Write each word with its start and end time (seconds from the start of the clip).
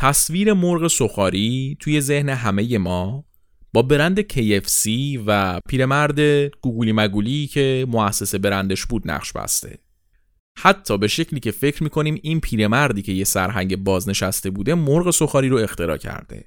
تصویر 0.00 0.52
مرغ 0.52 0.88
سخاری 0.88 1.76
توی 1.80 2.00
ذهن 2.00 2.28
همه 2.28 2.78
ما 2.78 3.24
با 3.72 3.82
برند 3.82 4.20
KFC 4.20 4.88
و 5.26 5.60
پیرمرد 5.68 6.20
گوگولی 6.60 6.92
مگولی 6.92 7.46
که 7.46 7.86
مؤسس 7.88 8.34
برندش 8.34 8.86
بود 8.86 9.10
نقش 9.10 9.32
بسته. 9.32 9.78
حتی 10.58 10.98
به 10.98 11.08
شکلی 11.08 11.40
که 11.40 11.50
فکر 11.50 11.82
می‌کنیم 11.82 12.18
این 12.22 12.40
پیرمردی 12.40 13.02
که 13.02 13.12
یه 13.12 13.24
سرهنگ 13.24 13.76
بازنشسته 13.76 14.50
بوده 14.50 14.74
مرغ 14.74 15.10
سخاری 15.10 15.48
رو 15.48 15.56
اختراع 15.56 15.96
کرده. 15.96 16.44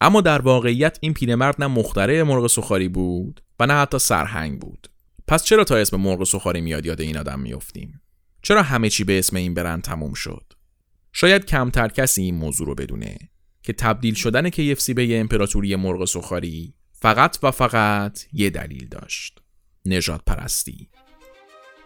اما 0.00 0.20
در 0.20 0.40
واقعیت 0.40 0.98
این 1.00 1.14
پیرمرد 1.14 1.54
نه 1.58 1.66
مخترع 1.66 2.22
مرغ 2.22 2.46
سخاری 2.46 2.88
بود 2.88 3.40
و 3.60 3.66
نه 3.66 3.74
حتی 3.74 3.98
سرهنگ 3.98 4.60
بود. 4.60 4.88
پس 5.28 5.44
چرا 5.44 5.64
تا 5.64 5.76
اسم 5.76 5.96
مرغ 5.96 6.24
سخاری 6.24 6.60
میاد 6.60 6.86
یاد 6.86 7.00
این 7.00 7.18
آدم 7.18 7.40
میافتیم؟ 7.40 8.00
چرا 8.42 8.62
همه 8.62 8.90
چی 8.90 9.04
به 9.04 9.18
اسم 9.18 9.36
این 9.36 9.54
برند 9.54 9.82
تموم 9.82 10.14
شد؟ 10.14 10.57
شاید 11.20 11.44
کمتر 11.44 11.88
کسی 11.88 12.22
این 12.22 12.34
موضوع 12.34 12.66
رو 12.66 12.74
بدونه 12.74 13.18
که 13.62 13.72
تبدیل 13.72 14.14
شدن 14.14 14.50
KFC 14.50 14.94
به 14.94 15.06
یه 15.06 15.20
امپراتوری 15.20 15.76
مرغ 15.76 16.04
سخاری 16.04 16.74
فقط 16.92 17.38
و 17.42 17.50
فقط 17.50 18.20
یه 18.32 18.50
دلیل 18.50 18.88
داشت. 18.88 19.38
نجات 19.86 20.20
پرستی. 20.26 20.88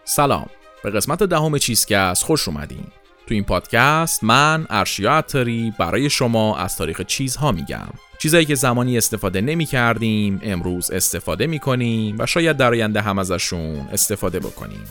سلام. 0.03 0.49
به 0.83 0.91
قسمت 0.91 1.23
دهم 1.23 1.57
چیزکست 1.57 2.23
خوش 2.23 2.47
اومدین. 2.47 2.87
تو 3.27 3.33
این 3.33 3.43
پادکست 3.43 4.23
من 4.23 4.67
ارشیا 4.69 5.11
عطاری 5.11 5.73
برای 5.79 6.09
شما 6.09 6.57
از 6.57 6.77
تاریخ 6.77 7.01
چیزها 7.01 7.51
میگم. 7.51 7.89
چیزایی 8.19 8.45
که 8.45 8.55
زمانی 8.55 8.97
استفاده 8.97 9.41
نمی 9.41 9.65
کردیم 9.65 10.39
امروز 10.43 10.91
استفاده 10.91 11.47
می 11.47 11.59
کنیم 11.59 12.15
و 12.19 12.25
شاید 12.25 12.57
در 12.57 12.71
آینده 12.71 13.01
هم 13.01 13.19
ازشون 13.19 13.75
استفاده 13.91 14.39
بکنیم. 14.39 14.83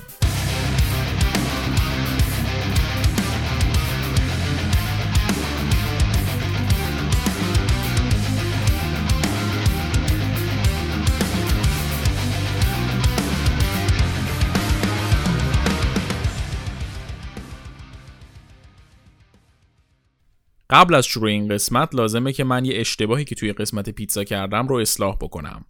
قبل 20.73 20.95
از 20.95 21.07
شروع 21.07 21.29
این 21.29 21.49
قسمت 21.49 21.95
لازمه 21.95 22.33
که 22.33 22.45
من 22.45 22.65
یه 22.65 22.81
اشتباهی 22.81 23.25
که 23.25 23.35
توی 23.35 23.53
قسمت 23.53 23.91
پیتزا 23.91 24.25
کردم 24.25 24.69
رو 24.69 24.77
اصلاح 24.77 25.17
بکنم. 25.17 25.65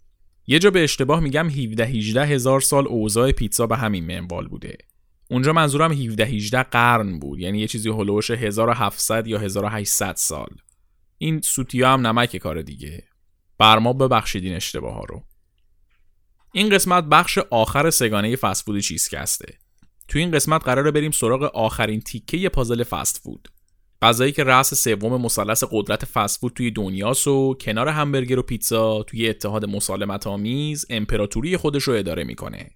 یه 0.47 0.59
جا 0.59 0.71
به 0.71 0.83
اشتباه 0.83 1.19
میگم 1.19 1.49
17 1.49 1.85
18 1.85 2.25
هزار 2.25 2.61
سال 2.61 2.87
اوضاع 2.87 3.31
پیتزا 3.31 3.67
به 3.67 3.77
همین 3.77 4.05
منوال 4.05 4.47
بوده. 4.47 4.77
اونجا 5.29 5.53
منظورم 5.53 5.91
17 5.91 6.25
18 6.25 6.63
قرن 6.63 7.19
بود 7.19 7.39
یعنی 7.39 7.59
یه 7.59 7.67
چیزی 7.67 7.89
هلوش 7.89 8.31
1700 8.31 9.27
یا 9.27 9.39
1800 9.39 10.15
سال. 10.15 10.49
این 11.17 11.41
سوتیا 11.41 11.93
هم 11.93 12.07
نمک 12.07 12.37
کار 12.37 12.61
دیگه. 12.61 13.03
بر 13.57 13.79
ما 13.79 13.93
ببخشید 13.93 14.43
این 14.43 14.55
اشتباه 14.55 14.93
ها 14.93 15.03
رو. 15.03 15.23
این 16.51 16.69
قسمت 16.69 17.03
بخش 17.03 17.37
آخر 17.37 17.89
سگانه 17.89 18.35
فسفود 18.35 18.79
چیزکسته. 18.79 19.57
تو 20.07 20.19
این 20.19 20.31
قسمت 20.31 20.63
قراره 20.63 20.91
بریم 20.91 21.11
سراغ 21.11 21.43
آخرین 21.43 22.01
تیکه 22.01 22.49
پازل 22.49 22.83
فست 22.83 23.17
فود. 23.23 23.47
غذایی 24.03 24.31
که 24.31 24.43
رأس 24.43 24.73
سوم 24.73 25.21
مثلث 25.21 25.63
قدرت 25.71 26.05
فسفود 26.05 26.53
توی 26.53 26.71
دنیاست 26.71 27.27
و 27.27 27.53
کنار 27.61 27.87
همبرگر 27.87 28.39
و 28.39 28.41
پیتزا 28.41 29.03
توی 29.03 29.29
اتحاد 29.29 29.65
مسالمت 29.65 30.27
آمیز 30.27 30.85
امپراتوری 30.89 31.57
خودش 31.57 31.83
رو 31.83 31.93
اداره 31.93 32.23
می‌کنه. 32.23 32.69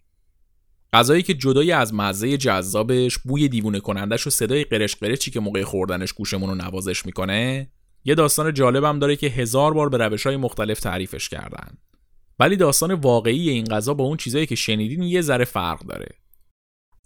غذایی 0.93 1.23
که 1.23 1.33
جدای 1.33 1.71
از 1.71 1.93
مزه 1.93 2.37
جذابش، 2.37 3.17
بوی 3.17 3.47
دیوونه 3.47 3.79
کنندش 3.79 4.27
و 4.27 4.29
صدای 4.29 4.63
قرش 4.63 4.95
قرچی 4.95 5.31
که 5.31 5.39
موقع 5.39 5.63
خوردنش 5.63 6.13
گوشمون 6.13 6.49
رو 6.49 6.55
نوازش 6.55 7.05
می‌کنه، 7.05 7.69
یه 8.05 8.15
داستان 8.15 8.53
جالبم 8.53 8.99
داره 8.99 9.15
که 9.15 9.27
هزار 9.27 9.73
بار 9.73 9.89
به 9.89 9.97
روش 9.97 10.25
های 10.25 10.37
مختلف 10.37 10.79
تعریفش 10.79 11.29
کردن. 11.29 11.77
ولی 12.39 12.55
داستان 12.55 12.93
واقعی 12.93 13.49
این 13.49 13.65
غذا 13.65 13.93
با 13.93 14.03
اون 14.03 14.17
چیزایی 14.17 14.45
که 14.45 14.55
شنیدین 14.55 15.01
یه 15.01 15.21
ذره 15.21 15.45
فرق 15.45 15.85
داره. 15.85 16.07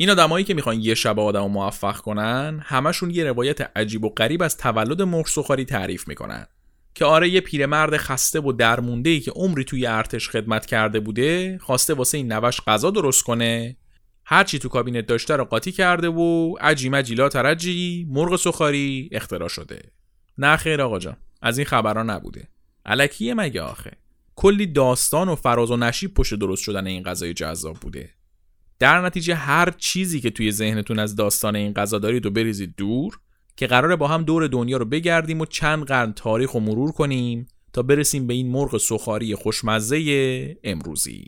این 0.01 0.09
آدمایی 0.09 0.45
که 0.45 0.53
می‌خوان 0.53 0.79
یه 0.79 0.95
شب 0.95 1.19
آدم 1.19 1.45
موفق 1.45 1.97
کنن 1.97 2.61
همشون 2.63 3.09
یه 3.09 3.23
روایت 3.23 3.77
عجیب 3.77 4.03
و 4.03 4.09
غریب 4.09 4.41
از 4.41 4.57
تولد 4.57 5.01
مرغ 5.01 5.63
تعریف 5.63 6.07
می‌کنن. 6.07 6.47
که 6.95 7.05
آره 7.05 7.29
یه 7.29 7.41
پیرمرد 7.41 7.97
خسته 7.97 8.39
و 8.39 8.51
درمونده 8.51 9.09
ای 9.09 9.19
که 9.19 9.31
عمری 9.31 9.63
توی 9.63 9.85
ارتش 9.85 10.29
خدمت 10.29 10.65
کرده 10.65 10.99
بوده 10.99 11.57
خواسته 11.61 11.93
واسه 11.93 12.17
این 12.17 12.31
نوش 12.31 12.61
غذا 12.67 12.91
درست 12.91 13.23
کنه. 13.23 13.77
هرچی 14.25 14.59
تو 14.59 14.69
کابینت 14.69 15.05
داشته 15.05 15.35
رو 15.35 15.45
قاطی 15.45 15.71
کرده 15.71 16.09
و 16.09 16.55
عجی 16.61 16.89
مجیلا 16.89 17.29
ترجی 17.29 18.07
مرغ 18.09 18.35
سخاری 18.35 19.09
اختراع 19.11 19.49
شده. 19.49 19.81
نه 20.37 20.57
خیر 20.57 20.81
آقا 20.81 20.99
جان 20.99 21.17
از 21.41 21.57
این 21.57 21.67
خبرها 21.67 22.03
نبوده. 22.03 22.47
الکیه 22.85 23.33
مگه 23.33 23.61
آخه؟ 23.61 23.91
کلی 24.35 24.67
داستان 24.67 25.29
و 25.29 25.35
فراز 25.35 25.71
و 25.71 25.77
نشیب 25.77 26.13
پشت 26.13 26.35
درست 26.35 26.63
شدن 26.63 26.87
این 26.87 27.03
غذای 27.03 27.33
جذاب 27.33 27.77
بوده. 27.77 28.09
در 28.81 29.01
نتیجه 29.01 29.35
هر 29.35 29.73
چیزی 29.77 30.19
که 30.21 30.29
توی 30.29 30.51
ذهنتون 30.51 30.99
از 30.99 31.15
داستان 31.15 31.55
این 31.55 31.73
غذا 31.73 31.99
دارید 31.99 32.25
و 32.25 32.31
بریزید 32.31 32.73
دور 32.77 33.19
که 33.55 33.67
قراره 33.67 33.95
با 33.95 34.07
هم 34.07 34.23
دور 34.23 34.47
دنیا 34.47 34.77
رو 34.77 34.85
بگردیم 34.85 35.41
و 35.41 35.45
چند 35.45 35.83
قرن 35.83 36.13
تاریخ 36.13 36.51
رو 36.51 36.59
مرور 36.59 36.91
کنیم 36.91 37.47
تا 37.73 37.81
برسیم 37.81 38.27
به 38.27 38.33
این 38.33 38.51
مرغ 38.51 38.77
سخاری 38.77 39.35
خوشمزه 39.35 40.57
امروزی. 40.63 41.27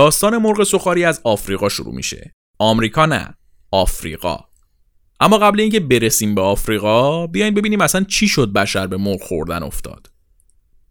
داستان 0.00 0.38
مرغ 0.38 0.62
سخاری 0.62 1.04
از 1.04 1.20
آفریقا 1.24 1.68
شروع 1.68 1.94
میشه. 1.94 2.34
آمریکا 2.58 3.06
نه 3.06 3.34
آفریقا. 3.70 4.38
اما 5.20 5.38
قبل 5.38 5.60
اینکه 5.60 5.80
برسیم 5.80 6.34
به 6.34 6.40
آفریقا 6.40 7.26
بیاین 7.26 7.54
ببینیم 7.54 7.80
اصلا 7.80 8.04
چی 8.04 8.28
شد 8.28 8.52
بشر 8.52 8.86
به 8.86 8.96
مرغ 8.96 9.22
خوردن 9.22 9.62
افتاد. 9.62 10.06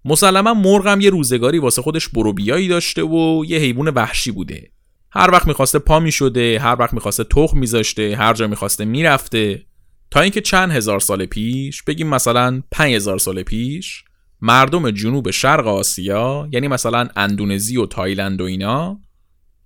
مسلما 0.06 0.80
هم 0.80 1.02
یه 1.02 1.10
روزگاری 1.10 1.60
واسه 1.60 1.82
خودش 1.82 2.08
بروبیایی 2.08 2.68
داشته 2.68 3.04
و 3.04 3.46
یه 3.48 3.58
حیوان 3.58 3.88
وحشی 3.88 4.32
بوده. 4.32 4.72
هر 5.12 5.32
وقت 5.32 5.48
می‌خواسته 5.48 5.80
پا 5.80 6.00
می‌شده 6.00 6.60
هر 6.60 6.76
وقت 6.80 6.94
می‌خواسته 6.94 7.24
تخم 7.24 7.58
میذاشته 7.58 8.16
هر 8.16 8.34
جا 8.34 8.48
می‌خواسته 8.48 8.86
می‌رفته. 8.86 9.66
تا 10.12 10.22
اینکه 10.22 10.42
چند 10.42 10.72
هزار 10.72 11.00
سال 11.00 11.26
پیش 11.26 11.84
بگیم 11.84 12.08
مثلا 12.08 12.64
5000 12.72 13.18
سال 13.18 13.44
پیش 13.44 14.04
مردم 14.42 14.92
جنوب 14.92 15.32
شرق 15.32 15.68
آسیا 15.68 16.50
یعنی 16.52 16.68
مثلا 16.68 17.08
اندونزی 17.16 17.78
و 17.78 17.86
تایلند 17.86 18.42
و 18.42 18.44
اینا 18.44 19.00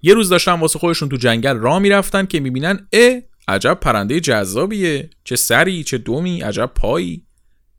یه 0.02 0.14
روز 0.14 0.30
داشتن 0.30 0.60
واسه 0.60 0.80
خودشون 0.80 1.10
تو 1.10 1.18
جنگل 1.18 1.58
راه 1.58 1.80
می‌رفتن 1.80 2.26
که 2.26 2.40
می‌بینن 2.40 2.88
اه 2.94 3.22
عجب 3.48 3.78
پرنده 3.82 4.20
جذابیه 4.20 5.10
چه 5.24 5.36
سری 5.36 5.84
چه 5.84 5.98
دومی 5.98 6.42
عجب 6.42 6.72
پایی. 6.76 7.26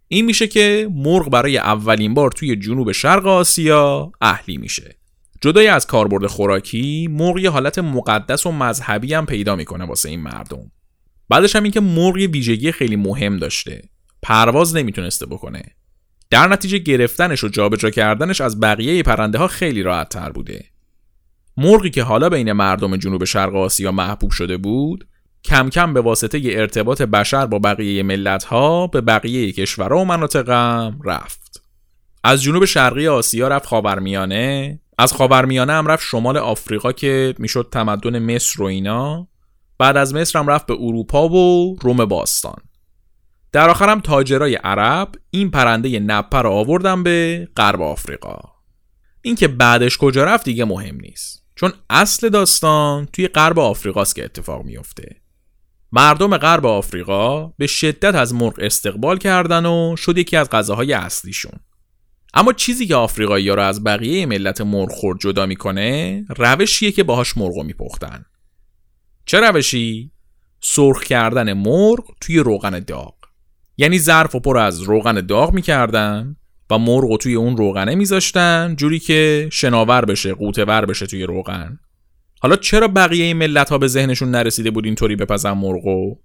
این 0.08 0.24
میشه 0.24 0.46
که 0.46 0.88
مرغ 0.94 1.30
برای 1.30 1.58
اولین 1.58 2.14
بار 2.14 2.30
توی 2.30 2.56
جنوب 2.56 2.92
شرق 2.92 3.26
آسیا 3.26 4.12
اهلی 4.20 4.56
میشه. 4.56 4.98
جدای 5.40 5.66
از 5.66 5.86
کاربرد 5.86 6.26
خوراکی 6.26 7.08
مرغ 7.10 7.38
یه 7.38 7.50
حالت 7.50 7.78
مقدس 7.78 8.46
و 8.46 8.52
مذهبی 8.52 9.14
هم 9.14 9.26
پیدا 9.26 9.56
می‌کنه 9.56 9.84
واسه 9.84 10.08
این 10.08 10.20
مردم. 10.20 10.70
بعدش 11.28 11.56
هم 11.56 11.62
اینکه 11.62 11.80
مرغ 11.80 12.14
ویژگی 12.14 12.72
خیلی 12.72 12.96
مهم 12.96 13.36
داشته. 13.36 13.82
پرواز 14.22 14.76
نمی‌تونسته 14.76 15.26
بکنه. 15.26 15.62
در 16.34 16.48
نتیجه 16.48 16.78
گرفتنش 16.78 17.44
و 17.44 17.48
جابجا 17.48 17.90
کردنش 17.90 18.40
از 18.40 18.60
بقیه 18.60 19.02
پرنده 19.02 19.38
ها 19.38 19.46
خیلی 19.46 19.82
راحت 19.82 20.08
تر 20.08 20.30
بوده. 20.30 20.64
مرغی 21.56 21.90
که 21.90 22.02
حالا 22.02 22.28
بین 22.28 22.52
مردم 22.52 22.96
جنوب 22.96 23.24
شرق 23.24 23.54
آسیا 23.54 23.92
محبوب 23.92 24.30
شده 24.30 24.56
بود، 24.56 25.08
کم 25.44 25.70
کم 25.70 25.94
به 25.94 26.00
واسطه 26.00 26.40
ارتباط 26.44 27.02
بشر 27.02 27.46
با 27.46 27.58
بقیه 27.58 28.02
ملت 28.02 28.44
ها 28.44 28.86
به 28.86 29.00
بقیه 29.00 29.52
کشورها 29.52 29.98
و 29.98 30.04
مناطقم 30.04 30.98
رفت. 31.04 31.62
از 32.24 32.42
جنوب 32.42 32.64
شرقی 32.64 33.08
آسیا 33.08 33.48
رفت 33.48 33.66
خاورمیانه، 33.66 34.80
از 34.98 35.12
خاورمیانه 35.12 35.72
هم 35.72 35.86
رفت 35.86 36.06
شمال 36.06 36.36
آفریقا 36.36 36.92
که 36.92 37.34
می‌شد 37.38 37.68
تمدن 37.72 38.18
مصر 38.18 38.62
و 38.62 38.66
اینا، 38.66 39.28
بعد 39.78 39.96
از 39.96 40.14
مصر 40.14 40.38
هم 40.38 40.48
رفت 40.48 40.66
به 40.66 40.74
اروپا 40.74 41.28
و 41.28 41.76
روم 41.82 42.04
باستان. 42.04 42.58
در 43.54 43.70
آخرم 43.70 44.00
تاجرای 44.00 44.54
عرب 44.54 45.12
این 45.30 45.50
پرنده 45.50 46.00
نپه 46.00 46.42
را 46.42 46.50
آوردن 46.50 47.02
به 47.02 47.48
غرب 47.56 47.82
آفریقا. 47.82 48.38
اینکه 49.22 49.48
بعدش 49.48 49.98
کجا 49.98 50.24
رفت 50.24 50.44
دیگه 50.44 50.64
مهم 50.64 50.96
نیست. 51.00 51.44
چون 51.54 51.72
اصل 51.90 52.28
داستان 52.28 53.06
توی 53.12 53.28
غرب 53.28 53.58
آفریقاست 53.58 54.14
که 54.14 54.24
اتفاق 54.24 54.64
میفته. 54.64 55.16
مردم 55.92 56.36
غرب 56.36 56.66
آفریقا 56.66 57.46
به 57.46 57.66
شدت 57.66 58.14
از 58.14 58.34
مرغ 58.34 58.54
استقبال 58.58 59.18
کردن 59.18 59.66
و 59.66 59.96
شد 59.96 60.18
یکی 60.18 60.36
از 60.36 60.50
غذاهای 60.50 60.92
اصلیشون. 60.92 61.60
اما 62.34 62.52
چیزی 62.52 62.86
که 62.86 62.94
آفریقایی 62.94 63.48
ها 63.48 63.54
رو 63.54 63.62
از 63.62 63.84
بقیه 63.84 64.26
ملت 64.26 64.60
مرغ 64.60 64.92
خور 64.92 65.18
جدا 65.20 65.46
می‌کنه 65.46 66.24
روشیه 66.36 66.92
که 66.92 67.02
باهاش 67.02 67.36
مرغ 67.36 67.58
میپختن. 67.62 68.24
چه 69.26 69.40
روشی؟ 69.40 70.10
سرخ 70.60 71.02
کردن 71.02 71.52
مرغ 71.52 72.04
توی 72.20 72.38
روغن 72.38 72.78
داغ. 72.80 73.23
یعنی 73.76 73.98
ظرف 73.98 74.34
و 74.34 74.40
پر 74.40 74.58
از 74.58 74.80
روغن 74.80 75.20
داغ 75.20 75.52
می‌کردن 75.52 76.36
و 76.70 76.78
مرغ 76.78 77.10
و 77.10 77.16
توی 77.16 77.34
اون 77.34 77.56
روغنه 77.56 77.94
میذاشتن 77.94 78.74
جوری 78.78 78.98
که 78.98 79.48
شناور 79.52 80.04
بشه 80.04 80.34
قوتور 80.34 80.84
بشه 80.86 81.06
توی 81.06 81.22
روغن. 81.22 81.78
حالا 82.40 82.56
چرا 82.56 82.88
بقیه 82.88 83.34
ملت 83.34 83.70
ها 83.70 83.78
به 83.78 83.86
ذهنشون 83.86 84.30
نرسیده 84.30 84.70
بود 84.70 84.84
اینطوری 84.84 85.16
بپزن 85.16 85.52
مرغو 85.52 86.18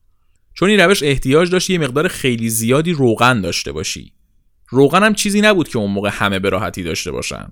چون 0.54 0.70
این 0.70 0.80
روش 0.80 1.04
احتیاج 1.04 1.52
داشت 1.52 1.70
یه 1.70 1.78
مقدار 1.78 2.08
خیلی 2.08 2.50
زیادی 2.50 2.94
روغن 2.94 3.42
داشته 3.42 3.72
باشی. 3.72 4.14
روغن 4.70 5.04
هم 5.04 5.14
چیزی 5.14 5.42
نبود 5.42 5.68
که 5.68 5.80
اون 5.80 5.92
موقع 5.92 6.10
همه 6.14 6.40
به 6.40 6.50
راحتی 6.50 6.84
داشته 6.84 7.12
باشن. 7.12 7.48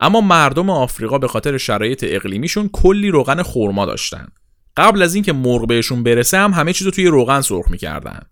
اما 0.00 0.20
مردم 0.20 0.70
آفریقا 0.70 1.18
به 1.18 1.28
خاطر 1.28 1.58
شرایط 1.58 2.04
اقلیمیشون 2.08 2.68
کلی 2.72 3.10
روغن 3.10 3.42
خورما 3.42 3.86
داشتن. 3.86 4.26
قبل 4.76 5.02
از 5.02 5.14
اینکه 5.14 5.32
مرغ 5.32 5.66
بهشون 5.66 6.02
برسه 6.02 6.38
هم 6.38 6.52
همه 6.52 6.72
چیزو 6.72 6.90
توی 6.90 7.06
روغن 7.06 7.40
سرخ 7.40 7.70
می‌کردن. 7.70 8.22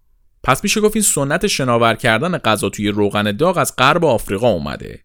پس 0.43 0.65
میشه 0.65 0.81
گفت 0.81 0.97
این 0.97 1.03
سنت 1.03 1.47
شناور 1.47 1.95
کردن 1.95 2.39
غذا 2.39 2.69
توی 2.69 2.89
روغن 2.89 3.33
داغ 3.33 3.59
از 3.59 3.77
غرب 3.77 4.05
آفریقا 4.05 4.49
اومده. 4.49 5.01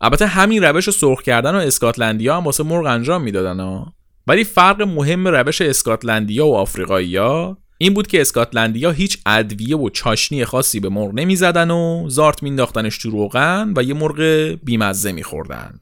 البته 0.00 0.26
همین 0.26 0.64
روش 0.64 0.90
سرخ 0.90 1.22
کردن 1.22 1.54
و 1.54 1.58
اسکاتلندیا 1.58 2.36
هم 2.36 2.44
واسه 2.44 2.64
مرغ 2.64 2.86
انجام 2.86 3.22
می‌دادن 3.22 3.60
ها 3.60 3.92
ولی 4.26 4.44
فرق 4.44 4.82
مهم 4.82 5.28
روش 5.28 5.60
اسکاتلندیا 5.60 6.46
و 6.46 6.56
آفریقایی‌ها 6.56 7.58
این 7.78 7.94
بود 7.94 8.06
که 8.06 8.20
اسکاتلندیا 8.20 8.90
هیچ 8.90 9.18
ادویه 9.26 9.76
و 9.76 9.90
چاشنی 9.90 10.44
خاصی 10.44 10.80
به 10.80 10.88
مرغ 10.88 11.14
نمی‌زدن 11.14 11.70
و 11.70 12.04
زارت 12.08 12.42
مینداختنش 12.42 12.98
تو 12.98 13.10
روغن 13.10 13.72
و 13.76 13.82
یه 13.82 13.94
مرغ 13.94 14.20
بیمزه 14.64 15.12
میخوردن. 15.12 15.80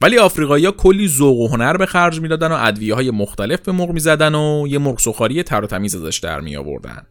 ولی 0.00 0.18
آفریقایی‌ها 0.18 0.72
کلی 0.72 1.08
ذوق 1.08 1.38
و 1.38 1.48
هنر 1.48 1.76
به 1.76 1.86
خرج 1.86 2.20
می‌دادن 2.20 2.52
و 2.52 2.58
ادویه 2.60 2.94
های 2.94 3.10
مختلف 3.10 3.60
به 3.60 3.72
مرغ 3.72 3.90
می‌زدن 3.90 4.34
و 4.34 4.66
یه 4.68 4.78
مرغ 4.78 4.98
سخاری 4.98 5.42
تر 5.42 5.64
و 5.64 5.66
تمیز 5.66 5.96
ازش 5.96 6.18
در 6.18 6.40
می 6.40 6.56
آوردن 6.56 7.02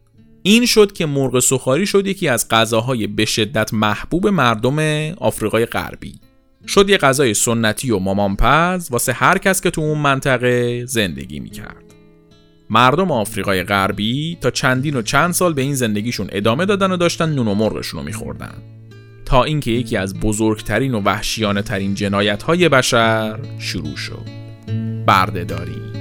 این 0.46 0.66
شد 0.66 0.92
که 0.92 1.06
مرغ 1.06 1.38
سخاری 1.38 1.86
شد 1.86 2.06
یکی 2.06 2.28
از 2.28 2.48
غذاهای 2.48 3.06
به 3.06 3.24
شدت 3.24 3.74
محبوب 3.74 4.28
مردم 4.28 4.78
آفریقای 5.18 5.66
غربی. 5.66 6.14
شد 6.66 6.90
یه 6.90 6.96
غذای 6.96 7.34
سنتی 7.34 7.90
و 7.90 7.98
مامانپز 7.98 8.90
واسه 8.90 9.12
هر 9.12 9.38
کس 9.38 9.60
که 9.60 9.70
تو 9.70 9.80
اون 9.80 9.98
منطقه 9.98 10.84
زندگی 10.86 11.40
می‌کرد. 11.40 11.84
مردم 12.70 13.10
آفریقای 13.10 13.62
غربی 13.62 14.38
تا 14.40 14.50
چندین 14.50 14.96
و 14.96 15.02
چند 15.02 15.32
سال 15.32 15.52
به 15.52 15.62
این 15.62 15.74
زندگیشون 15.74 16.28
ادامه 16.32 16.66
دادن 16.66 16.92
و 16.92 16.96
داشتن 16.96 17.34
نون 17.34 17.48
و 17.48 17.54
مرغشون 17.54 18.00
رو 18.00 18.06
میخوردن. 18.06 18.54
تا 19.24 19.44
اینکه 19.44 19.70
یکی 19.70 19.96
از 19.96 20.20
بزرگترین 20.20 20.94
و 20.94 21.00
وحشیانه 21.00 21.62
ترین 21.62 21.94
جنایت 21.94 22.42
های 22.42 22.68
بشر 22.68 23.38
شروع 23.58 23.96
شد. 23.96 24.26
بردهداری. 25.06 25.95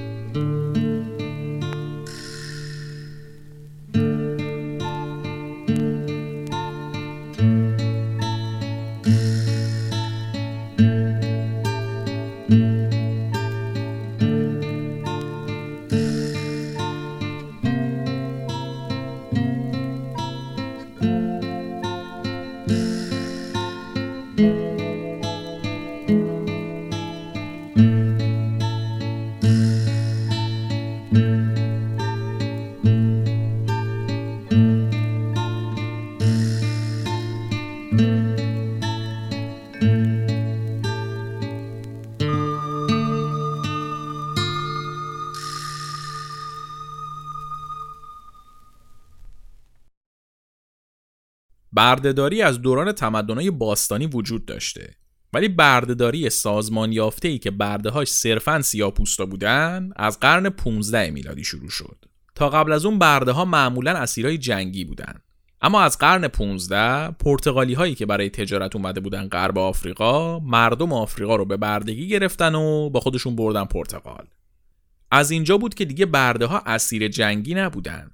بردهداری 52.06 52.42
از 52.42 52.62
دوران 52.62 52.92
تمدنهای 52.92 53.52
باستانی 53.52 54.08
وجود 54.08 54.46
داشته. 54.46 54.96
ولی 55.34 55.48
بردهداری 55.48 56.30
سازمان 56.30 56.92
یافته 56.92 57.28
ای 57.28 57.38
که 57.38 57.52
بردههاش 57.52 58.08
صرفا 58.08 58.62
سیاپوستا 58.62 59.26
بودن 59.26 59.90
از 59.96 60.20
قرن 60.20 60.50
15 60.50 61.12
میلادی 61.12 61.44
شروع 61.44 61.70
شد. 61.70 62.06
تا 62.36 62.50
قبل 62.50 62.72
از 62.72 62.86
اون 62.86 63.00
برده 63.00 63.32
ها 63.32 63.46
معمولا 63.46 63.92
اسیرهای 63.92 64.38
جنگی 64.38 64.86
بودن. 64.86 65.14
اما 65.62 65.82
از 65.82 65.98
قرن 65.98 66.28
15 66.28 67.12
پرتغالی 67.12 67.74
هایی 67.74 67.96
که 67.96 68.06
برای 68.06 68.30
تجارت 68.30 68.76
اومده 68.76 69.00
بودن 69.00 69.28
غرب 69.28 69.58
آفریقا 69.58 70.40
مردم 70.40 70.94
آفریقا 70.94 71.36
رو 71.36 71.46
به 71.46 71.58
بردگی 71.58 72.08
گرفتن 72.08 72.56
و 72.56 72.90
با 72.90 73.00
خودشون 73.00 73.36
بردن 73.36 73.66
پرتغال. 73.66 74.26
از 75.12 75.32
اینجا 75.32 75.58
بود 75.58 75.74
که 75.74 75.86
دیگه 75.86 76.06
برده 76.06 76.46
ها 76.46 76.60
اسیر 76.66 77.08
جنگی 77.08 77.54
نبودن. 77.54 78.12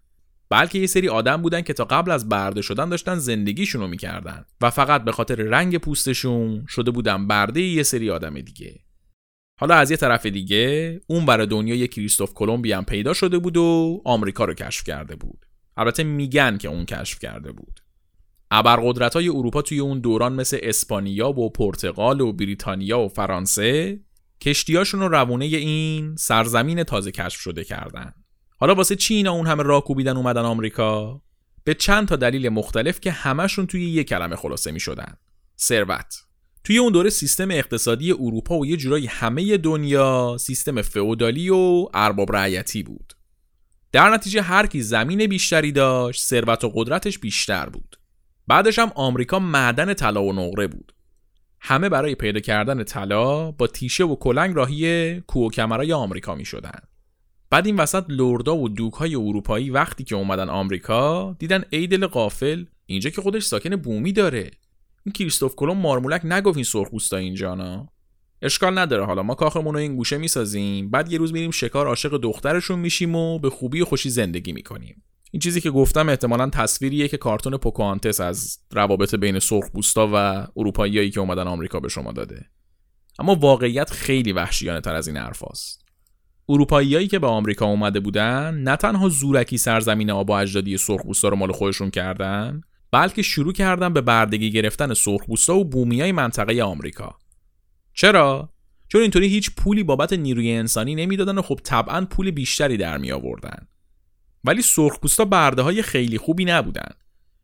بلکه 0.52 0.80
یه 0.80 0.88
سری 0.88 1.10
آدم 1.10 1.42
بودن 1.42 1.62
که 1.62 1.74
تا 1.74 1.86
قبل 1.86 2.12
از 2.12 2.30
برده 2.30 2.62
شدن 2.62 2.90
داشتن 2.90 3.16
زندگیشون 3.16 3.82
رو 3.82 3.88
می‌کردن. 3.88 4.46
و 4.62 4.70
فقط 4.70 5.04
به 5.04 5.12
خاطر 5.12 5.36
رنگ 5.36 5.78
پوستشون 5.78 6.66
شده 6.68 6.92
بودن 6.92 7.28
برده 7.28 7.62
یه 7.62 7.84
سری 7.84 8.10
آدم 8.10 8.42
دیگه. 8.42 8.80
حالا 9.60 9.76
از 9.76 9.92
یه 9.92 9.98
طرف 9.98 10.26
دیگه 10.26 11.02
اون 11.08 11.26
برای 11.26 11.48
دنیا 11.48 11.76
یه 11.76 11.88
کریستوف 11.88 12.34
کلمبی 12.34 12.72
هم 12.72 12.86
پیدا 12.86 13.14
شده 13.14 13.40
بود 13.40 13.58
و 13.58 14.02
آمریکا 14.06 14.46
رو 14.46 14.54
کشف 14.54 14.84
کرده 14.84 15.16
بود. 15.16 15.46
البته 15.78 16.04
میگن 16.04 16.58
که 16.58 16.68
اون 16.68 16.86
کشف 16.86 17.20
کرده 17.20 17.52
بود. 17.52 17.80
ابرقدرت 18.52 19.14
های 19.14 19.30
اروپا 19.30 19.62
توی 19.62 19.80
اون 19.80 20.00
دوران 20.00 20.34
مثل 20.34 20.58
اسپانیا 20.62 21.30
و 21.30 21.50
پرتغال 21.50 22.22
و 22.22 22.34
بریتانیا 22.34 23.00
و 23.00 23.08
فرانسه 23.08 24.00
کشتیاشون 24.42 25.00
رو 25.00 25.08
روونه 25.08 25.46
این 25.46 26.16
سرزمین 26.16 26.84
تازه 26.84 27.12
کشف 27.12 27.40
شده 27.40 27.64
کردن. 27.64 28.14
حالا 28.62 28.76
واسه 28.76 28.96
چی 28.96 29.16
اینا 29.16 29.32
اون 29.32 29.48
همه 29.48 29.64
راه 29.64 29.84
کوبیدن 29.84 30.18
اومدن 30.18 30.42
آمریکا؟ 30.42 31.22
به 31.64 31.74
چند 31.74 32.08
تا 32.08 32.16
دلیل 32.16 32.50
مختلف 32.50 33.00
که 33.00 33.12
همشون 33.12 33.68
توی 33.68 33.90
یه 33.90 34.04
کلمه 34.04 34.36
خلاصه 34.36 34.72
می 34.72 34.80
شدن 34.80 35.18
ثروت. 35.60 36.16
توی 36.64 36.78
اون 36.78 36.92
دوره 36.92 37.10
سیستم 37.10 37.52
اقتصادی 37.52 38.12
اروپا 38.12 38.58
و 38.58 38.66
یه 38.66 38.78
جورایی 38.78 39.08
همه 39.08 39.58
دنیا 39.58 40.38
سیستم 40.40 40.82
فئودالی 40.82 41.50
و 41.50 41.88
ارباب 41.94 42.36
رعیتی 42.36 42.84
بود. 42.84 43.14
در 43.92 44.10
نتیجه 44.10 44.42
هر 44.42 44.68
کی 44.68 44.82
زمین 44.82 45.28
بیشتری 45.28 45.72
داشت 45.72 46.22
ثروت 46.22 46.64
و 46.64 46.72
قدرتش 46.76 47.20
بیشتر 47.20 47.70
بود. 47.70 48.00
بعدش 48.48 48.80
هم 48.80 48.92
آمریکا 48.96 49.40
معدن 49.40 49.94
طلا 49.94 50.24
و 50.24 50.34
نقره 50.34 50.68
بود. 50.68 50.94
همه 51.60 51.90
برای 51.90 52.16
پیدا 52.16 52.40
کردن 52.40 52.84
طلا 52.84 53.52
با 53.52 53.68
تیشه 53.68 54.04
و 54.04 54.16
کلنگ 54.16 54.56
راهی 54.56 55.22
کوه 55.22 55.48
و 55.48 55.50
کمرای 55.50 55.94
آمریکا 55.94 56.36
می 56.36 56.46
شدن. 56.46 56.91
بعد 57.52 57.66
این 57.66 57.76
وسط 57.76 58.06
لردا 58.10 58.58
و 58.58 58.70
دوک 58.70 58.94
های 58.94 59.16
اروپایی 59.16 59.70
وقتی 59.70 60.04
که 60.04 60.16
اومدن 60.16 60.50
آمریکا 60.50 61.36
دیدن 61.40 61.64
ای 61.70 61.88
دل 61.88 62.08
قافل 62.08 62.66
اینجا 62.86 63.10
که 63.10 63.22
خودش 63.22 63.44
ساکن 63.44 63.76
بومی 63.76 64.12
داره. 64.12 64.52
این 65.06 65.14
کریستوف 65.14 65.56
کلم 65.56 65.78
مارمولک 65.78 66.22
نگفت 66.26 66.58
این 66.58 66.64
سرخپوستا 66.64 67.18
اینجا 67.18 67.56
نه 67.56 67.90
اشکال 68.42 68.78
نداره 68.78 69.06
حالا 69.06 69.24
ما 69.24 69.36
کاخمون 69.36 69.74
رو 69.74 69.80
این 69.80 69.96
گوشه 69.96 70.18
می‌سازیم 70.18 70.90
بعد 70.90 71.12
یه 71.12 71.18
روز 71.18 71.34
میریم 71.34 71.52
شکار 71.52 71.88
عاشق 71.88 72.18
دخترشون 72.18 72.80
میشیم 72.80 73.16
و 73.16 73.40
به 73.40 73.50
خوبی 73.50 73.82
و 73.82 73.86
خوشی 73.86 74.10
زندگی 74.10 74.54
می‌کنیم. 74.54 75.04
این 75.32 75.40
چیزی 75.40 75.62
که 75.62 75.72
گفتم 75.72 76.10
احتمالا 76.10 76.50
تصویریه 76.50 77.08
که 77.08 77.18
کارتون 77.18 77.58
پوکانتس 77.58 78.20
از 78.20 78.60
روابط 78.72 79.16
بین 79.16 79.40
سرخپوستا 79.40 80.10
و 80.14 80.48
اروپاییایی 80.58 81.10
که 81.10 81.20
اومدن 81.20 81.48
آمریکا 81.48 81.80
به 81.80 81.90
شما 81.90 82.12
داده. 82.12 82.46
اما 83.20 83.36
واقعیت 83.36 83.92
خیلی 83.92 84.32
وحشیانه 84.32 84.82
تر 84.82 84.96
از 84.96 85.08
این 85.08 85.18
حرفاست 85.18 85.91
اروپاییایی 86.50 87.08
که 87.08 87.20
به 87.20 87.28
آمریکا 87.28 87.66
اومده 87.66 88.00
بودن 88.00 88.56
نه 88.56 88.76
تنها 88.76 89.10
زورکی 89.10 89.58
سرزمین 89.58 90.12
آب 90.12 90.30
و 90.30 90.34
اجدادی 90.34 90.78
سرخپوستا 90.78 91.30
رو 91.30 91.36
مال 91.36 91.52
خودشون 91.52 91.90
کردن 91.90 92.62
بلکه 92.92 93.22
شروع 93.22 93.54
کردن 93.54 93.94
به 93.94 94.02
بردگی 94.02 94.52
گرفتن 94.52 94.94
سرخپوستا 94.94 95.56
و 95.56 95.66
بومیای 95.66 96.12
منطقه 96.12 96.64
آمریکا. 96.64 97.16
چرا؟ 97.94 98.50
چون 98.88 99.02
اینطوری 99.02 99.28
هیچ 99.28 99.52
پولی 99.56 99.84
بابت 99.84 100.14
نیروی 100.14 100.52
انسانی 100.52 100.96
نمی‌دادن 100.96 101.38
و 101.38 101.42
خب 101.42 101.60
طبعا 101.64 102.06
پول 102.06 102.32
بیشتری 102.32 102.78
در 102.78 102.98
می 102.98 103.12
آوردن 103.12 103.68
ولی 104.44 104.62
سرخپوستا 104.62 105.26
برده 105.26 105.62
های 105.62 105.82
خیلی 105.82 106.18
خوبی 106.18 106.46
نبودن. 106.46 106.90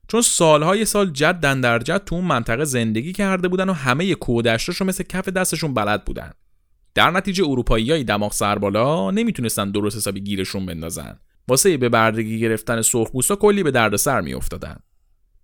چون 0.07 0.21
سالهای 0.21 0.85
سال 0.85 1.09
جد 1.11 1.39
در 1.39 1.79
جد 1.79 2.03
تو 2.03 2.15
اون 2.15 2.25
منطقه 2.25 2.63
زندگی 2.63 3.13
کرده 3.13 3.47
بودن 3.47 3.69
و 3.69 3.73
همه 3.73 4.15
کودشتاشو 4.15 4.85
مثل 4.85 5.03
کف 5.03 5.29
دستشون 5.29 5.73
بلد 5.73 6.05
بودن. 6.05 6.31
در 6.97 7.11
نتیجه 7.11 7.43
اروپاییای 7.43 8.03
دماغ 8.03 8.33
سربالا 8.33 9.11
نمی‌تونستن 9.11 9.71
درست 9.71 9.97
حسابی 9.97 10.21
گیرشون 10.21 10.65
بندازن. 10.65 11.19
واسه 11.47 11.77
به 11.77 11.89
بردگی 11.89 12.39
گرفتن 12.39 12.81
سرخپوستا 12.81 13.35
کلی 13.35 13.63
به 13.63 13.71
دردسر 13.71 14.21
میافتادن. 14.21 14.77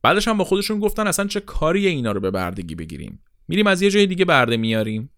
بعدش 0.03 0.27
هم 0.27 0.37
با 0.37 0.43
خودشون 0.43 0.79
گفتن 0.79 1.07
اصلا 1.07 1.27
چه 1.27 1.39
کاری 1.39 1.87
اینا 1.87 2.11
رو 2.11 2.19
به 2.19 2.31
بردگی 2.31 2.75
بگیریم. 2.75 3.19
میریم 3.47 3.67
از 3.67 3.81
یه 3.81 3.89
جای 3.89 4.05
دیگه 4.07 4.25
برده 4.25 4.57
میاریم. 4.57 5.09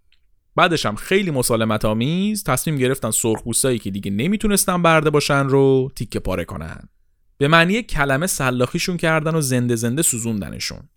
بعدش 0.56 0.86
هم 0.86 0.96
خیلی 0.96 1.32
مسالمت 1.32 1.86
آمیز 1.86 2.44
تصمیم 2.44 2.78
گرفتن 2.78 3.12
سرخپوستایی 3.12 3.80
که 3.80 3.92
دیگه 3.92 4.12
نمی‌تونستن 4.12 4.82
برده 4.82 5.10
باشن 5.10 5.48
رو 5.48 5.92
تیکه 5.96 6.20
پاره 6.20 6.46
کنن. 6.46 6.90
به 7.38 7.48
معنی 7.48 7.84
کلمه 7.84 8.28
سلاخیشون 8.28 8.98
کردن 8.98 9.36
و 9.36 9.42
زنده 9.42 9.76
زنده 9.76 10.02
سوزوندنشون. 10.02 10.90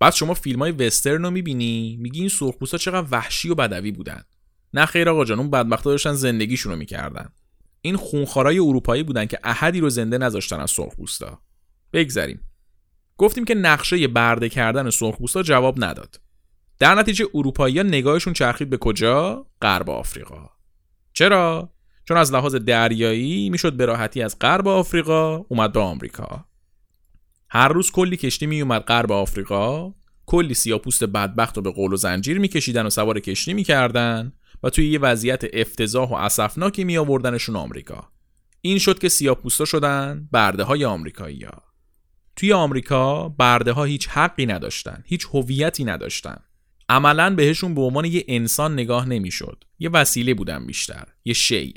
بعد 0.00 0.14
شما 0.14 0.34
فیلم 0.34 0.58
های 0.58 0.72
وسترن 0.72 1.22
رو 1.22 1.30
می‌بینی؟ 1.30 1.98
میگی 2.00 2.20
این 2.20 2.28
سرخپوستا 2.28 2.78
چقدر 2.78 3.06
وحشی 3.10 3.48
و 3.48 3.54
بدوی 3.54 3.92
بودن. 3.92 4.22
نه 4.74 4.86
خیر 4.86 5.08
آقا 5.08 5.24
جان 5.24 5.38
اون 5.38 5.50
بدبختا 5.50 5.90
داشتن 5.90 6.12
زندگیشون 6.12 6.72
رو 6.72 6.78
می‌کردن. 6.78 7.28
این 7.80 7.96
خونخارای 7.96 8.58
اروپایی 8.58 9.02
بودن 9.02 9.26
که 9.26 9.38
احدی 9.44 9.80
رو 9.80 9.90
زنده 9.90 10.18
نذاشتن 10.18 10.60
از 10.60 10.70
سرخپوستا 10.70 11.38
بگذریم. 11.92 12.40
گفتیم 13.18 13.44
که 13.44 13.54
نقشه 13.54 14.08
برده 14.08 14.48
کردن 14.48 14.90
سرخپوستا 14.90 15.42
جواب 15.42 15.84
نداد. 15.84 16.20
در 16.78 16.94
نتیجه 16.94 17.26
اروپایی 17.34 17.82
نگاهشون 17.82 18.32
چرخید 18.32 18.70
به 18.70 18.76
کجا؟ 18.76 19.46
غرب 19.62 19.90
آفریقا. 19.90 20.50
چرا؟ 21.12 21.72
چون 22.04 22.16
از 22.16 22.32
لحاظ 22.32 22.54
دریایی 22.54 23.50
می‌شد 23.50 23.72
به 23.72 23.86
راحتی 23.86 24.22
از 24.22 24.38
غرب 24.38 24.68
آفریقا 24.68 25.36
اومد 25.36 25.72
به 25.72 25.80
آمریکا. 25.80 26.44
هر 27.48 27.68
روز 27.68 27.90
کلی 27.90 28.16
کشتی 28.16 28.46
می 28.46 28.60
اومد 28.60 28.82
غرب 28.82 29.12
آفریقا. 29.12 29.94
کلی 30.26 30.54
سیاپوست 30.54 31.04
بدبخت 31.04 31.56
رو 31.56 31.62
به 31.62 31.70
قول 31.70 31.92
و 31.92 31.96
زنجیر 31.96 32.38
میکشیدن 32.38 32.86
و 32.86 32.90
سوار 32.90 33.20
کشتی 33.20 33.54
می‌کردن. 33.54 34.32
و 34.62 34.70
توی 34.70 34.90
یه 34.90 34.98
وضعیت 34.98 35.42
افتضاح 35.52 36.10
و 36.10 36.14
اسفناکی 36.14 36.84
می 36.84 36.98
آوردنشون 36.98 37.56
آمریکا. 37.56 38.08
این 38.60 38.78
شد 38.78 38.98
که 38.98 39.08
سیاپوستا 39.08 39.64
شدن 39.64 40.28
برده 40.32 40.62
های 40.62 40.84
آمریکایی 40.84 41.44
ها. 41.44 41.62
توی 42.36 42.52
آمریکا 42.52 43.28
برده 43.28 43.72
ها 43.72 43.84
هیچ 43.84 44.08
حقی 44.08 44.46
نداشتن 44.46 45.02
هیچ 45.06 45.26
هویتی 45.32 45.84
نداشتن. 45.84 46.38
عملا 46.88 47.34
بهشون 47.34 47.74
به 47.74 47.80
عنوان 47.80 48.04
یه 48.04 48.24
انسان 48.28 48.72
نگاه 48.72 49.08
نمی‌شد. 49.08 49.64
یه 49.78 49.90
وسیله 49.90 50.34
بودن 50.34 50.66
بیشتر 50.66 51.04
یه 51.24 51.34
شی. 51.34 51.74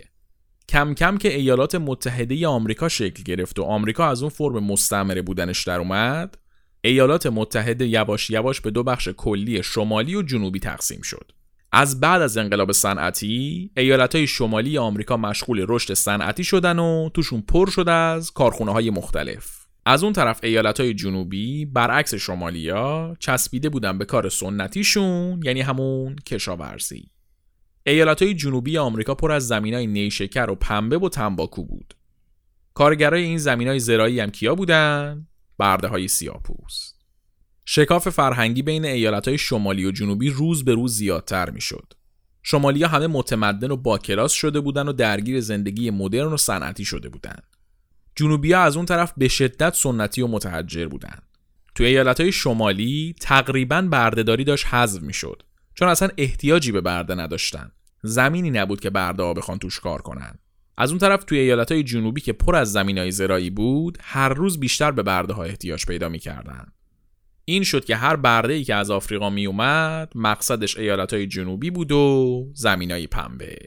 کم 0.69 0.93
کم 0.93 1.17
که 1.17 1.35
ایالات 1.35 1.75
متحده 1.75 2.47
آمریکا 2.47 2.89
شکل 2.89 3.23
گرفت 3.23 3.59
و 3.59 3.63
آمریکا 3.63 4.07
از 4.07 4.21
اون 4.21 4.29
فرم 4.29 4.63
مستعمره 4.63 5.21
بودنش 5.21 5.63
در 5.63 5.79
اومد 5.79 6.37
ایالات 6.81 7.25
متحده 7.25 7.87
یواش 7.87 8.29
یواش 8.29 8.61
به 8.61 8.71
دو 8.71 8.83
بخش 8.83 9.07
کلی 9.07 9.63
شمالی 9.63 10.15
و 10.15 10.21
جنوبی 10.21 10.59
تقسیم 10.59 11.01
شد. 11.01 11.31
از 11.77 11.99
بعد 11.99 12.21
از 12.21 12.37
انقلاب 12.37 12.71
صنعتی 12.71 13.71
های 14.13 14.27
شمالی 14.27 14.77
آمریکا 14.77 15.17
مشغول 15.17 15.65
رشد 15.69 15.93
صنعتی 15.93 16.43
شدن 16.43 16.79
و 16.79 17.09
توشون 17.13 17.41
پر 17.41 17.69
شده 17.69 17.91
از 17.91 18.31
کارخونه 18.31 18.71
های 18.71 18.89
مختلف. 18.89 19.65
از 19.85 20.03
اون 20.03 20.13
طرف 20.13 20.39
ایالت 20.43 20.79
های 20.79 20.93
جنوبی 20.93 21.65
برعکس 21.65 22.15
شمالیا 22.15 23.15
چسبیده 23.19 23.69
بودن 23.69 23.97
به 23.97 24.05
کار 24.05 24.29
سنتیشون 24.29 25.39
یعنی 25.43 25.61
همون 25.61 26.15
کشاورزی. 26.15 27.11
ایالت 27.83 28.21
های 28.21 28.33
جنوبی 28.33 28.77
آمریکا 28.77 29.15
پر 29.15 29.31
از 29.31 29.47
زمین 29.47 29.73
های 29.73 29.87
نیشکر 29.87 30.49
و 30.49 30.55
پنبه 30.55 30.97
و 30.97 31.09
تنباکو 31.09 31.63
بود. 31.63 31.93
کارگرای 32.73 33.23
این 33.23 33.37
زمین 33.37 33.67
های 33.67 33.79
زرایی 33.79 34.19
هم 34.19 34.31
کیا 34.31 34.55
بودن؟ 34.55 35.27
برده 35.57 35.87
های 35.87 36.07
سیاپوست 36.07 36.94
شکاف 37.65 38.09
فرهنگی 38.09 38.61
بین 38.61 38.85
ایالت 38.85 39.27
های 39.27 39.37
شمالی 39.37 39.85
و 39.85 39.91
جنوبی 39.91 40.29
روز 40.29 40.65
به 40.65 40.73
روز 40.73 40.95
زیادتر 40.95 41.49
می 41.49 41.61
شد. 41.61 41.93
شمالی 42.43 42.83
ها 42.83 42.89
همه 42.89 43.07
متمدن 43.07 43.71
و 43.71 43.77
باکلاس 43.77 44.31
شده 44.31 44.59
بودن 44.59 44.87
و 44.87 44.93
درگیر 44.93 45.41
زندگی 45.41 45.89
مدرن 45.89 46.33
و 46.33 46.37
صنعتی 46.37 46.85
شده 46.85 47.09
بودند. 47.09 47.43
جنوبی 48.15 48.53
ها 48.53 48.61
از 48.61 48.77
اون 48.77 48.85
طرف 48.85 49.13
به 49.17 49.27
شدت 49.27 49.73
سنتی 49.73 50.21
و 50.21 50.27
متحجر 50.27 50.87
بودن 50.87 51.19
توی 51.75 51.85
ایالت 51.85 52.21
های 52.21 52.31
شمالی 52.31 53.15
تقریبا 53.21 53.81
بردهداری 53.81 54.43
داشت 54.43 54.65
حذف 54.65 55.01
می‌شد 55.01 55.43
چون 55.73 55.87
اصلا 55.87 56.09
احتیاجی 56.17 56.71
به 56.71 56.81
برده 56.81 57.15
نداشتن 57.15 57.71
زمینی 58.03 58.51
نبود 58.51 58.79
که 58.79 58.89
برده 58.89 59.23
ها 59.23 59.33
بخوان 59.33 59.59
توش 59.59 59.79
کار 59.79 60.01
کنن 60.01 60.39
از 60.77 60.89
اون 60.89 60.99
طرف 60.99 61.23
توی 61.23 61.39
ایالت 61.39 61.71
های 61.71 61.83
جنوبی 61.83 62.21
که 62.21 62.33
پر 62.33 62.55
از 62.55 62.71
زمین 62.71 62.97
های 62.97 63.11
زرایی 63.11 63.49
بود 63.49 63.97
هر 64.01 64.29
روز 64.29 64.59
بیشتر 64.59 64.91
به 64.91 65.03
برده 65.03 65.33
ها 65.33 65.43
احتیاج 65.43 65.85
پیدا 65.85 66.09
می‌کردن 66.09 66.65
این 67.45 67.63
شد 67.63 67.85
که 67.85 67.95
هر 67.95 68.15
برده 68.15 68.53
ای 68.53 68.63
که 68.63 68.75
از 68.75 68.91
آفریقا 68.91 69.29
می 69.29 69.45
اومد 69.45 70.11
مقصدش 70.15 70.77
ایالت 70.77 71.13
های 71.13 71.27
جنوبی 71.27 71.69
بود 71.69 71.91
و 71.91 72.47
زمین 72.53 72.91
های 72.91 73.07
پنبه. 73.07 73.57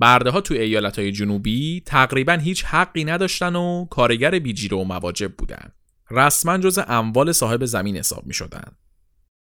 برده 0.00 0.30
ها 0.30 0.40
توی 0.40 0.58
ایالت 0.58 0.98
های 0.98 1.12
جنوبی 1.12 1.82
تقریبا 1.86 2.32
هیچ 2.32 2.64
حقی 2.64 3.04
نداشتن 3.04 3.56
و 3.56 3.84
کارگر 3.90 4.38
بیجیره 4.38 4.76
و 4.76 4.84
مواجب 4.84 5.32
بودن. 5.32 5.72
رسما 6.10 6.58
جز 6.58 6.78
اموال 6.88 7.32
صاحب 7.32 7.64
زمین 7.64 7.96
حساب 7.96 8.26
می 8.26 8.34
شدن. 8.34 8.64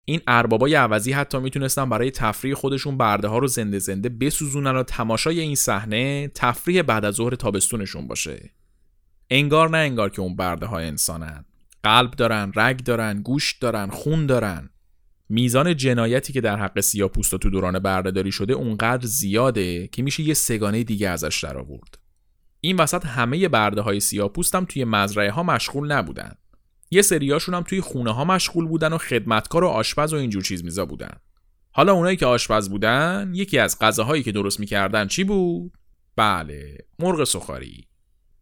این 0.05 0.21
اربابای 0.27 0.75
عوضی 0.75 1.11
حتی 1.11 1.39
می‌تونستن 1.39 1.89
برای 1.89 2.11
تفریح 2.11 2.53
خودشون 2.53 2.97
برده 2.97 3.27
ها 3.27 3.37
رو 3.37 3.47
زنده 3.47 3.79
زنده 3.79 4.09
بسوزونن 4.09 4.75
و 4.75 4.83
تماشای 4.83 5.39
این 5.39 5.55
صحنه 5.55 6.31
تفریح 6.35 6.81
بعد 6.81 7.05
از 7.05 7.15
ظهر 7.15 7.35
تابستونشون 7.35 8.07
باشه. 8.07 8.49
انگار 9.29 9.69
نه 9.69 9.77
انگار 9.77 10.09
که 10.09 10.21
اون 10.21 10.35
برده 10.35 10.65
ها 10.65 10.79
انسانن. 10.79 11.45
قلب 11.83 12.11
دارن، 12.11 12.51
رگ 12.55 12.83
دارن، 12.83 13.21
گوشت 13.21 13.61
دارن، 13.61 13.89
خون 13.89 14.25
دارن. 14.25 14.69
میزان 15.29 15.75
جنایتی 15.75 16.33
که 16.33 16.41
در 16.41 16.57
حق 16.57 16.79
سیاپوستا 16.79 17.37
تو 17.37 17.49
دوران 17.49 17.79
بردهداری 17.79 18.31
شده 18.31 18.53
اونقدر 18.53 19.05
زیاده 19.05 19.87
که 19.87 20.03
میشه 20.03 20.23
یه 20.23 20.33
سگانه 20.33 20.83
دیگه 20.83 21.09
ازش 21.09 21.43
در 21.43 21.57
آورد. 21.57 21.97
این 22.61 22.77
وسط 22.77 23.05
همه 23.05 23.47
برده 23.47 23.81
های 23.81 23.99
سیاپوست 23.99 24.55
هم 24.55 24.65
توی 24.65 24.83
مزرعه 24.83 25.31
ها 25.31 25.43
مشغول 25.43 25.91
نبودن. 25.91 26.33
یه 26.91 27.01
سریاشون 27.01 27.55
هم 27.55 27.63
توی 27.63 27.81
خونه 27.81 28.13
ها 28.13 28.23
مشغول 28.23 28.67
بودن 28.67 28.93
و 28.93 28.97
خدمتکار 28.97 29.63
و 29.63 29.67
آشپز 29.67 30.13
و 30.13 30.17
اینجور 30.17 30.43
چیز 30.43 30.63
میزا 30.63 30.85
بودن. 30.85 31.13
حالا 31.71 31.93
اونایی 31.93 32.17
که 32.17 32.25
آشپز 32.25 32.69
بودن 32.69 33.31
یکی 33.33 33.59
از 33.59 33.79
غذاهایی 33.79 34.23
که 34.23 34.31
درست 34.31 34.59
می‌کردن 34.59 35.07
چی 35.07 35.23
بود؟ 35.23 35.71
بله، 36.15 36.77
مرغ 36.99 37.23
سخاری. 37.23 37.87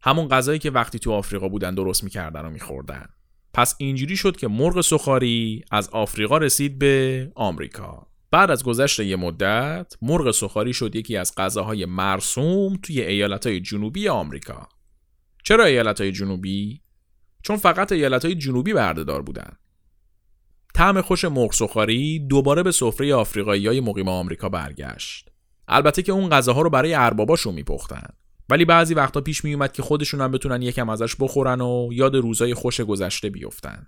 همون 0.02 0.28
غذایی 0.28 0.60
که 0.60 0.72
وقتی 0.72 1.00
تو 1.00 1.12
آفریقا 1.12 1.50
بودن 1.50 1.76
درست 1.76 2.04
می‌کردن 2.04 2.46
و 2.46 2.50
میخوردن. 2.50 3.06
پس 3.58 3.76
اینجوری 3.78 4.18
شد 4.18 4.38
که 4.38 4.48
مرغ 4.48 4.82
سخاری 4.82 5.64
از 5.72 5.90
آفریقا 5.90 6.38
رسید 6.38 6.80
به 6.80 7.32
آمریکا. 7.36 8.08
بعد 8.32 8.52
از 8.52 8.64
گذشت 8.64 9.00
یه 9.00 9.16
مدت 9.16 9.94
مرغ 10.02 10.32
سخاری 10.32 10.74
شد 10.74 10.96
یکی 10.96 11.18
از 11.18 11.36
غذاهای 11.38 11.86
مرسوم 11.86 12.76
توی 12.84 13.02
ایالتهای 13.02 13.60
جنوبی 13.60 14.08
آمریکا. 14.08 14.70
چرا 15.44 15.66
ایالتهای 15.66 16.12
جنوبی؟ 16.12 16.82
چون 17.44 17.58
فقط 17.58 17.92
ایالتهای 17.92 18.36
جنوبی 18.36 18.74
بردهدار 18.74 19.22
بودن. 19.22 19.52
طعم 20.74 21.02
خوش 21.02 21.26
مرغ 21.26 21.54
سخاری 21.54 22.20
دوباره 22.20 22.64
به 22.64 22.72
سفره 22.72 23.16
آفریقایی 23.16 23.68
های 23.68 23.80
مقیم 23.80 24.08
آمریکا 24.08 24.50
برگشت. 24.50 25.30
البته 25.68 26.02
که 26.02 26.12
اون 26.12 26.30
غذاها 26.30 26.62
رو 26.62 26.70
برای 26.70 26.94
ارباباشون 26.94 27.54
میپختن. 27.54 28.10
ولی 28.50 28.66
بعضی 28.66 28.94
وقتا 28.94 29.22
پیش 29.22 29.44
می 29.44 29.54
اومد 29.54 29.72
که 29.72 29.82
خودشون 29.82 30.22
هم 30.22 30.32
بتونن 30.32 30.62
یکم 30.62 30.90
ازش 30.90 31.16
بخورن 31.20 31.62
و 31.62 31.90
یاد 31.92 32.16
روزای 32.16 32.54
خوش 32.54 32.82
گذشته 32.82 33.30
بیفتن. 33.30 33.88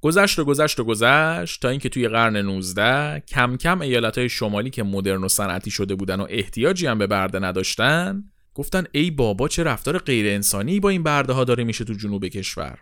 گذشت 0.00 0.38
و 0.38 0.44
گذشت 0.44 0.80
و 0.80 0.84
گذشت 0.84 1.62
تا 1.62 1.68
اینکه 1.68 1.88
توی 1.88 2.08
قرن 2.08 2.36
19 2.36 3.22
کم 3.28 3.56
کم 3.56 3.80
ایالت 3.80 4.26
شمالی 4.26 4.70
که 4.70 4.82
مدرن 4.82 5.24
و 5.24 5.28
صنعتی 5.28 5.70
شده 5.70 5.94
بودن 5.94 6.20
و 6.20 6.26
احتیاجی 6.30 6.86
هم 6.86 6.98
به 6.98 7.06
برده 7.06 7.38
نداشتن 7.38 8.24
گفتن 8.54 8.84
ای 8.92 9.10
بابا 9.10 9.48
چه 9.48 9.62
رفتار 9.62 9.98
غیر 9.98 10.26
انسانی 10.34 10.80
با 10.80 10.88
این 10.88 11.02
برده 11.02 11.32
ها 11.32 11.44
داره 11.44 11.64
میشه 11.64 11.84
تو 11.84 11.92
جنوب 11.92 12.26
کشور. 12.26 12.78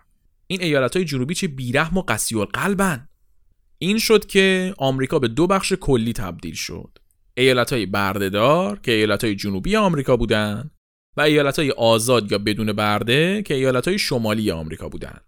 این 0.46 0.62
ایالت 0.62 0.96
های 0.96 1.04
جنوبی 1.04 1.34
چه 1.34 1.48
بیرحم 1.48 1.96
و 1.96 2.02
قسی 2.02 2.44
قلبن 2.44 3.08
این 3.78 3.98
شد 3.98 4.26
که 4.26 4.74
آمریکا 4.78 5.18
به 5.18 5.28
دو 5.28 5.46
بخش 5.46 5.72
کلی 5.72 6.12
تبدیل 6.12 6.54
شد. 6.54 6.98
ایالت 7.34 7.72
های 7.72 7.86
بردهدار 7.86 8.78
که 8.78 8.92
ایالت 8.92 9.24
های 9.24 9.34
جنوبی 9.34 9.76
آمریکا 9.76 10.16
بودن 10.16 10.70
و 11.18 11.20
ایالت 11.20 11.58
های 11.58 11.70
آزاد 11.70 12.32
یا 12.32 12.38
بدون 12.38 12.72
برده 12.72 13.42
که 13.42 13.54
ایالت 13.54 13.88
های 13.88 13.98
شمالی 13.98 14.50
آمریکا 14.50 14.88
بودند. 14.88 15.24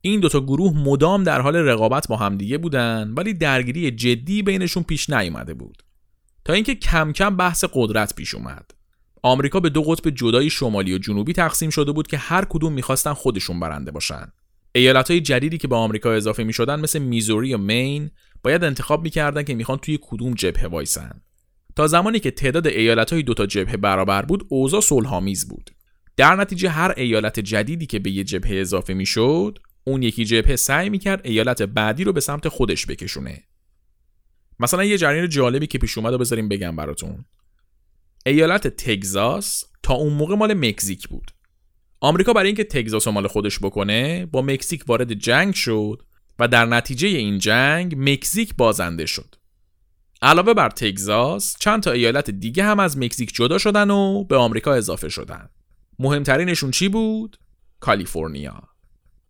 این 0.00 0.20
دوتا 0.20 0.40
گروه 0.40 0.76
مدام 0.76 1.24
در 1.24 1.40
حال 1.40 1.56
رقابت 1.56 2.08
با 2.08 2.16
همدیگه 2.16 2.58
بودن 2.58 3.14
ولی 3.16 3.34
درگیری 3.34 3.90
جدی 3.90 4.42
بینشون 4.42 4.82
پیش 4.82 5.10
نیومده 5.10 5.54
بود. 5.54 5.82
تا 6.44 6.52
اینکه 6.52 6.74
کم 6.74 7.12
کم 7.12 7.36
بحث 7.36 7.64
قدرت 7.72 8.14
پیش 8.14 8.34
اومد. 8.34 8.70
آمریکا 9.22 9.60
به 9.60 9.68
دو 9.68 9.82
قطب 9.82 10.10
جدای 10.10 10.50
شمالی 10.50 10.94
و 10.94 10.98
جنوبی 10.98 11.32
تقسیم 11.32 11.70
شده 11.70 11.92
بود 11.92 12.06
که 12.06 12.16
هر 12.16 12.44
کدوم 12.44 12.72
می‌خواستن 12.72 13.12
خودشون 13.12 13.60
برنده 13.60 13.90
باشن. 13.90 14.32
های 15.08 15.20
جدیدی 15.20 15.58
که 15.58 15.68
به 15.68 15.76
آمریکا 15.76 16.12
اضافه 16.12 16.44
می‌شدن 16.44 16.80
مثل 16.80 16.98
میزوری 16.98 17.54
و 17.54 17.58
مین 17.58 18.10
باید 18.42 18.64
انتخاب 18.64 19.02
می‌کردن 19.02 19.42
که 19.42 19.54
می‌خوان 19.54 19.78
توی 19.78 19.98
کدوم 20.02 20.34
جبهه 20.34 20.66
وایسن. 20.66 21.20
تا 21.78 21.86
زمانی 21.86 22.20
که 22.20 22.30
تعداد 22.30 22.66
های 23.12 23.22
دوتا 23.22 23.46
جبهه 23.46 23.76
برابر 23.76 24.22
بود 24.22 24.46
اوضاع 24.48 24.80
صلحآمیز 24.80 25.48
بود. 25.48 25.70
در 26.16 26.36
نتیجه 26.36 26.68
هر 26.68 26.94
ایالت 26.96 27.40
جدیدی 27.40 27.86
که 27.86 27.98
به 27.98 28.10
یه 28.10 28.24
جبهه 28.24 28.56
اضافه 28.56 28.94
می‌شد 28.94 29.58
اون 29.84 30.02
یکی 30.02 30.24
جبهه 30.24 30.56
سعی 30.56 30.90
می‌کرد 30.90 31.20
ایالت 31.24 31.62
بعدی 31.62 32.04
رو 32.04 32.12
به 32.12 32.20
سمت 32.20 32.48
خودش 32.48 32.86
بکشونه. 32.86 33.42
مثلا 34.60 34.84
یه 34.84 34.98
جریان 34.98 35.28
جالبی 35.28 35.66
که 35.66 35.78
پیش 35.78 35.98
اومد 35.98 36.12
رو 36.12 36.18
بذاریم 36.18 36.48
بگم 36.48 36.76
براتون. 36.76 37.24
ایالت 38.26 38.68
تگزاس 38.68 39.64
تا 39.82 39.94
اون 39.94 40.12
موقع 40.12 40.34
مال 40.34 40.54
مکزیک 40.54 41.08
بود. 41.08 41.30
آمریکا 42.00 42.32
برای 42.32 42.46
اینکه 42.46 42.64
تگزاس 42.64 43.06
رو 43.06 43.12
مال 43.12 43.26
خودش 43.26 43.58
بکنه 43.58 44.26
با 44.26 44.42
مکزیک 44.42 44.84
وارد 44.88 45.12
جنگ 45.12 45.54
شد 45.54 46.02
و 46.38 46.48
در 46.48 46.66
نتیجه 46.66 47.08
این 47.08 47.38
جنگ 47.38 47.94
مکزیک 47.98 48.54
بازنده 48.56 49.06
شد. 49.06 49.34
علاوه 50.22 50.54
بر 50.54 50.70
تگزاس 50.70 51.56
چند 51.60 51.82
تا 51.82 51.92
ایالت 51.92 52.30
دیگه 52.30 52.64
هم 52.64 52.80
از 52.80 52.98
مکزیک 52.98 53.34
جدا 53.34 53.58
شدن 53.58 53.90
و 53.90 54.24
به 54.24 54.36
آمریکا 54.36 54.74
اضافه 54.74 55.08
شدن. 55.08 55.48
مهمترینشون 55.98 56.70
چی 56.70 56.88
بود؟ 56.88 57.36
کالیفرنیا. 57.80 58.62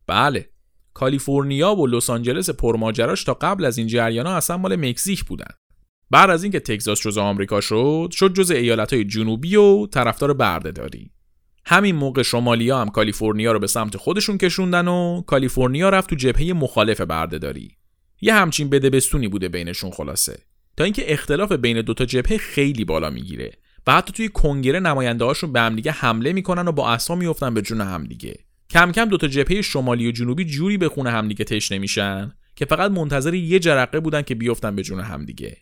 بله 0.06 0.50
کالیفرنیا 0.94 1.74
و 1.74 1.86
لس 1.86 2.10
آنجلس 2.10 2.50
پرماجراش 2.50 3.24
تا 3.24 3.34
قبل 3.34 3.64
از 3.64 3.78
این 3.78 3.86
جریانا 3.86 4.36
اصلا 4.36 4.56
مال 4.56 4.76
مکزیک 4.76 5.24
بودن. 5.24 5.50
بعد 6.10 6.30
از 6.30 6.42
اینکه 6.42 6.60
تگزاس 6.60 7.00
جزء 7.00 7.20
آمریکا 7.20 7.60
شد 7.60 8.08
شد 8.12 8.34
جزء 8.34 8.54
ایالتهای 8.54 9.04
جنوبی 9.04 9.56
و 9.56 9.86
طرفدار 9.86 10.32
بردهداری. 10.32 11.10
همین 11.66 11.96
موقع 11.96 12.22
شمالیا 12.22 12.80
هم 12.80 12.88
کالیفرنیا 12.88 13.52
رو 13.52 13.58
به 13.58 13.66
سمت 13.66 13.96
خودشون 13.96 14.38
کشوندن 14.38 14.88
و 14.88 15.22
کالیفرنیا 15.26 15.88
رفت 15.88 16.10
تو 16.10 16.16
جبهه 16.16 16.52
مخالف 16.52 17.00
بردهداری. 17.00 17.76
یه 18.20 18.34
همچین 18.34 18.70
بدبستونی 18.70 19.28
بوده 19.28 19.48
بینشون 19.48 19.90
خلاصه. 19.90 20.47
تا 20.78 20.84
اینکه 20.84 21.12
اختلاف 21.12 21.52
بین 21.52 21.82
دوتا 21.82 22.04
جبهه 22.04 22.38
خیلی 22.38 22.84
بالا 22.84 23.10
می‌گیره 23.10 23.52
و 23.86 23.92
حتی 23.92 24.12
توی 24.12 24.28
کنگره 24.28 24.80
نماینده 24.80 25.24
هاشون 25.24 25.52
به 25.52 25.60
همدیگه 25.60 25.92
حمله 25.92 26.32
می‌کنن 26.32 26.68
و 26.68 26.72
با 26.72 26.90
اسا 26.90 27.14
میفتن 27.14 27.54
به 27.54 27.62
جون 27.62 27.80
همدیگه. 27.80 28.34
کم 28.70 28.92
کم 28.92 29.04
دوتا 29.04 29.28
جبهه 29.28 29.62
شمالی 29.62 30.08
و 30.08 30.10
جنوبی 30.10 30.44
جوری 30.44 30.78
به 30.78 30.88
خونه 30.88 31.10
همدیگه 31.10 31.44
تش 31.44 31.72
نمیشن 31.72 32.32
که 32.56 32.64
فقط 32.64 32.90
منتظر 32.90 33.34
یه 33.34 33.58
جرقه 33.58 34.00
بودن 34.00 34.22
که 34.22 34.34
بیفتن 34.34 34.76
به 34.76 34.82
جون 34.82 35.00
همدیگه. 35.00 35.56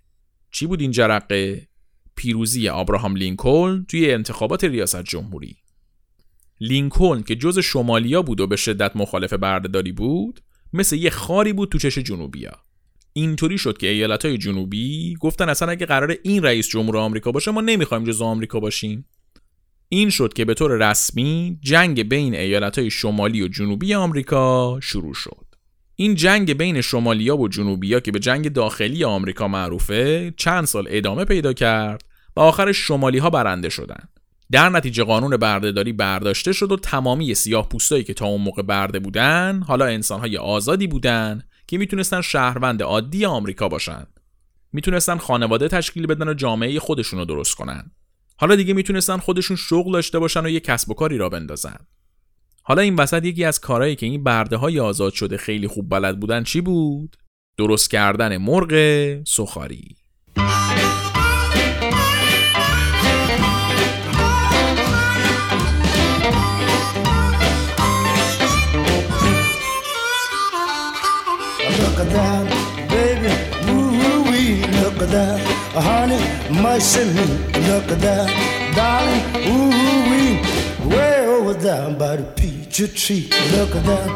چی 0.51 0.67
بود 0.67 0.81
این 0.81 0.91
جرقه؟ 0.91 1.69
پیروزی 2.17 2.69
آبراهام 2.69 3.17
لینکلن 3.17 3.85
توی 3.89 4.13
انتخابات 4.13 4.65
ریاست 4.65 5.03
جمهوری. 5.03 5.57
لینکلن 6.61 7.23
که 7.23 7.37
جز 7.37 7.59
شمالیا 7.59 8.23
بود 8.23 8.41
و 8.41 8.47
به 8.47 8.57
شدت 8.57 8.97
مخالف 8.97 9.33
بردهداری 9.33 9.93
بود 9.93 10.41
مثل 10.73 10.97
یه 10.97 11.11
خاری 11.11 11.53
بود 11.53 11.69
تو 11.69 11.79
چش 11.79 11.99
جنوبیا. 11.99 12.66
اینطوری 13.17 13.59
شد 13.59 13.79
که 13.79 13.87
ایالت 13.87 14.25
های 14.25 14.39
جنوبی 14.39 15.15
گفتن 15.21 15.49
اصلا 15.49 15.69
اگه 15.69 15.87
قرار 15.87 16.17
این 16.23 16.43
رئیس 16.43 16.69
جمهور 16.69 16.97
آمریکا 16.97 17.33
باشه 17.33 17.51
ما 17.51 17.61
نمی‌خوایم 17.61 18.05
جزو 18.05 18.25
آمریکا 18.25 18.61
باشیم. 18.61 19.07
این 19.89 20.11
شد 20.11 20.33
که 20.33 20.45
به 20.45 20.55
طور 20.55 20.91
رسمی 20.91 21.59
جنگ 21.63 22.09
بین 22.09 22.35
ایالت 22.35 22.79
های 22.79 22.91
شمالی 22.91 23.43
و 23.43 23.49
جنوبی 23.49 23.95
آمریکا 23.95 24.79
شروع 24.83 25.15
شد. 25.15 25.47
این 25.97 26.15
جنگ 26.15 26.53
بین 26.53 26.81
شمالیا 26.81 27.37
و 27.37 27.49
جنوبیا 27.49 28.01
که 28.01 28.13
به 28.13 28.19
جنگ 28.19 28.53
داخلی 28.53 29.05
آمریکا 29.05 29.49
معروفه 29.49 30.35
چند 30.37 30.65
سال 30.65 30.87
ادامه 30.91 31.25
پیدا 31.25 31.53
کرد 31.53 32.05
و 32.37 32.41
آخر 32.41 32.73
شمالی 32.73 33.19
ها 33.19 33.31
برنده 33.31 33.69
شدند 33.69 34.09
در 34.53 34.69
نتیجه 34.69 35.05
قانون 35.05 35.37
بردهداری 35.37 35.93
برداشته 35.93 36.53
شد 36.53 36.73
و 36.73 36.77
تمامی 36.77 37.35
سیاه 37.35 37.69
پوستایی 37.69 38.05
که 38.05 38.15
تا 38.15 38.27
اون 38.27 38.41
موقع 38.41 38.63
برده 38.63 38.99
بودن 38.99 39.63
حالا 39.67 39.85
انسانهای 39.85 40.37
آزادی 40.37 40.87
بودن 40.87 41.43
که 41.67 41.79
می‌تونستن 41.79 42.21
شهروند 42.21 42.83
عادی 42.83 43.25
آمریکا 43.25 43.69
باشن. 43.69 44.07
می‌تونستن 44.73 45.17
خانواده 45.17 45.69
تشکیل 45.69 46.07
بدن 46.07 46.29
و 46.29 46.35
جامعه 46.35 46.79
خودشون 46.79 47.25
درست 47.25 47.55
کنن. 47.55 47.91
حالا 48.37 48.57
دیگه 48.57 48.75
می‌تونستن 48.75 49.17
خودشون 49.17 49.57
شغل 49.57 49.93
داشته 49.93 50.19
باشن 50.19 50.47
و 50.47 50.49
یه 50.49 50.61
کسب 50.61 50.91
و 50.91 50.95
کاری 50.95 51.19
را 51.19 51.29
بندازن. 51.29 51.77
حالا 52.63 52.83
این 52.83 52.97
وسط 52.97 53.25
یکی 53.25 53.45
از 53.45 53.61
کارهایی 53.61 53.97
که 53.97 54.07
این 54.07 54.25
برده 54.25 54.57
های 54.57 54.81
آزاد 54.81 55.13
شده 55.13 55.37
خیلی 55.37 55.69
خوب 55.69 55.91
بلد 55.91 56.21
بودن 56.21 56.45
چی 56.45 56.61
بود؟ 56.61 57.17
درست 57.59 57.91
کردن 57.91 58.37
مرغ 58.37 58.75
سخاری. 59.27 59.97
Look 71.97 72.09
at 72.09 72.13
that, 72.13 72.89
baby, 72.91 73.73
woo 73.73 74.31
wee. 74.31 74.61
Look 74.83 75.01
at 75.01 75.09
that, 75.13 75.41
honey, 75.73 76.21
mercy 76.61 77.07
me. 77.07 77.25
Look 77.69 77.91
at 77.91 78.01
that, 78.03 78.29
darling, 78.77 79.23
woo 79.49 79.71
wee. 80.11 80.95
Way 80.95 81.27
over 81.27 81.55
there 81.55 81.91
by 81.95 82.17
the 82.17 82.25
peach 82.37 82.77
tree. 83.03 83.31
Look 83.53 83.75
at 83.75 83.85
that, 83.85 84.09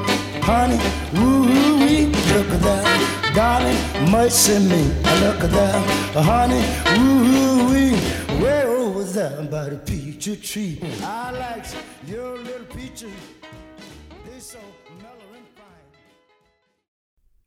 honey, 0.42 0.76
woo 1.14 1.78
wee. 1.80 2.04
Look 2.34 2.50
at 2.50 2.60
that, 2.60 3.32
darling, 3.34 4.10
mercy 4.10 4.58
me. 4.58 4.82
Look 5.24 5.42
at 5.42 5.50
that, 5.50 6.12
honey, 6.22 6.62
woo 7.00 7.72
wee. 7.72 8.44
Way 8.44 8.62
over 8.64 9.04
there 9.04 9.42
by 9.44 9.70
the 9.70 9.76
peach 9.76 10.28
tree. 10.52 10.82
I 11.02 11.30
like 11.30 11.64
your 12.06 12.36
little 12.36 12.66
peaches. 12.76 13.39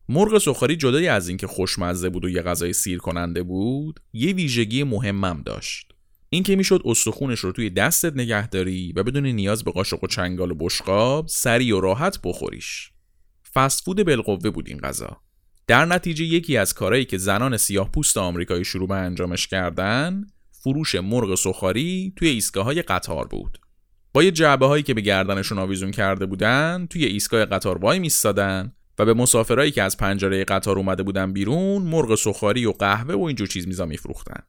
مرغ 0.10 0.38
سخاری 0.38 0.76
جدای 0.76 1.08
از 1.08 1.28
اینکه 1.28 1.48
خوشمزه 1.48 2.10
بود 2.10 2.26
و 2.26 2.30
یه 2.30 2.42
غذای 2.42 2.74
سیر 2.74 2.98
کننده 2.98 3.44
بود 3.44 4.00
یه 4.13 4.34
ویژگی 4.34 4.84
مهمم 4.84 5.42
داشت. 5.46 5.94
اینکه 6.30 6.56
می‌شد 6.56 6.82
استخونش 6.86 7.39
رو 7.39 7.52
توی 7.52 7.70
دستت 7.70 8.13
نگهداری 8.16 8.94
و 8.96 9.04
بدون 9.04 9.26
نیاز 9.26 9.63
به 9.63 9.72
قاشق 9.72 10.04
و 10.04 10.08
چنگال 10.08 10.52
و 10.52 10.56
بشقاب 10.56 11.28
سریع 11.28 11.78
و 11.78 11.80
راحت 11.80 12.20
بخوریش. 12.24 12.92
فسفود 13.54 14.04
بالقوه 14.04 14.50
بود 14.50 14.68
این 14.68 14.78
غذا. 14.78 15.18
در 15.68 15.86
نتیجه 15.86 16.26
یکی 16.26 16.58
از 16.58 16.74
کارهایی 16.74 17.06
که 17.06 17.18
زنان 17.18 17.58
سیاه 17.58 17.92
پوست 17.92 18.18
آمریکایی 18.18 18.66
شروع 18.66 18.88
به 18.88 18.96
انجامش 18.96 19.48
کردن 19.48 20.26
فروش 20.52 20.96
مرغ 20.96 21.36
سخاری 21.36 22.13
توی 22.16 22.28
ایستگاه 22.28 22.66
های 22.66 22.82
قطار 22.82 23.28
بود. 23.28 23.58
با 24.13 24.24
یه 24.24 24.32
جعبه 24.32 24.66
هایی 24.66 24.84
که 24.84 24.94
به 24.94 25.02
گردنشون 25.02 25.60
آویزون 25.60 25.92
کرده 25.92 26.26
بودن 26.26 26.88
توی 26.89 27.06
ایستگاه 27.06 27.46
قطار 27.46 27.78
وای 27.78 28.00
میستادن 28.00 28.74
و 28.99 29.06
به 29.06 29.13
مسافرایی 29.13 29.71
که 29.71 29.84
از 29.84 29.97
پنجره 29.97 30.43
قطار 30.43 30.77
اومده 30.77 31.03
بودن 31.03 31.34
بیرون 31.34 31.82
مرغ 31.82 32.15
سخاری 32.15 32.65
و 32.65 32.71
قهوه 32.71 33.15
و 33.15 33.23
اینجور 33.23 33.47
چیز 33.47 33.67
میزا 33.67 33.86
میفروختن. 33.86 34.43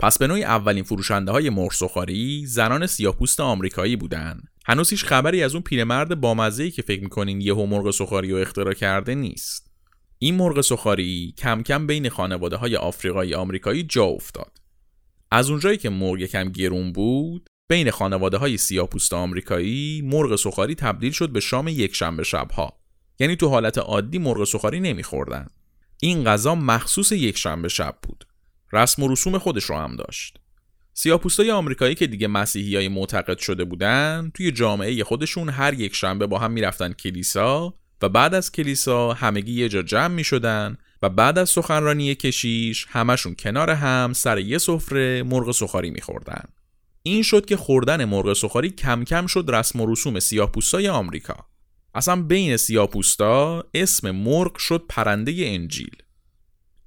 پس 0.00 0.18
به 0.18 0.26
نوعی 0.26 0.44
اولین 0.44 0.84
فروشنده 0.84 1.32
های 1.32 1.50
مرغ 1.50 1.72
سخاری 1.72 2.46
زنان 2.46 2.86
سیاهپوست 2.86 3.40
آمریکایی 3.40 3.96
بودن. 3.96 4.40
هنوز 4.66 4.90
هیچ 4.90 5.04
خبری 5.04 5.42
از 5.42 5.54
اون 5.54 5.62
پیرمرد 5.62 6.20
بامزه‌ای 6.20 6.70
که 6.70 6.82
فکر 6.82 7.02
می‌کنین 7.02 7.40
یهو 7.40 7.66
مرغ 7.66 7.90
سخاری 7.90 8.30
رو 8.30 8.38
اختراع 8.38 8.74
کرده 8.74 9.14
نیست. 9.14 9.70
این 10.18 10.34
مرغ 10.34 10.60
سخاری 10.60 11.34
کم 11.38 11.62
کم 11.62 11.86
بین 11.86 12.08
خانواده 12.08 12.56
های 12.56 12.76
آفریقایی 12.76 13.34
آمریکایی 13.34 13.82
جا 13.82 14.04
افتاد. 14.04 14.58
از 15.30 15.50
اونجایی 15.50 15.76
که 15.76 15.90
مرغ 15.90 16.22
کم 16.22 16.48
گرون 16.48 16.92
بود 16.92 17.50
بین 17.68 17.90
خانواده 17.90 18.36
های 18.36 18.56
سیاهپوست 18.56 19.12
آمریکایی 19.12 20.02
مرغ 20.04 20.36
سخاری 20.36 20.74
تبدیل 20.74 21.12
شد 21.12 21.30
به 21.30 21.40
شام 21.40 21.68
یک 21.68 21.94
شنبه 21.94 22.24
شبها. 22.24 22.85
یعنی 23.18 23.36
تو 23.36 23.48
حالت 23.48 23.78
عادی 23.78 24.18
مرغ 24.18 24.44
سخاری 24.44 24.80
نمیخوردن 24.80 25.46
این 26.00 26.24
غذا 26.24 26.54
مخصوص 26.54 27.12
یک 27.12 27.38
شنبه 27.38 27.68
شب 27.68 27.96
بود 28.02 28.26
رسم 28.72 29.02
و 29.02 29.08
رسوم 29.08 29.38
خودش 29.38 29.64
رو 29.64 29.76
هم 29.76 29.96
داشت 29.96 30.38
سیاپوستای 30.94 31.50
آمریکایی 31.50 31.94
که 31.94 32.06
دیگه 32.06 32.28
مسیحی 32.28 32.76
های 32.76 32.88
معتقد 32.88 33.38
شده 33.38 33.64
بودن 33.64 34.30
توی 34.34 34.52
جامعه 34.52 35.04
خودشون 35.04 35.48
هر 35.48 35.74
یک 35.74 35.94
شنبه 35.94 36.26
با 36.26 36.38
هم 36.38 36.50
می‌رفتن 36.50 36.92
کلیسا 36.92 37.74
و 38.02 38.08
بعد 38.08 38.34
از 38.34 38.52
کلیسا 38.52 39.12
همگی 39.12 39.52
یه 39.52 39.68
جا 39.68 39.82
جمع 39.82 40.14
می 40.14 40.24
شدن 40.24 40.78
و 41.02 41.08
بعد 41.08 41.38
از 41.38 41.50
سخنرانی 41.50 42.14
کشیش 42.14 42.86
همشون 42.90 43.34
کنار 43.38 43.70
هم 43.70 44.12
سر 44.12 44.38
یه 44.38 44.58
سفره 44.58 45.22
مرغ 45.22 45.50
سخاری 45.50 45.90
میخوردن. 45.90 46.44
این 47.02 47.22
شد 47.22 47.46
که 47.46 47.56
خوردن 47.56 48.04
مرغ 48.04 48.32
سخاری 48.32 48.70
کم 48.70 49.04
کم 49.04 49.26
شد 49.26 49.44
رسم 49.48 49.80
و 49.80 49.92
رسوم 49.92 50.20
سیاپوستای 50.20 50.88
آمریکا. 50.88 51.46
اصلا 51.96 52.22
بین 52.22 52.56
سیاپوستا 52.56 53.64
اسم 53.74 54.10
مرغ 54.10 54.56
شد 54.56 54.84
پرنده 54.88 55.32
انجیل. 55.36 55.96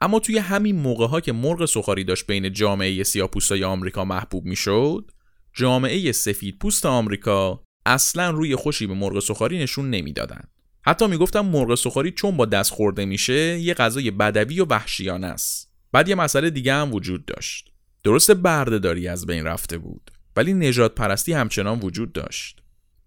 اما 0.02 0.20
توی 0.20 0.38
همین 0.38 0.76
موقع 0.76 1.08
ها 1.08 1.22
که 1.22 1.32
مرغ 1.32 1.66
سخاری 1.66 2.04
داشت 2.04 2.28
بین 2.28 2.54
جامعه 2.54 3.04
سیاپوستای 3.04 3.64
آمریکا 3.64 4.06
محبوب 4.06 4.46
می‌شد 4.46 5.12
جامعه 5.54 6.12
سفید 6.12 6.60
پوست 6.60 6.86
آمریکا 6.86 7.64
اصلا 7.86 8.30
روی 8.30 8.56
خوشی 8.56 8.88
به 8.88 8.94
مرغ 8.94 9.20
سخاری 9.20 9.60
نشون 9.60 9.90
نمی‌دادن. 9.90 10.44
حتی 10.82 11.08
می‌گفتم 11.08 11.46
مرغ 11.46 11.76
سخاری 11.76 12.12
چون 12.12 12.38
با 12.38 12.46
دست 12.46 12.72
خورده 12.72 13.06
میشه 13.06 13.60
یه 13.60 13.74
غذای 13.74 14.12
بدوی 14.12 14.60
و 14.60 14.66
وحشیانه 14.66 15.28
است. 15.28 15.74
بعد 15.92 16.10
یه 16.10 16.16
مسئله 16.16 16.50
دیگه 16.50 16.74
هم 16.74 16.94
وجود 16.94 17.26
داشت. 17.26 17.72
درست 18.04 18.32
بردهداری 18.32 19.08
از 19.08 19.26
بین 19.26 19.44
رفته 19.44 19.78
بود 19.78 20.12
ولی 20.36 20.54
نجات 20.54 20.96
پرستی 20.96 21.34
همچنان 21.34 21.80
وجود 21.80 22.14
داشت. 22.14 22.62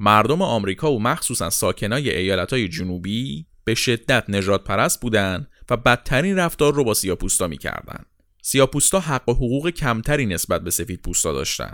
مردم 0.04 0.42
آمریکا 0.42 0.92
و 0.92 1.02
مخصوصا 1.02 1.50
ساکنای 1.50 2.16
ایالتهای 2.16 2.68
جنوبی 2.68 3.46
به 3.64 3.74
شدت 3.74 4.24
نجات 4.28 4.64
پرست 4.64 5.00
بودن 5.00 5.46
و 5.70 5.76
بدترین 5.76 6.36
رفتار 6.36 6.74
رو 6.74 6.84
با 6.84 6.94
سیاپوستا 6.94 7.46
می‌کردن. 7.46 8.04
سیاپوستا 8.42 9.00
حق 9.00 9.28
و 9.28 9.32
حقوق 9.32 9.70
کمتری 9.70 10.26
نسبت 10.26 10.60
به 10.60 10.70
سفید 10.70 11.02
پوستا 11.02 11.32
داشتن. 11.32 11.72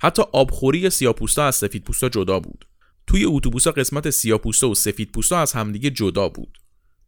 حتی 0.00 0.22
آبخوری 0.32 0.90
سیاپوستا 0.90 1.46
از 1.46 1.54
سفید 1.54 1.84
پوستا 1.84 2.08
جدا 2.08 2.40
بود. 2.40 2.64
توی 3.06 3.24
اتوبوسا 3.24 3.70
قسمت 3.70 4.10
سیاپوستا 4.10 4.68
و 4.68 4.74
سفید 4.74 5.12
پوستا 5.12 5.38
از 5.38 5.52
همدیگه 5.52 5.90
جدا 5.90 6.28
بود. 6.28 6.58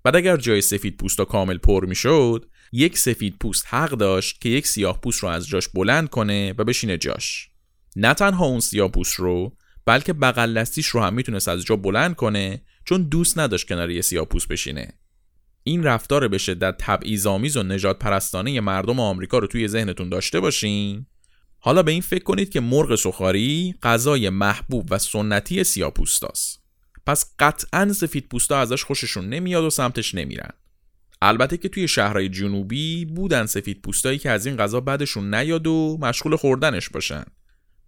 بعد 0.05 0.17
اگر 0.17 0.37
جای 0.37 0.61
سفید 0.61 0.97
پوستا 0.97 1.25
کامل 1.25 1.59
پر 1.59 1.85
می‌شد 1.85 2.47
یک 2.73 2.99
سفید 2.99 3.37
پوست 3.41 3.65
حق 3.69 3.91
داشت 3.91 4.41
که 4.41 4.49
یک 4.49 4.67
سیاه 4.67 5.01
پوست 5.01 5.23
رو 5.23 5.29
از 5.29 5.49
جاش 5.49 5.69
بلند 5.69 6.09
کنه 6.09 6.55
و 6.59 6.65
بشینه 6.65 6.99
جاش. 6.99 7.49
نه 7.97 8.15
تنها 8.15 8.45
اون 8.45 8.61
سیاه 8.61 8.91
پوست 8.91 9.15
رو 9.15 9.57
بلکه 9.87 10.13
بغل 10.13 10.55
دستیش 10.55 10.87
رو 10.87 11.01
هم 11.01 11.15
می‌تونست 11.15 11.49
از 11.49 11.65
جا 11.65 11.77
بلند 11.77 12.17
کنه 12.17 12.63
چون 12.85 13.03
دوست 13.03 13.39
نداشت 13.39 13.69
کنار 13.69 13.91
یه 13.91 14.01
سیاه 14.01 14.25
پوست 14.25 14.49
بشینه. 14.49 14.93
این 15.65 15.83
رفتار 15.83 16.29
به 16.29 16.39
شدت 16.39 16.75
تبعیض‌آمیز 16.79 17.57
و 17.57 17.63
نجات 17.63 17.99
پرستانه 17.99 18.61
مردم 18.61 19.01
آمریکا 19.01 19.39
رو 19.39 19.47
توی 19.47 19.69
ذهنتون 19.69 20.09
داشته 20.09 20.41
باشین. 20.41 21.07
حالا 21.59 21.83
به 21.83 21.93
این 21.93 22.01
فکر 22.01 22.25
کنید 22.25 22.51
که 22.51 22.61
مرغ 22.61 22.95
سخاری 22.95 23.75
غذای 23.83 24.31
محبوب 24.31 24.89
و 24.91 24.99
سنتی 24.99 25.65
سیاپوستاست 25.65 26.63
پس 27.07 27.35
قطعا 27.39 27.93
سفید 27.93 28.29
پوستا 28.29 28.61
ازش 28.61 28.85
خوششون 28.85 29.29
نمیاد 29.29 29.65
و 29.65 29.71
سمتش 29.71 30.15
نمیرن. 30.15 30.51
البته 31.23 31.57
که 31.57 31.69
توی 31.69 31.89
شهرهای 31.89 32.29
جنوبی 32.29 33.05
بودن 33.05 33.47
سفید 33.47 33.83
پوستایی 33.83 34.19
که 34.19 34.31
از 34.31 34.47
این 34.47 34.57
غذا 34.57 34.81
بعدشون 34.81 35.35
نیاد 35.35 35.67
و 35.67 35.99
مشغول 36.01 36.37
خوردنش 36.37 36.89
باشن. 36.89 37.25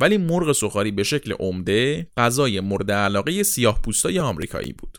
ولی 0.00 0.16
مرغ 0.16 0.52
سخاری 0.52 0.90
به 0.90 1.02
شکل 1.02 1.32
عمده 1.32 2.10
غذای 2.16 2.60
مورد 2.60 2.90
علاقه 2.90 3.42
سیاه 3.42 3.82
پوستای 3.82 4.18
آمریکایی 4.18 4.72
بود. 4.72 4.98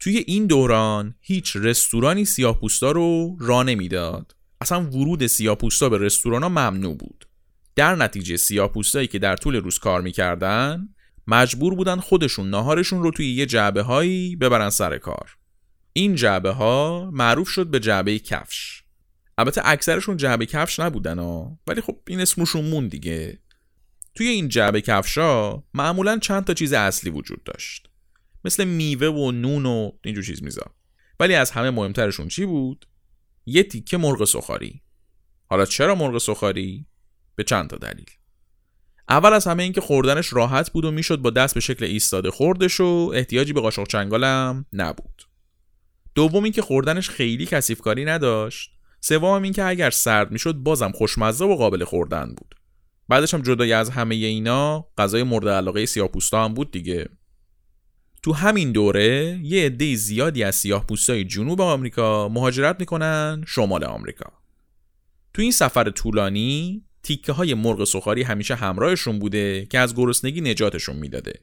توی 0.00 0.24
این 0.26 0.46
دوران 0.46 1.14
هیچ 1.20 1.56
رستورانی 1.56 2.24
سیاه 2.24 2.60
پوستا 2.60 2.90
رو 2.90 3.36
راه 3.40 3.64
نمی‌داد. 3.64 4.36
اصلا 4.60 4.80
ورود 4.90 5.26
سیاه 5.26 5.56
پوستا 5.56 5.88
به 5.88 5.98
رستوران 5.98 6.42
ها 6.42 6.48
ممنوع 6.48 6.96
بود. 6.96 7.28
در 7.76 7.94
نتیجه 7.94 8.36
سیاپوستایی 8.36 9.06
که 9.06 9.18
در 9.18 9.36
طول 9.36 9.56
روز 9.56 9.78
کار 9.78 10.00
می‌کردن 10.00 10.88
مجبور 11.26 11.74
بودن 11.74 12.00
خودشون 12.00 12.50
ناهارشون 12.50 13.02
رو 13.02 13.10
توی 13.10 13.30
یه 13.30 13.46
جعبه 13.46 13.82
هایی 13.82 14.36
ببرن 14.36 14.70
سر 14.70 14.98
کار. 14.98 15.36
این 15.92 16.14
جعبه 16.14 16.50
ها 16.50 17.10
معروف 17.12 17.48
شد 17.48 17.66
به 17.66 17.80
جعبه 17.80 18.18
کفش. 18.18 18.82
البته 19.38 19.60
اکثرشون 19.64 20.16
جعبه 20.16 20.46
کفش 20.46 20.80
نبودن 20.80 21.18
ها. 21.18 21.58
ولی 21.66 21.80
خب 21.80 21.96
این 22.06 22.20
اسمشون 22.20 22.64
مون 22.64 22.88
دیگه. 22.88 23.38
توی 24.18 24.28
این 24.28 24.48
جعبه 24.48 24.82
ها 25.16 25.64
معمولا 25.74 26.18
چند 26.18 26.44
تا 26.44 26.54
چیز 26.54 26.72
اصلی 26.72 27.10
وجود 27.10 27.44
داشت. 27.44 27.88
مثل 28.44 28.64
میوه 28.64 29.06
و 29.06 29.30
نون 29.30 29.66
و 29.66 29.90
اینجور 30.04 30.24
چیز 30.24 30.42
میزا. 30.42 30.74
ولی 31.20 31.34
از 31.34 31.50
همه 31.50 31.70
مهمترشون 31.70 32.28
چی 32.28 32.46
بود؟ 32.46 32.86
یه 33.46 33.62
تیکه 33.62 33.96
مرغ 33.96 34.24
سخاری. 34.24 34.82
حالا 35.50 35.64
چرا 35.64 35.94
مرغ 35.94 36.18
سخاری؟ 36.18 36.86
به 37.36 37.44
چند 37.44 37.70
تا 37.70 37.76
دلیل. 37.76 38.10
اول 39.08 39.32
از 39.32 39.46
همه 39.46 39.62
اینکه 39.62 39.80
خوردنش 39.80 40.32
راحت 40.32 40.70
بود 40.70 40.84
و 40.84 40.90
می‌شد 40.90 41.16
با 41.16 41.30
دست 41.30 41.54
به 41.54 41.60
شکل 41.60 41.84
ایستاده 41.84 42.30
خوردش 42.30 42.80
و 42.80 43.12
احتیاجی 43.14 43.52
به 43.52 43.60
قاشق 43.60 43.86
چنگالم 43.86 44.66
نبود. 44.72 45.22
دوم 46.14 46.44
اینکه 46.44 46.62
خوردنش 46.62 47.10
خیلی 47.10 47.46
کثیفکاری 47.46 48.04
نداشت. 48.04 48.70
سوم 49.00 49.42
اینکه 49.42 49.64
اگر 49.64 49.90
سرد 49.90 50.30
می‌شد 50.30 50.54
بازم 50.54 50.92
خوشمزه 50.92 51.44
و 51.44 51.56
قابل 51.56 51.84
خوردن 51.84 52.34
بود. 52.36 52.54
بعدش 53.08 53.34
هم 53.34 53.42
جدای 53.42 53.72
از 53.72 53.90
همه 53.90 54.14
اینا 54.14 54.86
غذای 54.98 55.22
مورد 55.22 55.48
علاقه 55.48 55.86
سیاه‌پوستا 55.86 56.44
هم 56.44 56.54
بود 56.54 56.70
دیگه. 56.70 57.08
تو 58.22 58.32
همین 58.32 58.72
دوره 58.72 59.40
یه 59.42 59.66
عده 59.66 59.94
زیادی 59.94 60.44
از 60.44 60.54
سیاه‌پوستای 60.54 61.24
جنوب 61.24 61.60
آمریکا 61.60 62.28
مهاجرت 62.28 62.80
می‌کنن 62.80 63.44
شمال 63.46 63.84
آمریکا. 63.84 64.32
تو 65.34 65.42
این 65.42 65.52
سفر 65.52 65.90
طولانی 65.90 66.84
تیکه 67.02 67.32
های 67.32 67.54
مرغ 67.54 67.84
سخاری 67.84 68.22
همیشه 68.22 68.54
همراهشون 68.54 69.18
بوده 69.18 69.66
که 69.66 69.78
از 69.78 69.94
گرسنگی 69.94 70.40
نجاتشون 70.40 70.96
می‌داده. 70.96 71.40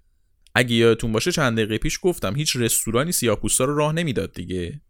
اگه 0.55 0.75
یادتون 0.75 1.11
باشه 1.11 1.31
چند 1.31 1.57
دقیقه 1.57 1.77
پیش 1.77 1.99
گفتم 2.01 2.35
هیچ 2.35 2.55
رستورانی 2.55 3.11
سیاه‌پوستا 3.11 3.65
رو 3.65 3.77
راه 3.77 3.93
نمی‌داد 3.93 4.33
دیگه. 4.33 4.81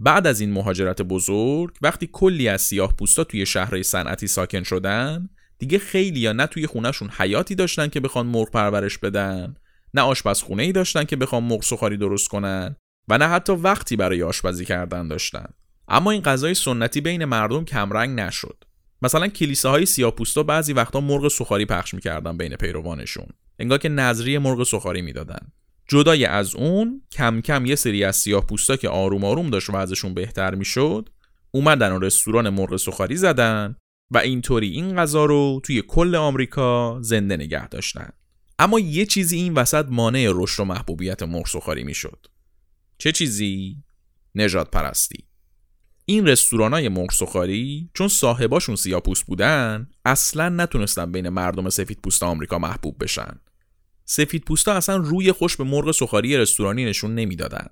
بعد 0.00 0.26
از 0.26 0.40
این 0.40 0.52
مهاجرت 0.52 1.02
بزرگ 1.02 1.76
وقتی 1.82 2.08
کلی 2.12 2.48
از 2.48 2.62
سیاه 2.62 2.96
پوستا 2.96 3.24
توی 3.24 3.46
شهرهای 3.46 3.82
صنعتی 3.82 4.26
ساکن 4.26 4.62
شدن 4.62 5.28
دیگه 5.62 5.78
خیلی 5.78 6.20
یا 6.20 6.32
نه 6.32 6.46
توی 6.46 6.66
خونهشون 6.66 7.10
حیاتی 7.18 7.54
داشتن 7.54 7.88
که 7.88 8.00
بخوان 8.00 8.26
مرغ 8.26 8.50
پرورش 8.50 8.98
بدن 8.98 9.54
نه 9.94 10.02
آشپزخونه 10.02 10.62
ای 10.62 10.72
داشتن 10.72 11.04
که 11.04 11.16
بخوان 11.16 11.42
مرغ 11.42 11.62
سخاری 11.62 11.96
درست 11.96 12.28
کنن 12.28 12.76
و 13.08 13.18
نه 13.18 13.28
حتی 13.28 13.52
وقتی 13.52 13.96
برای 13.96 14.22
آشپزی 14.22 14.64
کردن 14.64 15.08
داشتن. 15.08 15.46
اما 15.88 16.10
این 16.10 16.22
غذای 16.22 16.54
سنتی 16.54 17.00
بین 17.00 17.24
مردم 17.24 17.64
کمرنگ 17.64 18.20
نشد. 18.20 18.64
مثلا 19.02 19.28
کلیساهای 19.28 19.86
سیاپوستا 19.86 20.42
بعضی 20.42 20.72
وقتا 20.72 21.00
مرغ 21.00 21.28
سخاری 21.28 21.66
پخش 21.66 21.94
می‌کردن 21.94 22.36
بین 22.36 22.56
پیروانشون. 22.56 23.26
انگار 23.58 23.78
که 23.78 23.88
نظری 23.88 24.38
مرغ 24.38 24.62
سخاری 24.62 25.02
می‌دادن. 25.02 25.48
جدای 25.88 26.24
از 26.24 26.54
اون 26.54 27.02
کم 27.12 27.40
کم 27.40 27.66
یه 27.66 27.74
سری 27.74 28.04
از 28.04 28.16
سیاپوستا 28.16 28.76
که 28.76 28.88
آروم 28.88 29.24
آروم 29.24 29.50
داشت 29.50 29.70
وضعشون 29.70 30.14
بهتر 30.14 30.54
می‌شد 30.54 31.08
اومدن 31.50 31.92
و 31.92 31.98
رستوران 31.98 32.48
مرغ 32.48 32.76
سخاری 32.76 33.16
زدن 33.16 33.76
و 34.14 34.18
اینطوری 34.18 34.70
این 34.70 34.96
غذا 34.96 35.24
رو 35.24 35.60
توی 35.64 35.82
کل 35.88 36.14
آمریکا 36.14 36.98
زنده 37.02 37.36
نگه 37.36 37.68
داشتن. 37.68 38.10
اما 38.58 38.80
یه 38.80 39.06
چیزی 39.06 39.36
این 39.36 39.54
وسط 39.54 39.86
مانع 39.88 40.30
رشد 40.34 40.62
و 40.62 40.64
محبوبیت 40.64 41.22
مرغ 41.22 41.78
می‌شد. 41.84 42.26
چه 42.98 43.12
چیزی؟ 43.12 43.76
نجات 44.34 44.70
پرستی. 44.70 45.24
این 46.04 46.26
رستورانای 46.26 46.88
مرغ 46.88 47.10
چون 47.94 48.08
صاحباشون 48.08 48.76
سیاپوست 48.76 49.26
بودن 49.26 49.90
اصلا 50.04 50.48
نتونستن 50.48 51.12
بین 51.12 51.28
مردم 51.28 51.68
سفید 51.68 51.98
پوست 52.02 52.22
آمریکا 52.22 52.58
محبوب 52.58 53.04
بشن. 53.04 53.40
سفید 54.04 54.44
پوستا 54.44 54.72
اصلا 54.72 54.96
روی 54.96 55.32
خوش 55.32 55.56
به 55.56 55.64
مرغ 55.64 55.90
سخاری 55.90 56.36
رستورانی 56.36 56.84
نشون 56.84 57.14
نمی‌دادن. 57.14 57.66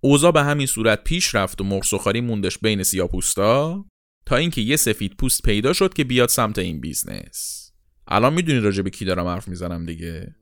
اوضاع 0.00 0.32
به 0.32 0.42
همین 0.42 0.66
صورت 0.66 1.04
پیش 1.04 1.34
رفت 1.34 1.60
و 1.60 1.64
مرغ 1.64 1.84
سوخاری 1.84 2.20
موندش 2.20 2.58
بین 2.58 2.82
سیاپوستا 2.82 3.84
تا 4.26 4.36
اینکه 4.36 4.60
یه 4.60 4.76
سفید 4.76 5.16
پوست 5.18 5.42
پیدا 5.42 5.72
شد 5.72 5.94
که 5.94 6.04
بیاد 6.04 6.28
سمت 6.28 6.58
این 6.58 6.80
business. 6.80 7.70
الان 8.08 8.34
می‌دونید 8.34 8.64
راجع 8.64 8.82
به 8.82 8.90
کی 8.90 9.04
دارم 9.04 9.26
حرف 9.26 9.48
می‌زنم 9.48 9.86
دیگه. 9.86 10.34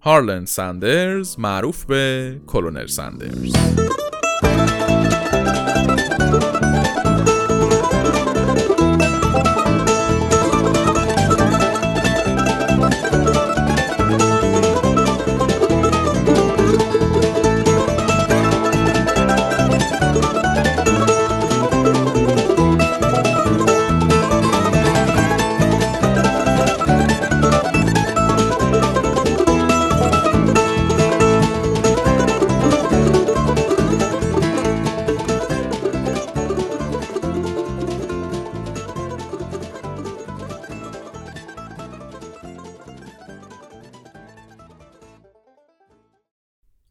هارلند 0.00 0.46
ساندرز 0.46 1.38
معروف 1.38 1.84
به 1.84 2.40
کلنل 2.46 2.86
ساندرز 2.86 3.52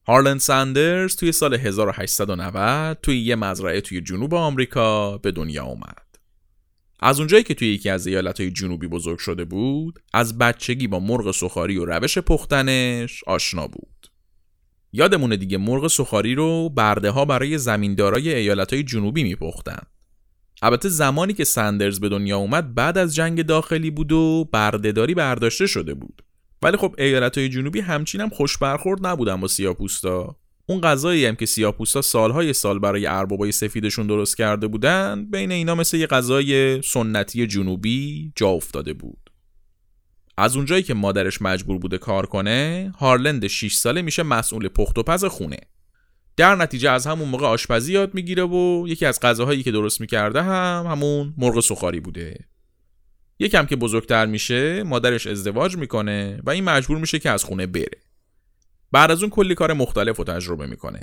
هارلند 0.07 0.39
ساندرز 0.39 1.15
توی 1.15 1.31
سال 1.31 1.53
1890 1.53 2.97
توی 3.01 3.19
یه 3.19 3.35
مزرعه 3.35 3.81
توی 3.81 4.01
جنوب 4.01 4.33
آمریکا 4.33 5.17
به 5.17 5.31
دنیا 5.31 5.63
اومد. 5.63 6.07
از 6.99 7.19
اونجایی 7.19 7.43
که 7.43 7.53
توی 7.53 7.67
یکی 7.67 7.89
از 7.89 8.07
ایالتهای 8.07 8.51
جنوبی 8.51 8.87
بزرگ 8.87 9.19
شده 9.19 9.45
بود، 9.45 9.99
از 10.13 10.37
بچگی 10.37 10.87
با 10.87 10.99
مرغ 10.99 11.31
سوخاری 11.31 11.77
و 11.77 11.85
روش 11.85 12.17
پختنش 12.17 13.23
آشنا 13.27 13.67
بود. 13.67 14.11
یادمونه 14.93 15.37
دیگه 15.37 15.57
مرغ 15.57 15.87
سوخاری 15.87 16.35
رو 16.35 16.69
برده 16.69 17.09
ها 17.09 17.25
برای 17.25 17.57
زمیندارای 17.57 18.35
ایالتهای 18.35 18.83
جنوبی 18.83 19.23
میپختن. 19.23 19.81
البته 20.61 20.89
زمانی 20.89 21.33
که 21.33 21.43
ساندرز 21.43 21.99
به 21.99 22.09
دنیا 22.09 22.37
اومد 22.37 22.75
بعد 22.75 22.97
از 22.97 23.15
جنگ 23.15 23.41
داخلی 23.41 23.91
بود 23.91 24.11
و 24.11 24.49
برده‌داری 24.51 25.13
برداشته 25.13 25.67
شده 25.67 25.93
بود. 25.93 26.21
ولی 26.61 26.77
خب 26.77 26.95
ایالت 26.97 27.37
های 27.37 27.49
جنوبی 27.49 27.79
همچین 27.79 28.21
هم 28.21 28.29
خوش 28.29 28.57
برخورد 28.57 29.07
نبودن 29.07 29.35
با 29.35 29.47
سیاپوستا 29.47 30.35
اون 30.69 30.81
غذایی 30.81 31.25
هم 31.25 31.35
که 31.35 31.45
سیاپوستا 31.45 32.01
سالهای 32.01 32.53
سال 32.53 32.79
برای 32.79 33.05
اربابای 33.05 33.51
سفیدشون 33.51 34.07
درست 34.07 34.37
کرده 34.37 34.67
بودن 34.67 35.27
بین 35.31 35.51
اینا 35.51 35.75
مثل 35.75 35.97
یه 35.97 36.07
غذای 36.07 36.81
سنتی 36.81 37.47
جنوبی 37.47 38.31
جا 38.35 38.49
افتاده 38.49 38.93
بود. 38.93 39.31
از 40.37 40.55
اونجایی 40.55 40.83
که 40.83 40.93
مادرش 40.93 41.41
مجبور 41.41 41.79
بوده 41.79 41.97
کار 41.97 42.25
کنه 42.25 42.91
هارلند 42.99 43.47
6 43.47 43.75
ساله 43.75 44.01
میشه 44.01 44.23
مسئول 44.23 44.67
پخت 44.67 44.97
و 44.97 45.03
پز 45.03 45.25
خونه. 45.25 45.59
در 46.37 46.55
نتیجه 46.55 46.91
از 46.91 47.07
همون 47.07 47.29
موقع 47.29 47.45
آشپزی 47.45 47.93
یاد 47.93 48.13
می‌گیره 48.13 48.43
و 48.43 48.85
یکی 48.87 49.05
از 49.05 49.19
غذاهایی 49.19 49.63
که 49.63 49.71
درست 49.71 50.01
می‌کرده 50.01 50.41
هم 50.41 50.85
همون 50.91 51.33
مرغ 51.37 51.59
سخاری 51.59 51.99
بوده. 51.99 52.47
یکم 53.39 53.65
که 53.65 53.75
بزرگتر 53.75 54.25
میشه 54.25 54.83
مادرش 54.83 55.27
ازدواج 55.27 55.77
می‌کنه 55.77 56.41
و 56.43 56.49
این 56.49 56.63
مجبور 56.63 56.97
میشه 56.97 57.19
که 57.19 57.29
از 57.29 57.43
خونه 57.43 57.67
بره. 57.67 58.01
بعد 58.91 59.11
از 59.11 59.21
اون 59.21 59.29
کلی 59.29 59.55
کار 59.55 59.73
مختلف 59.73 60.17
رو 60.17 60.23
تجربه 60.23 60.67
می‌کنه. 60.67 61.01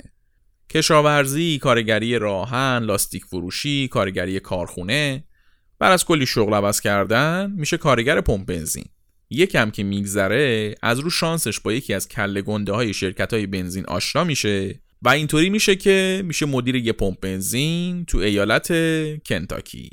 کشاورزی، 0.69 1.59
کارگری 1.59 2.19
راهن، 2.19 2.83
لاستیک 2.83 3.25
فروشی، 3.25 3.87
کارگری 3.87 4.39
کارخونه. 4.39 5.23
بعد 5.79 5.91
از 5.91 6.05
کلی 6.05 6.25
شغل 6.25 6.53
عوض 6.53 6.81
کردن 6.81 7.53
میشه 7.57 7.77
کارگر 7.77 8.21
پمپ 8.21 8.45
بنزین. 8.45 8.85
یکم 9.29 9.71
که 9.71 9.83
میگذره 9.83 10.75
از 10.81 10.99
رو 10.99 11.09
شانسش 11.09 11.59
با 11.59 11.73
یکی 11.73 11.93
از 11.93 12.07
کله 12.07 12.41
گنده 12.41 12.71
های 12.71 12.93
شرکت 12.93 13.33
های 13.33 13.47
بنزین 13.47 13.85
آشنا 13.85 14.23
میشه 14.23 14.79
و 15.01 15.09
اینطوری 15.09 15.49
میشه 15.49 15.75
که 15.75 16.23
میشه 16.25 16.45
مدیر 16.45 16.75
یه 16.75 16.93
پمپ 16.93 17.19
بنزین 17.19 18.05
تو 18.05 18.17
ایالت 18.17 18.67
کنتاکی. 19.25 19.89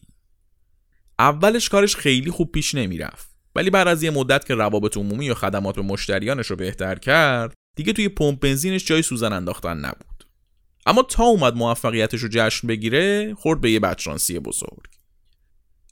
اولش 1.19 1.69
کارش 1.69 1.97
خیلی 1.97 2.31
خوب 2.31 2.53
پیش 2.53 2.75
نمی‌رفت. 2.75 3.33
ولی 3.57 3.71
بعد 3.71 3.89
از 3.89 4.03
یه 4.03 4.11
مدت 4.11 4.47
که 4.47 4.55
روابط 4.55 4.97
عمومی 4.97 5.31
و 5.31 5.35
خدمات 5.35 5.77
به 5.77 5.83
مشتریانش 5.83 6.47
رو 6.47 6.57
بهتر 6.57 6.95
کرد 6.95 7.55
دیگه 7.77 7.93
توی 7.93 8.09
پمپ 8.09 8.41
بنزینش 8.41 8.85
جای 8.85 9.03
سوزن 9.03 9.33
انداختن 9.33 9.79
نبود. 9.79 10.27
اما 10.87 11.03
تا 11.03 11.25
اومد 11.25 11.57
موفقیتش 11.57 12.21
رو 12.21 12.29
جشن 12.33 12.69
بگیره 12.69 13.35
خورد 13.35 13.61
به 13.61 13.71
یه 13.71 13.81
بچرانسی 13.81 14.39
بزرگ. 14.39 14.87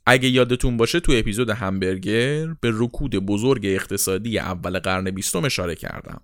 اگه 0.05 0.29
یادتون 0.29 0.77
باشه 0.77 0.99
تو 0.99 1.11
اپیزود 1.15 1.49
همبرگر 1.49 2.47
به 2.61 2.71
رکود 2.73 3.15
بزرگ 3.15 3.65
اقتصادی 3.65 4.39
اول 4.39 4.79
قرن 4.79 5.11
بیستم 5.11 5.45
اشاره 5.45 5.75
کردم. 5.75 6.21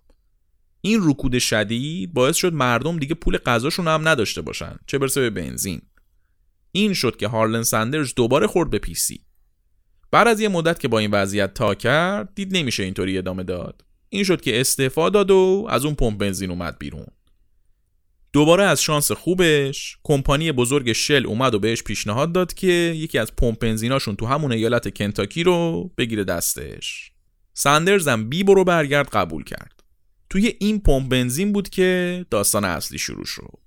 این 0.82 1.00
رکود 1.04 1.38
شدید 1.38 2.14
باعث 2.14 2.36
شد 2.36 2.54
مردم 2.54 3.00
دیگه 3.00 3.16
پول 3.16 3.38
غذاشون 3.38 3.88
هم 3.88 4.08
نداشته 4.08 4.42
باشن 4.42 4.76
چه 4.88 4.98
برسه 4.98 5.22
به 5.22 5.30
بنزین. 5.30 5.82
این 6.78 6.94
شد 6.94 7.16
که 7.16 7.28
هارلن 7.28 7.64
سندرز 7.64 8.14
دوباره 8.16 8.48
خورد 8.48 8.70
به 8.70 8.80
پیسی 8.80 9.22
بعد 10.12 10.28
از 10.28 10.40
یه 10.40 10.48
مدت 10.48 10.80
که 10.80 10.88
با 10.88 11.00
این 11.00 11.12
وضعیت 11.12 11.54
تا 11.54 11.76
کرد 11.76 12.30
دید 12.36 12.58
نمیشه 12.58 12.84
اینطوری 12.84 13.18
ادامه 13.18 13.44
داد. 13.44 13.86
این 14.10 14.24
شد 14.24 14.42
که 14.42 14.60
استعفا 14.60 15.10
داد 15.10 15.32
و 15.32 15.68
از 15.70 15.86
اون 15.86 15.96
پمپ 15.96 16.18
بنزین 16.18 16.50
اومد 16.50 16.80
بیرون. 16.80 17.06
دوباره 18.34 18.64
از 18.64 18.82
شانس 18.82 19.12
خوبش 19.12 19.98
کمپانی 20.04 20.52
بزرگ 20.52 20.92
شل 20.92 21.26
اومد 21.26 21.54
و 21.54 21.60
بهش 21.60 21.84
پیشنهاد 21.84 22.32
داد 22.32 22.54
که 22.54 22.68
یکی 22.96 23.18
از 23.18 23.36
پمپ 23.36 23.60
بنزیناشون 23.60 24.16
تو 24.16 24.26
همون 24.26 24.52
ایالت 24.52 24.98
کنتاکی 24.98 25.44
رو 25.44 25.92
بگیره 25.98 26.24
دستش. 26.24 27.12
سندرز 27.54 28.08
هم 28.08 28.30
بی 28.30 28.44
برو 28.44 28.64
برگرد 28.64 29.10
قبول 29.10 29.44
کرد. 29.44 29.84
توی 30.30 30.54
این 30.60 30.80
پمپ 30.80 31.10
بنزین 31.10 31.54
بود 31.54 31.70
که 31.70 32.26
داستان 32.30 32.66
اصلی 32.66 32.98
شروع 32.98 33.26
شد. 33.26 33.67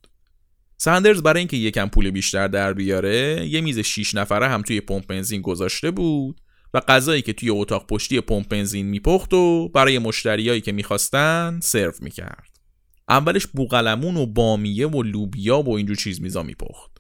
سندرز 0.83 1.23
برای 1.23 1.39
اینکه 1.39 1.57
یکم 1.57 1.89
پول 1.89 2.11
بیشتر 2.11 2.49
در 2.49 2.73
بیاره 2.73 3.49
یه 3.49 3.61
میز 3.61 3.79
6 3.79 4.15
نفره 4.15 4.49
هم 4.49 4.63
توی 4.63 4.81
پمپ 4.81 5.07
بنزین 5.07 5.43
گذاشته 5.43 5.91
بود 5.91 6.41
و 6.75 6.81
غذایی 6.81 7.23
که 7.23 7.33
توی 7.33 7.51
اتاق 7.51 7.87
پشتی 7.87 8.21
پمپ 8.21 8.49
بنزین 8.49 8.87
میپخت 8.87 9.35
و 9.35 9.69
برای 9.69 9.99
مشتریایی 9.99 10.61
که 10.61 10.73
می‌خواستن 10.73 11.61
سرو 11.63 11.93
می‌کرد. 12.01 12.49
اولش 13.09 13.47
بوقلمون 13.47 14.17
و 14.17 14.27
بامیه 14.27 14.87
و 14.87 15.03
لوبیا 15.03 15.63
و 15.63 15.77
اینجور 15.77 15.97
چیز 15.97 16.23
میزا 16.23 16.43
میپخت. 16.43 16.91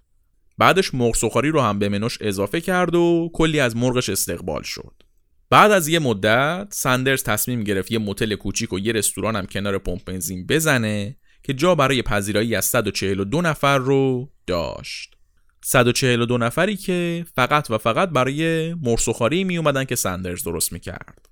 بعدش 0.59 0.95
مرغ 0.95 1.15
سخاری 1.15 1.49
رو 1.49 1.61
هم 1.61 1.79
به 1.79 1.89
منوش 1.89 2.19
اضافه 2.21 2.61
کرد 2.61 2.95
و 2.95 3.31
کلی 3.35 3.61
از 3.61 3.77
مرغش 3.77 4.09
استقبال 4.09 4.63
شد. 4.63 5.03
بعد 5.51 5.71
از 5.71 5.89
یه 5.89 5.99
مدت 5.99 6.69
سندرز 6.73 7.23
تصمیم 7.23 7.65
گرفت 7.65 7.93
یه 7.93 7.99
متل 7.99 8.35
کوچیک 8.35 8.73
و 8.73 8.79
یه 8.79 8.93
رستوران 8.93 9.37
هم 9.37 9.47
کنار 9.47 9.79
پمپ 9.79 10.05
بنزین 10.05 10.47
بزنه 10.47 11.17
که 11.43 11.55
جا 11.55 11.75
برای 11.75 12.03
پذیرایی 12.03 12.55
از 12.55 12.65
142 12.65 13.43
نفر 13.43 13.79
رو 13.79 14.31
داشت. 14.47 15.17
142 15.65 16.39
نفری 16.39 16.77
که 16.77 17.27
فقط 17.35 17.71
و 17.71 17.79
فقط 17.79 18.09
برای 18.09 18.75
مرسوخاری 18.75 19.45
می 19.45 19.59
اومدن 19.59 19.85
که 19.85 19.97
سندرز 19.97 20.45
درست 20.45 20.73
می‌کرد. 20.73 21.29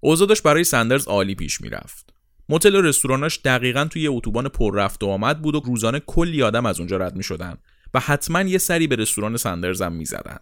اوضاع 0.00 0.28
برای 0.44 0.64
سندرز 0.64 1.08
عالی 1.08 1.34
پیش 1.34 1.60
می‌رفت. 1.60 2.14
متل 2.48 2.74
و 2.74 2.82
رستوراناش 2.82 3.40
دقیقا 3.44 3.84
توی 3.84 4.06
اتوبان 4.06 4.48
پر 4.48 4.74
رفت 4.74 5.02
و 5.02 5.06
آمد 5.06 5.42
بود 5.42 5.54
و 5.54 5.60
روزانه 5.60 6.00
کلی 6.00 6.42
آدم 6.42 6.66
از 6.66 6.78
اونجا 6.78 6.96
رد 6.96 7.16
می 7.16 7.22
شدن 7.22 7.56
و 7.94 8.00
حتما 8.00 8.42
یه 8.42 8.58
سری 8.58 8.86
به 8.86 8.96
رستوران 8.96 9.36
سندرز 9.36 9.82
هم 9.82 9.92
می 9.92 10.04
زدن. 10.04 10.38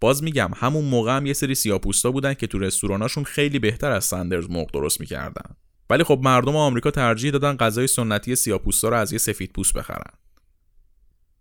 باز 0.00 0.22
میگم 0.22 0.50
همون 0.56 0.84
موقع 0.84 1.16
هم 1.16 1.26
یه 1.26 1.32
سری 1.32 1.54
سیاپوستا 1.54 2.10
بودن 2.10 2.34
که 2.34 2.46
تو 2.46 2.58
رستوراناشون 2.58 3.24
خیلی 3.24 3.58
بهتر 3.58 3.90
از 3.90 4.04
سندرز 4.04 4.50
مرغ 4.50 4.70
درست 4.72 5.00
می‌کردن. 5.00 5.56
ولی 5.90 6.04
خب 6.04 6.20
مردم 6.22 6.56
آمریکا 6.56 6.90
ترجیح 6.90 7.30
دادن 7.30 7.56
غذای 7.56 7.86
سنتی 7.86 8.36
سیاپوستا 8.36 8.88
رو 8.88 8.96
از 8.96 9.12
یه 9.12 9.18
سفید 9.18 9.52
پوست 9.52 9.72
بخرن. 9.72 10.12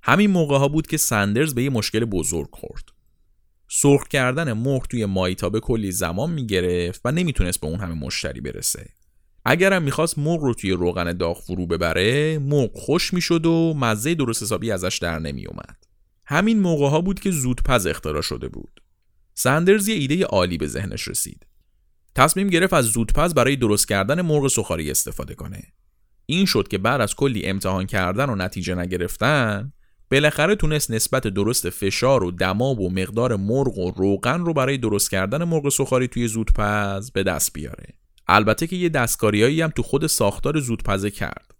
همین 0.03 0.31
موقع 0.31 0.57
ها 0.57 0.67
بود 0.67 0.87
که 0.87 0.97
سندرز 0.97 1.55
به 1.55 1.63
یه 1.63 1.69
مشکل 1.69 2.05
بزرگ 2.05 2.49
خورد. 2.51 2.83
سرخ 3.71 4.07
کردن 4.07 4.53
مرغ 4.53 4.87
توی 4.87 5.05
مایتابه 5.05 5.59
کلی 5.59 5.91
زمان 5.91 6.31
می‌گرفت 6.31 7.01
و 7.05 7.11
نمی‌تونست 7.11 7.61
به 7.61 7.67
اون 7.67 7.79
همه 7.79 7.93
مشتری 7.93 8.41
برسه. 8.41 8.89
اگرم 9.45 9.83
می‌خواست 9.83 10.17
مرغ 10.17 10.41
رو 10.41 10.53
توی 10.53 10.71
روغن 10.71 11.13
داغ 11.13 11.41
فرو 11.41 11.67
ببره 11.67 12.39
مرغ 12.39 12.77
خوش 12.77 13.13
می‌شد 13.13 13.45
و 13.45 13.73
مزه 13.73 14.15
درست 14.15 14.43
حسابی 14.43 14.71
ازش 14.71 14.99
در 15.01 15.19
نمیومد 15.19 15.77
همین 16.25 16.59
موقع 16.59 16.87
ها 16.87 17.01
بود 17.01 17.19
که 17.19 17.31
زودپز 17.31 17.87
اختراع 17.87 18.21
شده 18.21 18.47
بود. 18.47 18.81
سندرز 19.33 19.87
یه 19.87 19.95
ایده 19.95 20.25
عالی 20.25 20.57
به 20.57 20.67
ذهنش 20.67 21.07
رسید. 21.07 21.45
تصمیم 22.19 22.47
گرفت 22.47 22.73
از 22.73 22.85
زودپز 22.85 23.33
برای 23.33 23.55
درست 23.55 23.87
کردن 23.87 24.21
مرغ 24.21 24.47
سخاری 24.47 24.91
استفاده 24.91 25.35
کنه. 25.35 25.63
این 26.25 26.45
شد 26.45 26.67
که 26.67 26.77
بعد 26.77 27.01
از 27.01 27.15
کلی 27.15 27.45
امتحان 27.45 27.85
کردن 27.85 28.29
و 28.29 28.35
نتیجه 28.35 28.75
نگرفتن 28.75 29.73
بالاخره 30.11 30.55
تونست 30.55 30.91
نسبت 30.91 31.27
درست 31.27 31.69
فشار 31.69 32.23
و 32.23 32.31
دماب 32.31 32.79
و 32.79 32.89
مقدار 32.89 33.35
مرغ 33.35 33.77
و 33.77 33.91
روغن 33.91 34.39
رو 34.39 34.53
برای 34.53 34.77
درست 34.77 35.11
کردن 35.11 35.43
مرغ 35.43 35.69
سخاری 35.69 36.07
توی 36.07 36.27
زودپز 36.27 37.11
به 37.11 37.23
دست 37.23 37.53
بیاره. 37.53 37.93
البته 38.27 38.67
که 38.67 38.75
یه 38.75 38.89
دستکاریایی 38.89 39.61
هم 39.61 39.69
تو 39.69 39.83
خود 39.83 40.07
ساختار 40.07 40.59
زودپزه 40.59 41.11
کرد. 41.11 41.51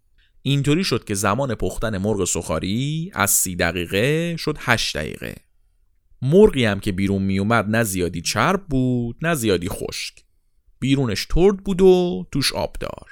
اینطوری 0.42 0.84
شد 0.84 1.04
که 1.04 1.14
زمان 1.14 1.56
پختن 1.56 1.98
مرغ 1.98 2.26
سخاری 2.26 3.12
از 3.14 3.32
سی 3.32 3.56
دقیقه 3.56 4.36
شد 4.38 4.58
8 4.60 4.98
دقیقه. 4.98 5.36
مرغی 6.22 6.66
هم 6.66 6.80
که 6.80 6.92
بیرون 6.92 7.22
میومد 7.22 7.66
نه 7.70 7.84
زیادی 7.84 8.22
چرب 8.22 8.66
بود 8.70 9.18
نه 9.22 9.36
زیادی 9.36 9.70
خشک. 9.70 10.29
بیرونش 10.80 11.26
ترد 11.26 11.58
بود 11.58 11.82
و 11.82 12.26
توش 12.32 12.54
آبدار 12.54 13.10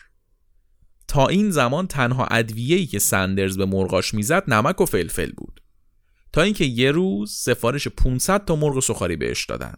تا 1.08 1.27
این 1.27 1.51
زمان 1.51 1.88
تنها 1.88 2.25
ادویه‌ای 2.25 2.86
که 2.86 2.99
سندرز 2.99 3.58
به 3.58 3.65
مرغاش 3.65 4.13
می‌زد 4.13 4.43
نمک 4.47 4.82
و 4.82 4.86
فلفل 4.86 5.32
بود. 5.38 5.62
تا 6.34 6.41
اینکه 6.41 6.65
یه 6.65 6.91
روز 6.91 7.32
سفارش 7.32 7.88
500 7.88 8.45
تا 8.45 8.56
مرغ 8.56 8.80
سخاری 8.80 9.15
بهش 9.15 9.45
دادن. 9.45 9.73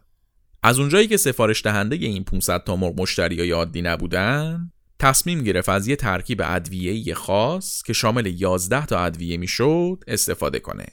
از 0.63 0.79
اونجایی 0.79 1.07
که 1.07 1.17
سفارش 1.17 1.63
دهنده 1.63 1.95
این 1.95 2.23
500 2.23 2.63
تا 2.63 2.75
مرغ 2.75 3.01
مشتری 3.01 3.51
عادی 3.51 3.81
نبودن 3.81 4.71
تصمیم 4.99 5.43
گرفت 5.43 5.69
از 5.69 5.87
یه 5.87 5.95
ترکیب 5.95 6.41
ادویه‌ای 6.43 7.13
خاص 7.13 7.83
که 7.83 7.93
شامل 7.93 8.41
11 8.41 8.85
تا 8.85 8.99
ادویه 8.99 9.37
می‌شد 9.37 10.03
استفاده 10.07 10.59
کنه. 10.59 10.85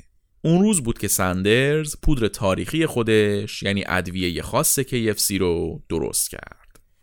اون 0.42 0.62
روز 0.62 0.82
بود 0.82 0.98
که 0.98 1.08
سندرز 1.08 1.96
پودر 2.02 2.28
تاریخی 2.28 2.86
خودش 2.86 3.62
یعنی 3.62 3.84
ادویه 3.86 4.42
خاص 4.42 4.80
KFC 4.80 5.30
رو 5.40 5.82
درست 5.88 6.30
کرد. 6.30 6.55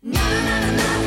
na, 0.04 0.20
na, 0.20 0.60
na, 0.76 1.03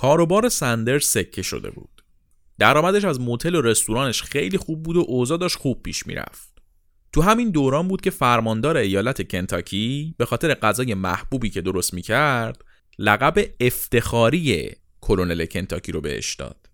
کاروبار 0.00 0.48
سندر 0.48 0.98
سکه 0.98 1.42
شده 1.42 1.70
بود. 1.70 2.02
درآمدش 2.58 3.04
از 3.04 3.20
موتل 3.20 3.54
و 3.54 3.60
رستورانش 3.60 4.22
خیلی 4.22 4.58
خوب 4.58 4.82
بود 4.82 4.96
و 4.96 5.04
اوضاع 5.08 5.48
خوب 5.48 5.82
پیش 5.82 6.06
می‌رفت. 6.06 6.52
تو 7.12 7.22
همین 7.22 7.50
دوران 7.50 7.88
بود 7.88 8.00
که 8.00 8.10
فرماندار 8.10 8.76
ایالت 8.76 9.28
کنتاکی 9.28 10.14
به 10.18 10.26
خاطر 10.26 10.54
غذای 10.54 10.94
محبوبی 10.94 11.50
که 11.50 11.60
درست 11.60 11.94
می‌کرد 11.94 12.64
لقب 12.98 13.44
افتخاری 13.60 14.70
کلونل 15.00 15.46
کنتاکی 15.46 15.92
رو 15.92 16.00
بهش 16.00 16.34
داد. 16.34 16.68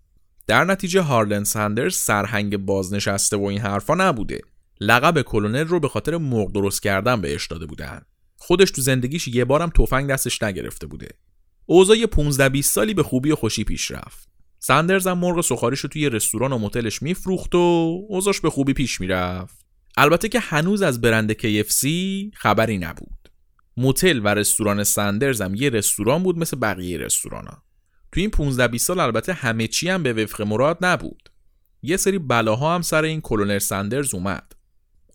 در 0.47 0.63
نتیجه 0.63 1.01
هارلن 1.01 1.43
سندرز 1.43 1.95
سرهنگ 1.95 2.57
بازنشسته 2.57 3.37
و 3.37 3.43
این 3.43 3.59
حرفا 3.59 3.95
نبوده. 3.95 4.41
لقب 4.81 5.21
کلونل 5.21 5.67
رو 5.67 5.79
به 5.79 5.87
خاطر 5.87 6.17
مرغ 6.17 6.51
درست 6.51 6.83
کردن 6.83 7.21
بهش 7.21 7.47
داده 7.47 7.65
بودن. 7.65 8.01
خودش 8.37 8.71
تو 8.71 8.81
زندگیش 8.81 9.27
یه 9.27 9.45
بارم 9.45 9.69
تفنگ 9.69 10.09
دستش 10.09 10.43
نگرفته 10.43 10.87
بوده. 10.87 11.07
اوضاع 11.69 12.05
15 12.05 12.49
20 12.49 12.73
سالی 12.73 12.93
به 12.93 13.03
خوبی 13.03 13.31
و 13.31 13.35
خوشی 13.35 13.63
پیش 13.63 13.91
رفت. 13.91 14.29
سندرز 14.59 15.07
هم 15.07 15.17
مرغ 15.17 15.41
سخاریش 15.41 15.79
رو 15.79 15.89
توی 15.89 16.09
رستوران 16.09 16.53
و 16.53 16.57
موتلش 16.57 17.01
میفروخت 17.01 17.55
و 17.55 17.57
اوضاعش 18.09 18.39
به 18.39 18.49
خوبی 18.49 18.73
پیش 18.73 19.01
می‌رفت. 19.01 19.65
البته 19.97 20.29
که 20.29 20.39
هنوز 20.39 20.81
از 20.81 21.01
برند 21.01 21.33
KFC 21.33 21.87
خبری 22.33 22.77
نبود. 22.77 23.29
موتل 23.77 24.21
و 24.23 24.27
رستوران 24.27 24.83
سندرز 24.83 25.41
هم 25.41 25.55
یه 25.55 25.69
رستوران 25.69 26.23
بود 26.23 26.37
مثل 26.37 26.57
بقیه 26.57 26.97
رستوران 26.97 27.47
ها. 27.47 27.63
تو 28.11 28.19
این 28.19 28.29
15 28.29 28.67
20 28.67 28.87
سال 28.87 28.99
البته 28.99 29.33
همه 29.33 29.67
چی 29.67 29.89
هم 29.89 30.03
به 30.03 30.13
وفق 30.13 30.41
مراد 30.41 30.77
نبود. 30.81 31.29
یه 31.81 31.97
سری 31.97 32.19
بلاها 32.19 32.75
هم 32.75 32.81
سر 32.81 33.03
این 33.03 33.21
کلونر 33.21 33.59
سندرز 33.59 34.13
اومد. 34.13 34.53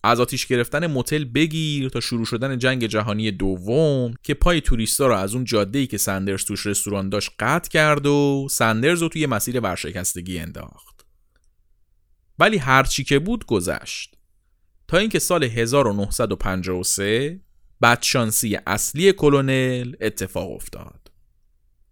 از 0.05 0.21
آتیش 0.21 0.47
گرفتن 0.47 0.87
موتل 0.87 1.25
بگیر 1.25 1.89
تا 1.89 2.01
شروع 2.01 2.25
شدن 2.25 2.59
جنگ 2.59 2.87
جهانی 2.87 3.31
دوم 3.31 4.15
که 4.23 4.35
پای 4.35 4.61
توریستا 4.61 5.07
رو 5.07 5.15
از 5.15 5.35
اون 5.35 5.45
جاده 5.45 5.79
ای 5.79 5.87
که 5.87 5.99
سندرز 5.99 6.45
توش 6.45 6.67
رستوران 6.67 7.09
داشت 7.09 7.31
قطع 7.39 7.71
کرد 7.71 8.07
و 8.07 8.49
سندرز 8.51 9.03
رو 9.03 9.09
توی 9.09 9.27
مسیر 9.27 9.61
ورشکستگی 9.61 10.39
انداخت. 10.39 11.07
ولی 12.39 12.57
هرچی 12.57 13.05
که 13.05 13.19
بود 13.19 13.47
گذشت. 13.47 14.15
تا 14.89 14.99
اینکه 14.99 15.19
سال 15.19 15.45
1953 15.45 17.41
بدشانسی 17.83 18.59
اصلی 18.67 19.13
کلونل 19.13 19.93
اتفاق 20.01 20.51
افتاد. 20.51 21.13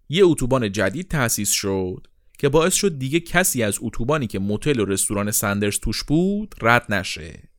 یه 0.09 0.25
اتوبان 0.25 0.73
جدید 0.73 1.09
تأسیس 1.09 1.51
شد 1.51 2.07
که 2.39 2.49
باعث 2.49 2.75
شد 2.75 2.99
دیگه 2.99 3.21
کسی 3.21 3.63
از 3.63 3.79
اتوبانی 3.81 4.27
که 4.27 4.39
موتل 4.39 4.81
و 4.81 4.85
رستوران 4.85 5.31
سندرز 5.31 5.79
توش 5.79 6.05
بود 6.05 6.55
رد 6.63 6.93
نشه. 6.93 7.50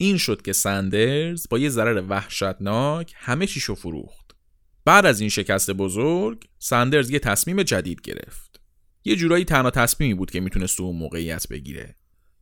این 0.00 0.16
شد 0.16 0.42
که 0.42 0.52
سندرز 0.52 1.46
با 1.50 1.58
یه 1.58 1.68
ضرر 1.68 2.02
وحشتناک 2.08 3.12
همه 3.16 3.46
چیشو 3.46 3.74
فروخت. 3.74 4.36
بعد 4.84 5.06
از 5.06 5.20
این 5.20 5.28
شکست 5.28 5.70
بزرگ 5.70 6.44
سندرز 6.58 7.10
یه 7.10 7.18
تصمیم 7.18 7.62
جدید 7.62 8.00
گرفت. 8.00 8.60
یه 9.04 9.16
جورایی 9.16 9.44
تنها 9.44 9.70
تصمیمی 9.70 10.14
بود 10.14 10.30
که 10.30 10.40
می‌تونست 10.40 10.76
تو 10.76 10.82
اون 10.82 10.96
موقعیت 10.96 11.48
بگیره. 11.48 11.96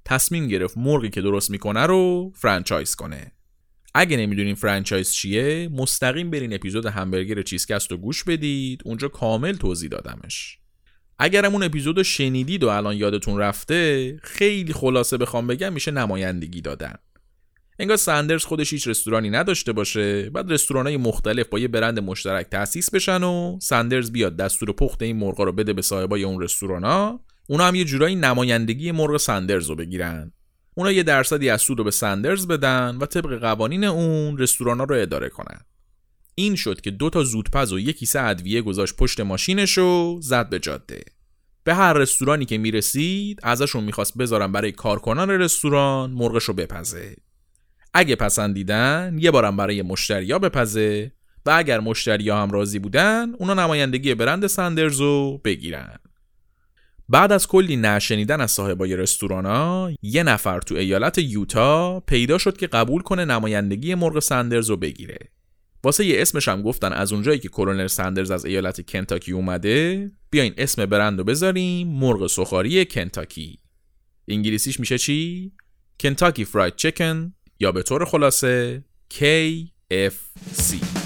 تصمیم 0.05 0.49
گرفت 0.49 0.79
مرغی 0.79 1.11
که 1.11 1.21
درست 1.21 1.51
می‌کنه 1.51 1.87
رو 1.87 2.33
franchise 2.35 2.95
کنه. 2.95 3.33
اگه 3.95 4.17
نمی‌دونین 4.17 4.55
franchise 4.55 5.13
چیه 5.13 5.69
مستقیم 5.69 6.31
برین 6.31 6.53
اپیزود 6.53 6.87
همبرگر 6.87 7.43
چیزکست 7.43 7.91
رو 7.91 7.97
گوش 7.97 8.25
بدید 8.25 8.83
اونجا 8.85 9.09
کامل 9.09 9.53
توضیح 9.53 9.89
دادمش. 9.89 10.59
اگرم 11.19 11.53
اون 11.53 11.63
اپیزود 11.63 12.03
شنیدید 12.03 12.65
و 12.65 12.69
الان 12.69 12.97
یادتون 12.97 13.39
رفته 13.39 14.17
خیلی 14.23 14.73
خلاصه 14.73 15.17
بخوام 15.17 15.47
بگم 15.47 15.73
میشه 15.73 15.91
نمایندگی 15.91 16.61
دادن. 16.61 16.95
انگار 17.79 17.97
سندرز 17.97 18.45
خودش 18.45 18.73
هیچ 18.73 18.89
رستورانی 18.89 19.31
نداشته 19.31 19.73
باشه. 19.73 20.31
بعد 20.31 20.53
رستورانای 20.53 20.97
مختلف 20.97 21.47
با 21.47 21.59
یه 21.59 21.69
برند 21.69 21.99
مشترک 21.99 22.47
تأسیس 22.47 22.91
بشن 22.91 23.23
و 23.23 23.59
سندرز 23.63 24.13
بیاد 24.13 24.37
دستور 24.37 24.73
پخت 24.73 25.03
این 25.03 25.17
مرغا 25.17 25.45
رو 25.45 25.53
بده 25.53 25.73
به 25.73 25.83
صاحبای 25.83 26.25
اون 26.25 26.43
رستورانا. 26.43 27.21
اونا 27.49 27.67
هم 27.67 27.75
یه 27.75 27.85
جورایی 27.85 28.15
نمایندگی 28.15 28.93
مرغ 28.93 29.17
سندرز 29.17 29.67
رو 29.67 29.77
بگیرن. 29.77 30.33
اونا 30.75 30.93
یه 30.93 31.03
درصدی 31.03 31.51
از 31.51 31.63
سود 31.63 31.79
رو 31.79 31.85
به 31.85 31.91
سندرز 31.91 32.47
بدن 32.47 32.97
و 33.01 33.07
طبق 33.07 33.39
قوانین 33.41 33.85
اون 33.85 34.39
رستورانا 34.39 34.85
رو 34.85 34.95
اداره 34.95 35.29
کنن. 35.29 35.61
این 36.35 36.55
شد 36.55 36.81
که 36.81 36.91
دو 36.91 37.11
تا 37.11 37.25
زودپز 37.25 37.73
و 37.73 37.79
یک 37.79 37.99
کیسه 37.99 38.21
ادویه 38.21 38.63
گذاشت 38.63 38.97
پشت 38.97 39.21
ماشینش 39.21 39.79
و 39.79 40.19
زد 40.23 40.49
به 40.49 40.59
جاده. 40.59 41.05
به 41.65 41.75
هر 41.75 41.93
رستورانی 41.93 42.45
که 42.45 42.59
می‌رسید 42.59 43.41
ازشون 43.43 43.85
می‌خواست 43.85 44.19
بذارن 44.19 44.53
برای 44.53 44.73
کارکنان 44.73 45.31
رستوران 45.31 46.11
مرغش 46.11 46.45
رو 46.45 46.55
بپزه. 46.55 47.17
اگه 47.99 48.17
پسندیدن 48.17 49.17
یه 49.21 49.31
بارم 49.31 49.57
برای 49.57 49.83
مشتریا 49.83 50.39
بپزه 50.39 51.13
و 51.47 51.51
اگر 51.51 51.81
مشتریا 51.81 52.43
هم 52.43 52.51
راضی 52.51 52.79
بودن 52.79 53.35
اونا 53.39 53.55
نمایندگی 53.55 54.15
برند 54.15 54.47
سندرز 54.47 55.01
رو 55.01 55.41
بگیرن. 55.45 55.99
بعد 57.09 57.33
از 57.33 57.47
کلی 57.47 57.77
نشنیدن 57.77 58.41
از 58.41 58.51
صاحبای 58.51 58.97
رستورانا 58.97 59.91
یه 60.03 60.23
نفر 60.23 60.61
تو 60.61 60.75
ایالت 60.75 61.19
یوتا 61.19 62.01
پیدا 62.01 62.39
شد 62.39 62.57
که 62.57 62.67
قبول 62.67 63.03
کنه 63.03 63.25
نمایندگی 63.25 63.95
مرغ 63.95 64.19
سندرز 64.19 64.71
رو 64.71 64.77
بگیره. 64.77 65.19
واسه 65.85 66.05
یه 66.05 66.23
اسمش 66.23 66.49
هم 66.49 66.63
گفتن 66.63 66.93
از 66.93 67.13
اونجایی 67.13 67.39
که 67.39 67.49
کلونل 67.49 67.87
سندرز 67.87 68.31
از 68.31 68.45
ایالت 68.45 68.91
کنتاکی 68.91 69.33
اومده 69.33 70.11
بیاین 70.31 70.55
اسم 70.59 70.87
برند 70.87 71.19
رو 71.19 71.25
بذاریم 71.25 71.89
مرغ 71.89 72.27
سخاری 72.27 72.85
کنتاکی. 72.85 73.59
انگلیسیش 74.29 74.81
میشه 74.81 74.99
چی؟ 74.99 75.53
کنتاکی 76.01 76.45
فراید 76.45 76.77
چیکن. 76.77 77.33
یا 77.61 77.73
به 77.73 77.83
طور 77.83 78.05
خلاصه 78.05 78.83
KFC 79.15 81.06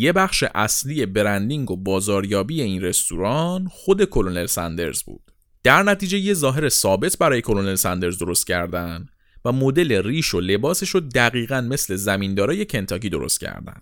یه 0.00 0.12
بخش 0.12 0.44
اصلی 0.54 1.06
برندینگ 1.06 1.70
و 1.70 1.76
بازاریابی 1.76 2.62
این 2.62 2.82
رستوران 2.82 3.68
خود 3.68 4.04
کلونل 4.04 4.46
سندرز 4.46 5.02
بود. 5.02 5.32
در 5.62 5.82
نتیجه 5.82 6.18
یه 6.18 6.34
ظاهر 6.34 6.68
ثابت 6.68 7.18
برای 7.18 7.40
کلونل 7.40 7.74
سندرز 7.74 8.18
درست 8.18 8.46
کردن 8.46 9.06
و 9.44 9.52
مدل 9.52 10.02
ریش 10.02 10.34
و 10.34 10.40
لباسش 10.40 10.88
رو 10.88 11.00
دقیقا 11.00 11.60
مثل 11.60 11.96
زمیندارای 11.96 12.66
کنتاکی 12.66 13.08
درست 13.08 13.40
کردن. 13.40 13.80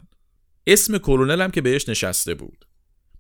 اسم 0.67 0.99
کلونل 0.99 1.43
هم 1.43 1.51
که 1.51 1.61
بهش 1.61 1.89
نشسته 1.89 2.35
بود. 2.35 2.65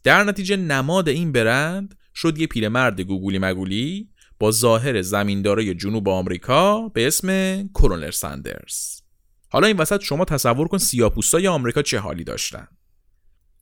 در 0.02 0.24
نتیجه 0.24 0.56
نماد 0.56 1.08
این 1.08 1.32
برند 1.32 1.98
شد 2.14 2.38
یه 2.38 2.46
پیرمرد 2.46 3.00
گوگولی 3.00 3.38
مگولی 3.38 4.08
با 4.38 4.50
ظاهر 4.50 5.02
زمیندارای 5.02 5.74
جنوب 5.74 6.08
آمریکا 6.08 6.88
به 6.88 7.06
اسم 7.06 7.62
کلونل 7.72 8.10
سندرز. 8.10 9.00
حالا 9.48 9.66
این 9.66 9.76
وسط 9.76 10.02
شما 10.02 10.24
تصور 10.24 10.68
کن 10.68 10.78
سیاپوستای 10.78 11.48
آمریکا 11.48 11.82
چه 11.82 11.98
حالی 11.98 12.24
داشتن. 12.24 12.68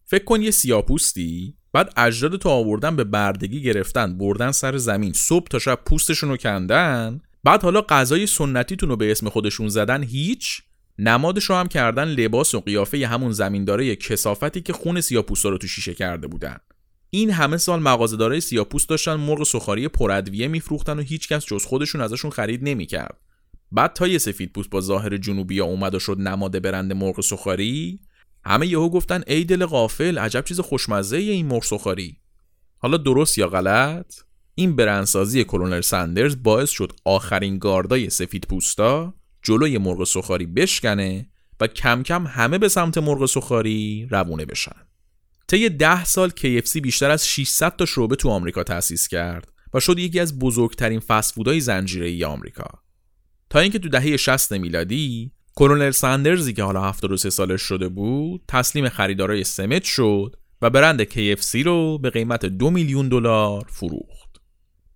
فکر 0.09 0.25
کن 0.25 0.43
یه 0.43 0.51
سیاپوستی؟ 0.51 1.55
بعد 1.73 1.93
اجداد 1.97 2.37
تو 2.37 2.49
آوردن 2.49 2.97
به 2.97 3.05
بردگی 3.05 3.63
گرفتن 3.63 4.19
بردن 4.19 4.53
سر 4.53 4.77
زمین 4.77 5.13
صبح 5.13 5.49
تا 5.49 5.59
شب 5.59 5.81
پوستشون 5.87 6.29
رو 6.29 6.37
کندن 6.37 7.21
بعد 7.45 7.63
حالا 7.63 7.81
غذای 7.81 8.27
سنتیتون 8.27 8.89
رو 8.89 8.97
به 8.97 9.11
اسم 9.11 9.29
خودشون 9.29 9.69
زدن 9.69 10.03
هیچ؟ 10.03 10.63
نمادش 10.99 11.45
رو 11.45 11.55
هم 11.55 11.67
کردن 11.67 12.09
لباس 12.09 12.55
و 12.55 12.61
قیافه 12.61 13.07
همون 13.07 13.33
زمینداره 13.33 13.97
کسافتی 13.97 14.61
که 14.61 14.73
خون 14.73 15.01
سیاپوستا 15.01 15.49
رو 15.49 15.59
تو 15.59 15.67
شیشه 15.67 15.95
کرده 15.95 16.27
بودن. 16.27 16.57
این 17.11 17.31
همه 17.31 17.57
سال 17.57 17.83
مغازه‌دارای 17.83 18.41
سیاپوست 18.41 18.89
داشتن 18.89 19.15
مرغ 19.15 19.43
سخاری 19.43 19.89
پرادویه 19.89 20.49
میفروختن 20.49 20.99
و 20.99 21.03
هیچکس 21.03 21.47
جز 21.47 21.65
خودشون 21.65 22.01
ازشون 22.01 22.31
خرید 22.31 22.65
نمی‌کرد. 22.65 23.21
بعد 23.73 23.93
تا 23.93 24.07
یه 24.07 24.19
سفید 24.19 24.53
پوست 24.53 24.71
با 24.71 24.81
ظاهر 24.81 25.17
جنوبی 25.17 25.61
اومد 25.61 25.95
و 25.95 25.99
شد 25.99 26.21
نماد 26.21 26.63
برند 26.63 26.93
مرغ 26.93 27.21
سخاری 27.21 28.01
همه 28.47 28.67
یهو 28.67 28.89
گفتن 28.89 29.23
ای 29.27 29.45
دل 29.45 29.67
غافل 29.67 30.19
عجب 30.19 30.45
چیز 30.45 30.61
خوشمزه 30.61 31.17
این 31.17 31.47
مرغ 31.47 31.89
حالا 32.79 32.97
درست 32.97 33.39
یا 33.39 33.49
غلط؟ 33.49 34.15
این 34.55 34.77
برندسازی 34.77 35.45
کلونل 35.45 35.81
سندرز 35.81 36.37
باعث 36.43 36.71
شد 36.71 36.93
آخرین 37.05 37.59
گاردای 37.59 38.11
سفید 38.11 38.47
پوستا 38.51 39.15
جلوی 39.43 39.79
مرغ 39.79 40.05
سخاری 40.05 40.47
بشکنه 40.47 41.29
و 41.61 41.67
کم 41.67 42.03
کم 42.03 42.27
همه 42.27 42.59
به 42.59 42.69
سمت 42.69 42.99
مرغ 42.99 43.27
سخاری 43.27 44.09
روونه 44.11 44.45
بشن. 44.45 44.87
طی 45.49 45.69
ده 45.69 46.05
سال 46.05 46.31
KFC 46.31 46.81
بیشتر 46.81 47.11
از 47.11 47.29
600 47.29 47.77
تا 47.77 47.87
شعبه 47.87 48.17
تو 48.17 48.29
آمریکا 48.29 48.63
تأسیس 48.63 49.09
کرد 49.09 49.53
و 49.75 49.81
شد 49.81 49.99
یکی 49.99 50.21
از 50.21 50.39
بزرگترین 50.39 51.01
فسفودهای 51.01 51.61
زنجیره‌ای 51.61 52.25
آمریکا. 52.25 52.69
تا 53.51 53.59
اینکه 53.59 53.79
تو 53.79 53.89
دهه 53.89 54.17
60 54.17 54.53
میلادی 54.53 55.33
کلونل 55.59 55.91
ساندرزی 55.91 56.53
که 56.53 56.63
حالا 56.63 56.83
73 56.83 57.31
سالش 57.31 57.63
شده 57.63 57.89
بود 57.89 58.43
تسلیم 58.49 58.89
خریدارای 58.89 59.45
سمت 59.45 59.85
شد 59.85 60.37
و 60.63 60.71
برند 60.71 61.05
KFC 61.05 61.55
رو 61.55 61.99
به 61.99 62.11
قیمت 62.11 62.47
دو 62.47 62.71
میلیون 62.71 63.09
دلار 63.09 63.67
فروخت. 63.69 64.41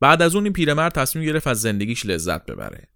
بعد 0.00 0.22
از 0.22 0.34
اون 0.34 0.44
این 0.44 0.52
پیرمرد 0.52 0.92
تصمیم 0.92 1.24
گرفت 1.24 1.46
از 1.46 1.60
زندگیش 1.60 2.06
لذت 2.06 2.46
ببره. 2.46 2.88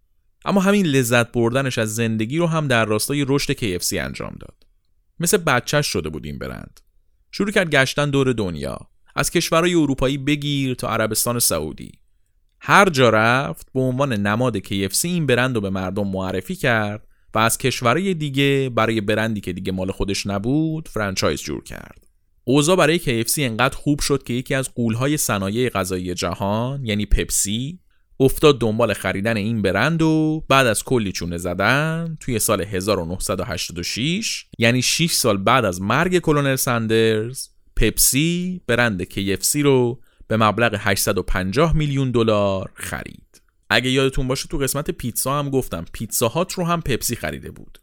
اما 0.45 0.61
همین 0.61 0.87
لذت 0.87 1.33
بردنش 1.33 1.79
از 1.79 1.95
زندگی 1.95 2.39
رو 2.39 2.47
هم 2.47 2.69
در 2.69 2.85
راستای 2.85 3.25
رشد 3.29 3.53
KFC 3.53 3.93
انجام 3.93 4.37
داد. 4.41 4.67
مثل 5.21 5.37
بچهش 5.37 5.87
شده 5.87 6.09
بود 6.09 6.27
این 6.27 6.39
برند. 6.39 6.81
شروع 7.31 7.51
کرد 7.51 7.71
گشتن 7.71 8.11
دور 8.11 8.33
دنیا. 8.33 8.79
از 9.17 9.31
کشورهای 9.31 9.75
اروپایی 9.75 10.19
بگیر 10.19 10.75
تا 10.75 10.89
عربستان 10.89 11.39
سعودی. 11.39 11.93
هر 12.61 12.89
جا 12.89 13.11
رفت 13.11 13.73
به 13.73 13.81
عنوان 13.81 14.13
نماد 14.13 14.59
KFC 14.59 15.05
این 15.05 15.27
برند 15.27 15.55
رو 15.55 15.61
به 15.61 15.71
مردم 15.71 16.09
معرفی 16.09 16.55
کرد 16.55 17.09
و 17.35 17.39
از 17.39 17.59
کشورهای 17.59 18.15
دیگه 18.15 18.71
برای 18.75 19.01
برندی 19.01 19.41
که 19.41 19.53
دیگه 19.53 19.73
مال 19.73 19.91
خودش 19.91 20.27
نبود 20.27 20.89
فرانچایز 20.89 21.43
جور 21.43 21.63
کرد. 21.63 22.07
اوضاع 22.45 22.77
برای 22.77 22.99
KFC 22.99 23.39
انقدر 23.39 23.77
خوب 23.77 24.01
شد 24.01 24.23
که 24.23 24.33
یکی 24.33 24.55
از 24.55 24.75
قولهای 24.75 25.17
صنایع 25.17 25.69
غذایی 25.69 26.15
جهان 26.15 26.85
یعنی 26.85 27.07
پپسی 27.07 27.79
افتاد 28.21 28.61
دنبال 28.61 28.93
خریدن 28.93 29.37
این 29.37 29.63
برند 29.63 30.03
و 30.03 30.45
بعد 30.49 30.67
از 30.67 30.85
کلی 30.85 31.13
چونه 31.13 31.39
زدن 31.39 32.17
توی 32.21 32.39
سال 32.39 32.61
1986 32.63 34.47
یعنی 34.59 34.83
6 34.83 35.13
سال 35.13 35.37
بعد 35.37 35.65
از 35.65 35.83
مرگ 35.83 36.19
کلونل 36.19 36.57
سندرز 36.57 37.49
پپسی 37.77 38.61
برند 38.67 39.05
KFC 39.05 39.55
رو 39.55 40.01
به 40.29 40.37
مبلغ 40.37 40.77
850 40.79 41.77
میلیون 41.77 42.11
دلار 42.11 42.71
خرید. 42.75 43.24
اگه 43.71 43.91
یادتون 43.91 44.29
باشه 44.29 44.49
تو 44.49 44.59
قسمت 44.59 44.91
پیتزا 44.91 45.39
هم 45.39 45.51
گفتم 45.51 45.85
پیتزا 45.93 46.29
هات 46.29 46.53
رو 46.53 46.65
هم 46.65 46.81
پپسی 46.81 47.17
خریده 47.17 47.51
بود. 47.51 47.79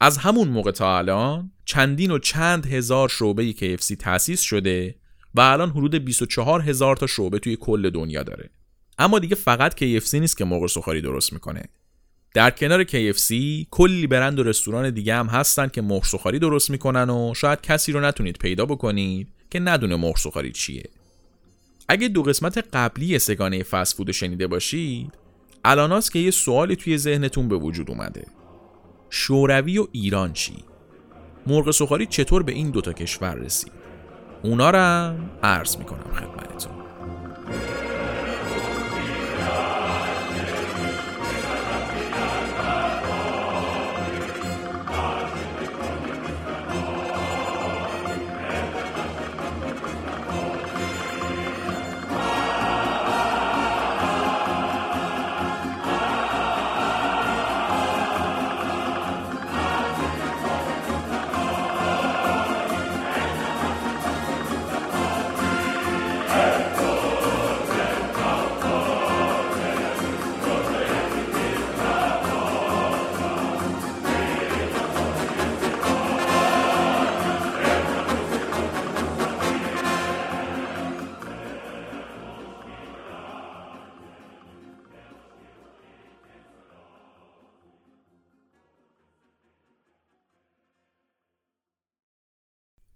از 0.00 0.18
همون 0.18 0.48
موقع 0.48 0.70
تا 0.70 0.98
الان 0.98 1.52
چندین 1.64 2.10
و 2.10 2.18
چند 2.18 2.66
هزار 2.66 3.08
شعبه 3.08 3.52
KFC 3.52 3.96
تأسیس 3.98 4.40
شده 4.40 4.94
و 5.34 5.40
الان 5.40 5.70
حدود 5.70 5.94
24 5.94 6.62
هزار 6.62 6.96
تا 6.96 7.06
شعبه 7.06 7.38
توی 7.38 7.56
کل 7.56 7.90
دنیا 7.90 8.22
داره. 8.22 8.50
اما 8.98 9.18
دیگه 9.18 9.34
فقط 9.34 9.72
KFC 9.80 10.14
نیست 10.14 10.36
که 10.36 10.44
مرغ 10.44 10.66
سوخاری 10.66 11.00
درست 11.00 11.32
می‌کنه. 11.32 11.62
در 12.34 12.50
کنار 12.50 12.84
KFC 12.84 13.34
کلی 13.70 14.06
برند 14.06 14.38
و 14.38 14.42
رستوران 14.42 14.90
دیگه 14.90 15.14
هم 15.14 15.26
هستن 15.26 15.68
که 15.68 15.82
مرغ 15.82 16.04
سوخاری 16.04 16.38
درست 16.38 16.70
می‌کنن 16.70 17.10
و 17.10 17.34
شاید 17.34 17.60
کسی 17.60 17.92
رو 17.92 18.00
نتونید 18.00 18.38
پیدا 18.38 18.66
بکنید 18.66 19.28
که 19.50 19.60
ندونه 19.60 19.96
مرغ 19.96 20.16
سوخاری 20.16 20.52
چیه. 20.52 20.90
اگه 21.88 22.08
دو 22.08 22.22
قسمت 22.22 22.58
قبلی 22.72 23.18
سگانه 23.18 23.62
فست 23.62 23.96
فود 23.96 24.10
شنیده 24.10 24.46
باشید 24.46 25.18
الاناست 25.64 26.12
که 26.12 26.18
یه 26.18 26.30
سوالی 26.30 26.76
توی 26.76 26.98
ذهنتون 26.98 27.48
به 27.48 27.56
وجود 27.56 27.90
اومده 27.90 28.26
شوروی 29.10 29.78
و 29.78 29.86
ایران 29.92 30.32
چی؟ 30.32 30.54
مرغ 31.46 31.70
سوخاری 31.70 32.06
چطور 32.06 32.42
به 32.42 32.52
این 32.52 32.70
دوتا 32.70 32.92
کشور 32.92 33.34
رسید؟ 33.34 33.72
اونا 34.42 34.70
رو 34.70 35.14
عرض 35.42 35.76
می‌کنم 35.76 36.12
خدمتتون 36.14 36.72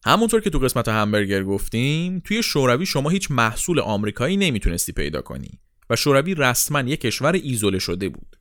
همونطور 0.04 0.40
که 0.40 0.50
تو 0.50 0.58
قسمت 0.58 0.88
همبرگر 0.88 1.44
گفتیم 1.44 2.20
توی 2.20 2.42
شوروی 2.42 2.86
شما 2.86 3.10
هیچ 3.10 3.30
محصول 3.30 3.80
آمریکایی 3.80 4.36
نمی‌تونستی 4.36 4.92
پیدا 4.92 5.20
کنی 5.20 5.60
و 5.90 5.96
شوروی 5.96 6.34
رسما 6.34 6.80
یک 6.80 7.00
کشور 7.00 7.32
ایزوله 7.32 7.78
شده 7.78 8.08
بود. 8.08 8.36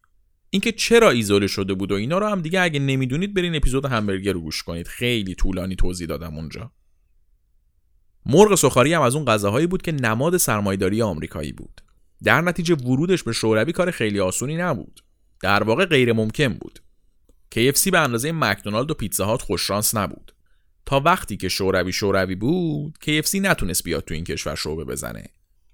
اینکه 0.50 0.72
چرا 0.72 1.10
ایزوله 1.10 1.48
شده 1.48 1.74
بود 1.74 1.92
و 1.92 1.96
اینا 1.96 2.18
رو 2.18 2.28
هم 2.28 2.42
دیگه 2.42 2.62
اگه 2.62 2.80
نمی‌دونید 2.80 3.34
برین 3.34 3.56
اپیزود 3.56 3.86
همبرگر 3.86 4.34
رو 4.34 4.42
گوش 4.42 4.64
کنید. 4.64 4.88
خیلی 4.88 5.36
طولانی 5.36 5.76
توضیح 5.76 6.08
دادم 6.08 6.36
اونجا. 6.36 6.72
مرغ 8.26 8.56
سخاری 8.56 8.94
هم 8.94 9.02
از 9.02 9.16
اون 9.16 9.26
غذاهایی 9.26 9.68
بود 9.68 9.82
که 9.82 9.92
نماد 9.92 10.38
سرمایداری 10.38 11.02
آمریکایی 11.02 11.52
بود. 11.52 11.82
در 12.24 12.42
نتیجه 12.42 12.76
ورودش 12.76 13.24
به 13.24 13.34
شوروی 13.34 13.72
کار 13.72 13.92
خیلی 13.92 14.20
آسونی 14.20 14.58
نبود. 14.58 15.04
در 15.42 15.64
واقع 15.64 15.86
غیر 15.86 16.14
ممکن 16.14 16.54
بود. 16.54 16.80
KFC 17.56 17.90
به 17.92 18.00
اندازه 18.00 18.32
مکدونالد 18.32 18.92
و 18.92 18.94
پیتزا 18.94 19.26
هات 19.26 19.42
خوششانس 19.42 19.96
نبود. 19.96 20.32
تا 20.92 21.00
وقتی 21.00 21.38
که 21.38 21.50
شوروی 21.50 21.94
شوروی 21.94 22.36
بود 22.36 22.98
KFC 23.04 23.36
نتونست 23.36 23.84
بیاد 23.84 24.06
تو 24.06 24.14
این 24.14 24.24
کشور 24.24 24.56
شعبه 24.56 24.86
بزنه. 24.86 25.24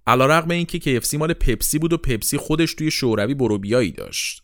علیرغم 0.07 0.49
اینکه 0.51 0.79
KFC 0.79 1.13
مال 1.13 1.33
پپسی 1.33 1.79
بود 1.79 1.93
و 1.93 1.97
پپسی 1.97 2.37
خودش 2.37 2.73
توی 2.73 2.91
شوروی 2.91 3.33
بروبیایی 3.33 3.91
داشت. 3.91 4.43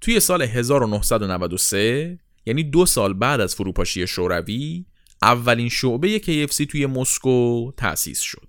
توی 0.00 0.20
سال 0.20 0.42
1993 0.42 2.18
یعنی 2.46 2.64
دو 2.64 2.86
سال 2.86 3.12
بعد 3.12 3.40
از 3.40 3.54
فروپاشی 3.54 4.06
شوروی 4.06 4.86
اولین 5.22 5.68
شعبه 5.68 6.18
KFC 6.18 6.66
توی 6.66 6.86
مسکو 6.86 7.72
تأسیس 7.76 8.20
شد. 8.20 8.48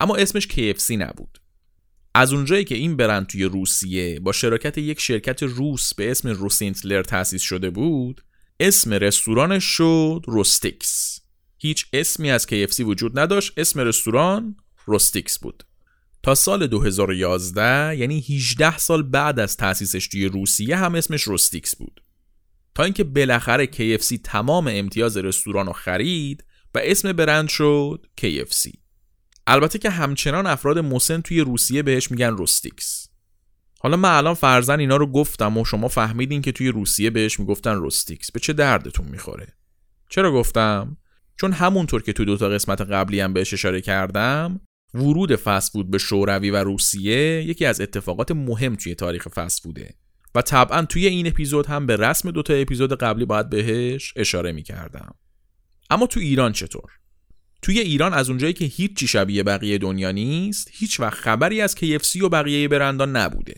اما 0.00 0.16
اسمش 0.16 0.46
KFC 0.46 0.90
نبود. 0.90 1.38
از 2.14 2.32
اونجایی 2.32 2.64
که 2.64 2.74
این 2.74 2.96
برند 2.96 3.26
توی 3.26 3.44
روسیه 3.44 4.20
با 4.20 4.32
شراکت 4.32 4.78
یک 4.78 5.00
شرکت 5.00 5.42
روس 5.42 5.94
به 5.94 6.10
اسم 6.10 6.28
روسینتلر 6.28 7.02
تأسیس 7.02 7.42
شده 7.42 7.70
بود 7.70 8.24
اسم 8.62 8.94
رستورانش 8.94 9.64
شد 9.64 10.24
روستیکس. 10.26 11.20
هیچ 11.58 11.86
اسمی 11.92 12.30
از 12.30 12.46
KFC 12.50 12.80
وجود 12.80 13.18
نداشت 13.18 13.52
اسم 13.56 13.80
رستوران 13.80 14.56
روستیکس 14.86 15.38
بود. 15.38 15.64
تا 16.22 16.34
سال 16.34 16.66
2011 16.66 17.96
یعنی 17.96 18.20
18 18.20 18.78
سال 18.78 19.02
بعد 19.02 19.40
از 19.40 19.56
تأسیسش 19.56 20.08
توی 20.08 20.26
روسیه 20.26 20.76
هم 20.76 20.94
اسمش 20.94 21.22
روستیکس 21.22 21.76
بود. 21.76 22.02
تا 22.74 22.84
اینکه 22.84 23.04
بالاخره 23.04 23.66
KFC 23.66 24.18
تمام 24.24 24.68
امتیاز 24.70 25.16
رستوران 25.16 25.66
رو 25.66 25.72
خرید 25.72 26.44
و 26.74 26.80
اسم 26.82 27.12
برند 27.12 27.48
شد 27.48 28.06
KFC 28.20 28.70
البته 29.46 29.78
که 29.78 29.90
همچنان 29.90 30.46
افراد 30.46 30.78
مسن 30.78 31.20
توی 31.20 31.40
روسیه 31.40 31.82
بهش 31.82 32.10
میگن 32.10 32.36
روستیکس. 32.36 33.09
حالا 33.82 33.96
من 33.96 34.16
الان 34.16 34.34
فرزن 34.34 34.80
اینا 34.80 34.96
رو 34.96 35.06
گفتم 35.06 35.58
و 35.58 35.64
شما 35.64 35.88
فهمیدین 35.88 36.42
که 36.42 36.52
توی 36.52 36.68
روسیه 36.68 37.10
بهش 37.10 37.40
می‌گفتن 37.40 37.74
روستیکس. 37.74 38.32
به 38.32 38.40
چه 38.40 38.52
دردتون 38.52 39.06
می‌خوره؟ 39.08 39.52
چرا 40.10 40.32
گفتم؟ 40.32 40.96
چون 41.40 41.52
همونطور 41.52 42.02
که 42.02 42.12
تو 42.12 42.24
دوتا 42.24 42.48
قسمت 42.48 42.80
قبلی 42.80 43.20
هم 43.20 43.32
بهش 43.32 43.54
اشاره 43.54 43.80
کردم 43.80 44.60
ورود 44.94 45.36
فسفود 45.36 45.90
به 45.90 45.98
شوروی 45.98 46.50
و 46.50 46.56
روسیه 46.56 47.42
یکی 47.42 47.66
از 47.66 47.80
اتفاقات 47.80 48.32
مهم 48.32 48.76
توی 48.76 48.94
تاریخ 48.94 49.28
فسفوده 49.28 49.94
و 50.34 50.42
طبعا 50.42 50.84
توی 50.84 51.06
این 51.06 51.26
اپیزود 51.26 51.66
هم 51.66 51.86
به 51.86 51.96
رسم 51.96 52.30
دوتا 52.30 52.54
اپیزود 52.54 52.98
قبلی 52.98 53.24
باید 53.24 53.50
بهش 53.50 54.12
اشاره 54.16 54.52
می‌کردم. 54.52 55.14
اما 55.90 56.06
تو 56.06 56.20
ایران 56.20 56.52
چطور؟ 56.52 56.90
توی 57.62 57.78
ایران 57.78 58.14
از 58.14 58.28
اونجایی 58.28 58.52
که 58.52 58.64
هیچی 58.64 59.06
شبیه 59.06 59.42
بقیه 59.42 59.78
دنیا 59.78 60.10
نیست 60.10 60.68
هیچ 60.72 61.00
وقت 61.00 61.14
خبری 61.14 61.60
از 61.60 61.74
KFC 61.74 62.22
و 62.22 62.28
بقیه 62.28 62.68
برندان 62.68 63.16
نبوده. 63.16 63.54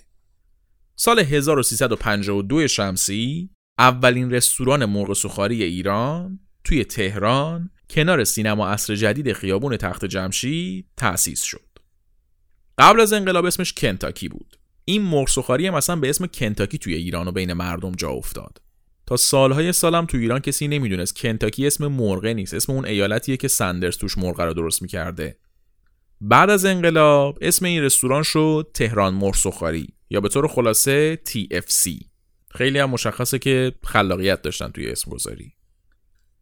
سال 1.04 1.18
1352 1.18 2.68
شمسی 2.68 3.50
اولین 3.78 4.30
رستوران 4.30 4.84
مرغ 4.84 5.12
سوخاری 5.12 5.62
ایران 5.62 6.40
توی 6.64 6.84
تهران 6.84 7.70
کنار 7.90 8.24
سینما 8.24 8.68
عصر 8.68 8.94
جدید 8.94 9.32
خیابون 9.32 9.76
تخت 9.76 10.04
جمشید 10.04 10.86
تأسیس 10.96 11.42
شد. 11.42 11.68
قبل 12.78 13.00
از 13.00 13.12
انقلاب 13.12 13.44
اسمش 13.44 13.72
کنتاکی 13.72 14.28
بود. 14.28 14.56
این 14.84 15.02
مرغ 15.02 15.28
سوخاری 15.28 15.66
هم 15.66 15.74
اصلا 15.74 15.96
به 15.96 16.10
اسم 16.10 16.26
کنتاکی 16.26 16.78
توی 16.78 16.94
ایران 16.94 17.28
و 17.28 17.32
بین 17.32 17.52
مردم 17.52 17.92
جا 17.92 18.08
افتاد. 18.08 18.60
تا 19.06 19.16
سالهای 19.16 19.72
سالم 19.72 20.06
تو 20.06 20.18
ایران 20.18 20.40
کسی 20.40 20.68
نمی‌دونست 20.68 21.16
کنتاکی 21.16 21.66
اسم 21.66 21.86
مرغه 21.86 22.34
نیست 22.34 22.54
اسم 22.54 22.72
اون 22.72 22.86
ایالتیه 22.86 23.36
که 23.36 23.48
سندرز 23.48 23.96
توش 23.96 24.18
مرغ 24.18 24.40
رو 24.40 24.54
درست 24.54 24.82
می‌کرده 24.82 25.36
بعد 26.20 26.50
از 26.50 26.64
انقلاب 26.64 27.38
اسم 27.40 27.64
این 27.64 27.82
رستوران 27.82 28.22
شد 28.22 28.70
تهران 28.74 29.14
مرسخاری 29.14 29.88
یا 30.12 30.20
به 30.20 30.28
طور 30.28 30.48
خلاصه 30.48 31.20
TFC 31.28 31.90
خیلی 32.50 32.78
هم 32.78 32.90
مشخصه 32.90 33.38
که 33.38 33.72
خلاقیت 33.84 34.42
داشتن 34.42 34.68
توی 34.68 34.88
اسم 34.88 35.10
گذاری 35.10 35.52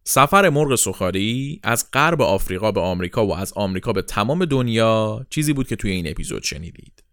سفر 0.03 0.49
مرغ 0.49 0.75
سخاری 0.75 1.59
از 1.63 1.91
غرب 1.93 2.21
آفریقا 2.21 2.71
به 2.71 2.81
آمریکا 2.81 3.27
و 3.27 3.35
از 3.35 3.53
آمریکا 3.55 3.93
به 3.93 4.01
تمام 4.01 4.45
دنیا 4.45 5.25
چیزی 5.29 5.53
بود 5.53 5.67
که 5.67 5.75
توی 5.75 5.91
این 5.91 6.07
اپیزود 6.07 6.43
شنیدید. 6.43 7.03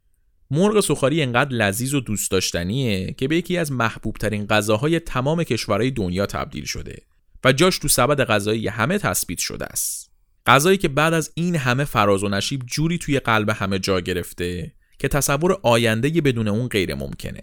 مرغ 0.50 0.80
سخاری 0.80 1.22
انقدر 1.22 1.50
لذیذ 1.50 1.94
و 1.94 2.00
دوست 2.00 2.30
داشتنیه 2.30 3.12
که 3.12 3.28
به 3.28 3.36
یکی 3.36 3.56
از 3.56 3.72
محبوب 3.72 4.16
ترین 4.16 4.46
غذاهای 4.46 5.00
تمام 5.00 5.44
کشورهای 5.44 5.90
دنیا 5.90 6.26
تبدیل 6.26 6.64
شده 6.64 7.02
و 7.44 7.52
جاش 7.52 7.78
تو 7.78 7.88
سبد 7.88 8.24
غذایی 8.24 8.68
همه 8.68 8.98
تثبیت 8.98 9.38
شده 9.38 9.66
است. 9.66 10.10
غذایی 10.46 10.78
که 10.78 10.88
بعد 10.88 11.14
از 11.14 11.32
این 11.34 11.56
همه 11.56 11.84
فراز 11.84 12.24
و 12.24 12.28
نشیب 12.28 12.62
جوری 12.66 12.98
توی 12.98 13.18
قلب 13.18 13.50
همه 13.50 13.78
جا 13.78 14.00
گرفته 14.00 14.72
که 14.98 15.08
تصور 15.08 15.58
آینده 15.62 16.20
بدون 16.20 16.48
اون 16.48 16.68
غیر 16.68 16.94
ممکنه. 16.94 17.42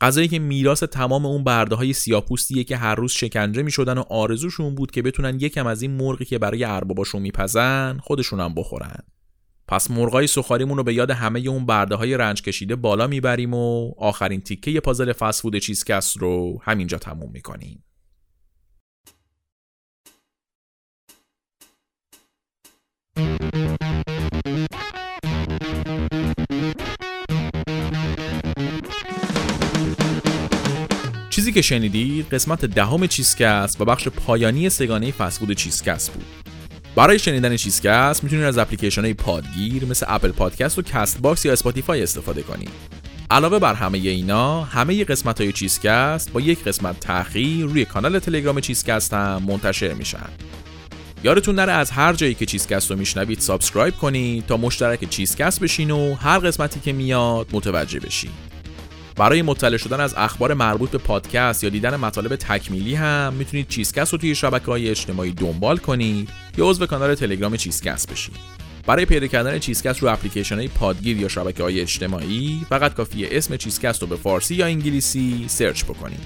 غذایی 0.00 0.28
که 0.28 0.38
میراث 0.38 0.82
تمام 0.82 1.26
اون 1.26 1.44
برده 1.44 1.74
های 1.74 1.92
سیاپوستیه 1.92 2.64
که 2.64 2.76
هر 2.76 2.94
روز 2.94 3.12
شکنجه 3.12 3.62
می‌شدن 3.62 3.98
و 3.98 4.04
آرزوشون 4.10 4.74
بود 4.74 4.90
که 4.90 5.02
بتونن 5.02 5.40
یکم 5.40 5.66
از 5.66 5.82
این 5.82 5.90
مرغی 5.90 6.24
که 6.24 6.38
برای 6.38 6.64
ارباباشون 6.64 7.22
میپزن 7.22 7.98
خودشون 8.02 8.40
هم 8.40 8.54
بخورن. 8.54 8.98
پس 9.68 9.90
مرغای 9.90 10.26
سخاریمون 10.26 10.76
رو 10.76 10.84
به 10.84 10.94
یاد 10.94 11.10
همه 11.10 11.40
اون 11.40 11.66
برده 11.66 11.94
های 11.94 12.16
رنج 12.16 12.42
کشیده 12.42 12.76
بالا 12.76 13.06
می‌بریم 13.06 13.54
و 13.54 13.92
آخرین 13.98 14.40
تیکه 14.40 14.80
پازل 14.80 15.12
فسفود 15.12 15.58
چیزکست 15.58 16.16
رو 16.16 16.58
همینجا 16.62 16.98
تموم 16.98 17.30
می‌کنیم. 17.32 17.84
چیزی 31.42 31.52
که 31.52 31.62
شنیدید 31.62 32.34
قسمت 32.34 32.64
دهم 32.64 33.06
چیزکست 33.06 33.80
و 33.80 33.84
بخش 33.84 34.08
پایانی 34.08 34.68
سه‌گانه 34.68 35.10
فست‌فود 35.10 35.52
چیزکست 35.52 36.12
بود. 36.12 36.24
برای 36.96 37.18
شنیدن 37.18 37.56
چیزکست 37.56 38.24
می‌تونید 38.24 38.44
از 38.44 38.58
اپلیکیشن 38.58 39.02
های 39.02 39.14
پادگیر 39.14 39.84
مثل 39.84 40.06
Apple 40.08 40.32
Podcast 40.32 40.78
و 40.78 40.82
Castbox 40.82 41.44
یا 41.44 41.52
Spotify 41.52 42.02
استفاده 42.02 42.42
کنید. 42.42 42.70
علاوه 43.30 43.58
بر 43.58 43.74
همه 43.74 43.98
اینا 43.98 44.64
همه 44.64 45.04
قسمت 45.04 45.40
های 45.40 45.52
چیزکست 45.52 46.32
با 46.32 46.40
یک 46.40 46.64
قسمت 46.64 47.00
تأخیر 47.00 47.66
روی 47.66 47.84
کانال 47.84 48.18
تلگرام 48.18 48.60
چیزکست 48.60 49.14
هم 49.14 49.42
منتشر 49.46 49.92
میشن. 49.92 50.28
یادتون 51.24 51.54
نره 51.54 51.72
از 51.72 51.90
هر 51.90 52.12
جایی 52.12 52.34
که 52.34 52.46
چیزکست 52.46 52.90
رو 52.90 52.96
میشنوید 52.96 53.40
subscribe 53.40 53.96
کنید 53.96 54.46
تا 54.46 54.56
مشترک 54.56 55.10
چیزکست 55.10 55.60
بشین 55.60 55.90
و 55.90 56.14
هر 56.14 56.38
قسمتی 56.38 56.80
که 56.80 56.92
میاد 56.92 57.46
متوجه 57.52 58.00
بشین. 58.00 58.30
برای 59.22 59.42
مطلع 59.42 59.76
شدن 59.76 60.00
از 60.00 60.14
اخبار 60.16 60.54
مربوط 60.54 60.90
به 60.90 60.98
پادکست 60.98 61.64
یا 61.64 61.70
دیدن 61.70 61.96
مطالب 61.96 62.36
تکمیلی 62.36 62.94
هم 62.94 63.34
می‌تونید 63.38 63.68
چیزکست 63.68 64.12
رو 64.12 64.18
توی 64.18 64.34
شبکه 64.34 64.66
های 64.66 64.88
اجتماعی 64.88 65.32
دنبال 65.32 65.76
کنید 65.76 66.28
یا 66.58 66.70
عضو 66.70 66.86
کانال 66.86 67.14
تلگرام 67.14 67.56
چیزکست 67.56 68.12
بشید. 68.12 68.34
برای 68.86 69.04
پیدا 69.04 69.26
کردن 69.26 69.58
چیزکست 69.58 70.02
رو 70.02 70.08
اپلیکیشن 70.08 70.56
های 70.56 70.68
پادگیر 70.68 71.16
یا 71.20 71.28
شبکه 71.28 71.62
های 71.62 71.80
اجتماعی 71.80 72.66
فقط 72.68 72.94
کافیه 72.94 73.28
اسم 73.30 73.56
چیزکست 73.56 74.02
رو 74.02 74.08
به 74.08 74.16
فارسی 74.16 74.54
یا 74.54 74.66
انگلیسی 74.66 75.44
search 75.48 75.84
بکنید. 75.84 76.20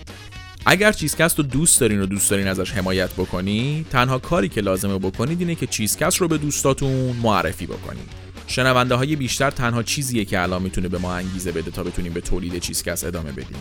اگر 0.66 0.92
چیزکست 0.92 1.38
رو 1.38 1.44
دوست 1.44 1.80
دارین 1.80 2.00
و 2.00 2.06
دوست 2.06 2.30
دارین 2.30 2.48
ازش 2.48 2.72
حمایت 2.72 3.12
بکنید 3.12 3.88
تنها 3.88 4.18
کاری 4.18 4.48
که 4.48 4.60
لازمه 4.60 4.98
بکنید 4.98 5.40
اینه 5.40 5.54
که 5.54 5.66
چیزکست 5.66 6.16
رو 6.16 6.28
به 6.28 6.38
دوستاتون 6.38 7.16
معرفی 7.22 7.66
بکنید. 7.66 8.25
شنونده 8.46 8.94
های 8.94 9.16
بیشتر 9.16 9.50
تنها 9.50 9.82
چیزیه 9.82 10.24
که 10.24 10.42
الان 10.42 10.62
می‌تونه 10.62 10.88
به 10.88 10.98
ما 10.98 11.14
انگیزه 11.14 11.52
بده 11.52 11.70
تا 11.70 11.82
بتونیم 11.82 12.12
به 12.12 12.20
تولید 12.20 12.58
چیزکست 12.58 13.04
ادامه 13.04 13.32
بدیم. 13.32 13.56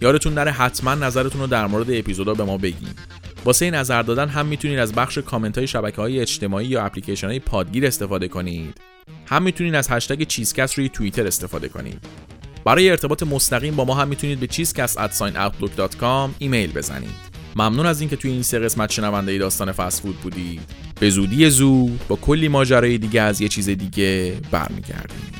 یادتون 0.00 0.34
نره 0.34 0.50
حتما 0.50 0.94
نظرتون 0.94 1.40
رو 1.40 1.46
در 1.46 1.66
مورد 1.66 1.90
اپیزودا 1.90 2.34
به 2.34 2.44
ما 2.44 2.58
بگین. 2.58 2.94
واسه 3.44 3.70
نظر 3.70 4.02
دادن 4.02 4.28
هم 4.28 4.46
می‌تونید 4.46 4.78
از 4.78 4.92
بخش 4.92 5.18
کامنت 5.18 5.58
های 5.58 5.66
شبکه 5.66 5.96
های 5.96 6.20
اجتماعی 6.20 6.66
یا 6.66 6.84
اپلیکیشن 6.84 7.26
های 7.26 7.38
پادگیر 7.38 7.86
استفاده 7.86 8.28
کنید. 8.28 8.80
هم 9.26 9.42
می‌تونید 9.42 9.74
از 9.74 9.88
هشتگ 9.90 10.22
چیزکس 10.22 10.78
روی 10.78 10.88
توییتر 10.88 11.26
استفاده 11.26 11.68
کنید. 11.68 12.04
برای 12.64 12.90
ارتباط 12.90 13.22
مستقیم 13.22 13.76
با 13.76 13.84
ما 13.84 13.94
هم 13.94 14.08
می‌تونید 14.08 14.40
به 14.40 14.46
cheesecast@outlook.com 14.46 16.30
ایمیل 16.38 16.72
بزنید. 16.72 17.35
ممنون 17.56 17.86
از 17.86 18.00
اینکه 18.00 18.16
توی 18.16 18.30
این 18.30 18.42
سه 18.42 18.58
قسمت 18.58 18.92
شنونده 18.92 19.38
داستان 19.38 19.72
فست 19.72 20.02
فود 20.02 20.16
بودید 20.16 20.60
به 21.00 21.10
زودی 21.10 21.50
زود 21.50 22.00
با 22.08 22.16
کلی 22.16 22.48
ماجرای 22.48 22.98
دیگه 22.98 23.20
از 23.20 23.40
یه 23.40 23.48
چیز 23.48 23.68
دیگه 23.68 24.36
برمیگردیم. 24.50 25.35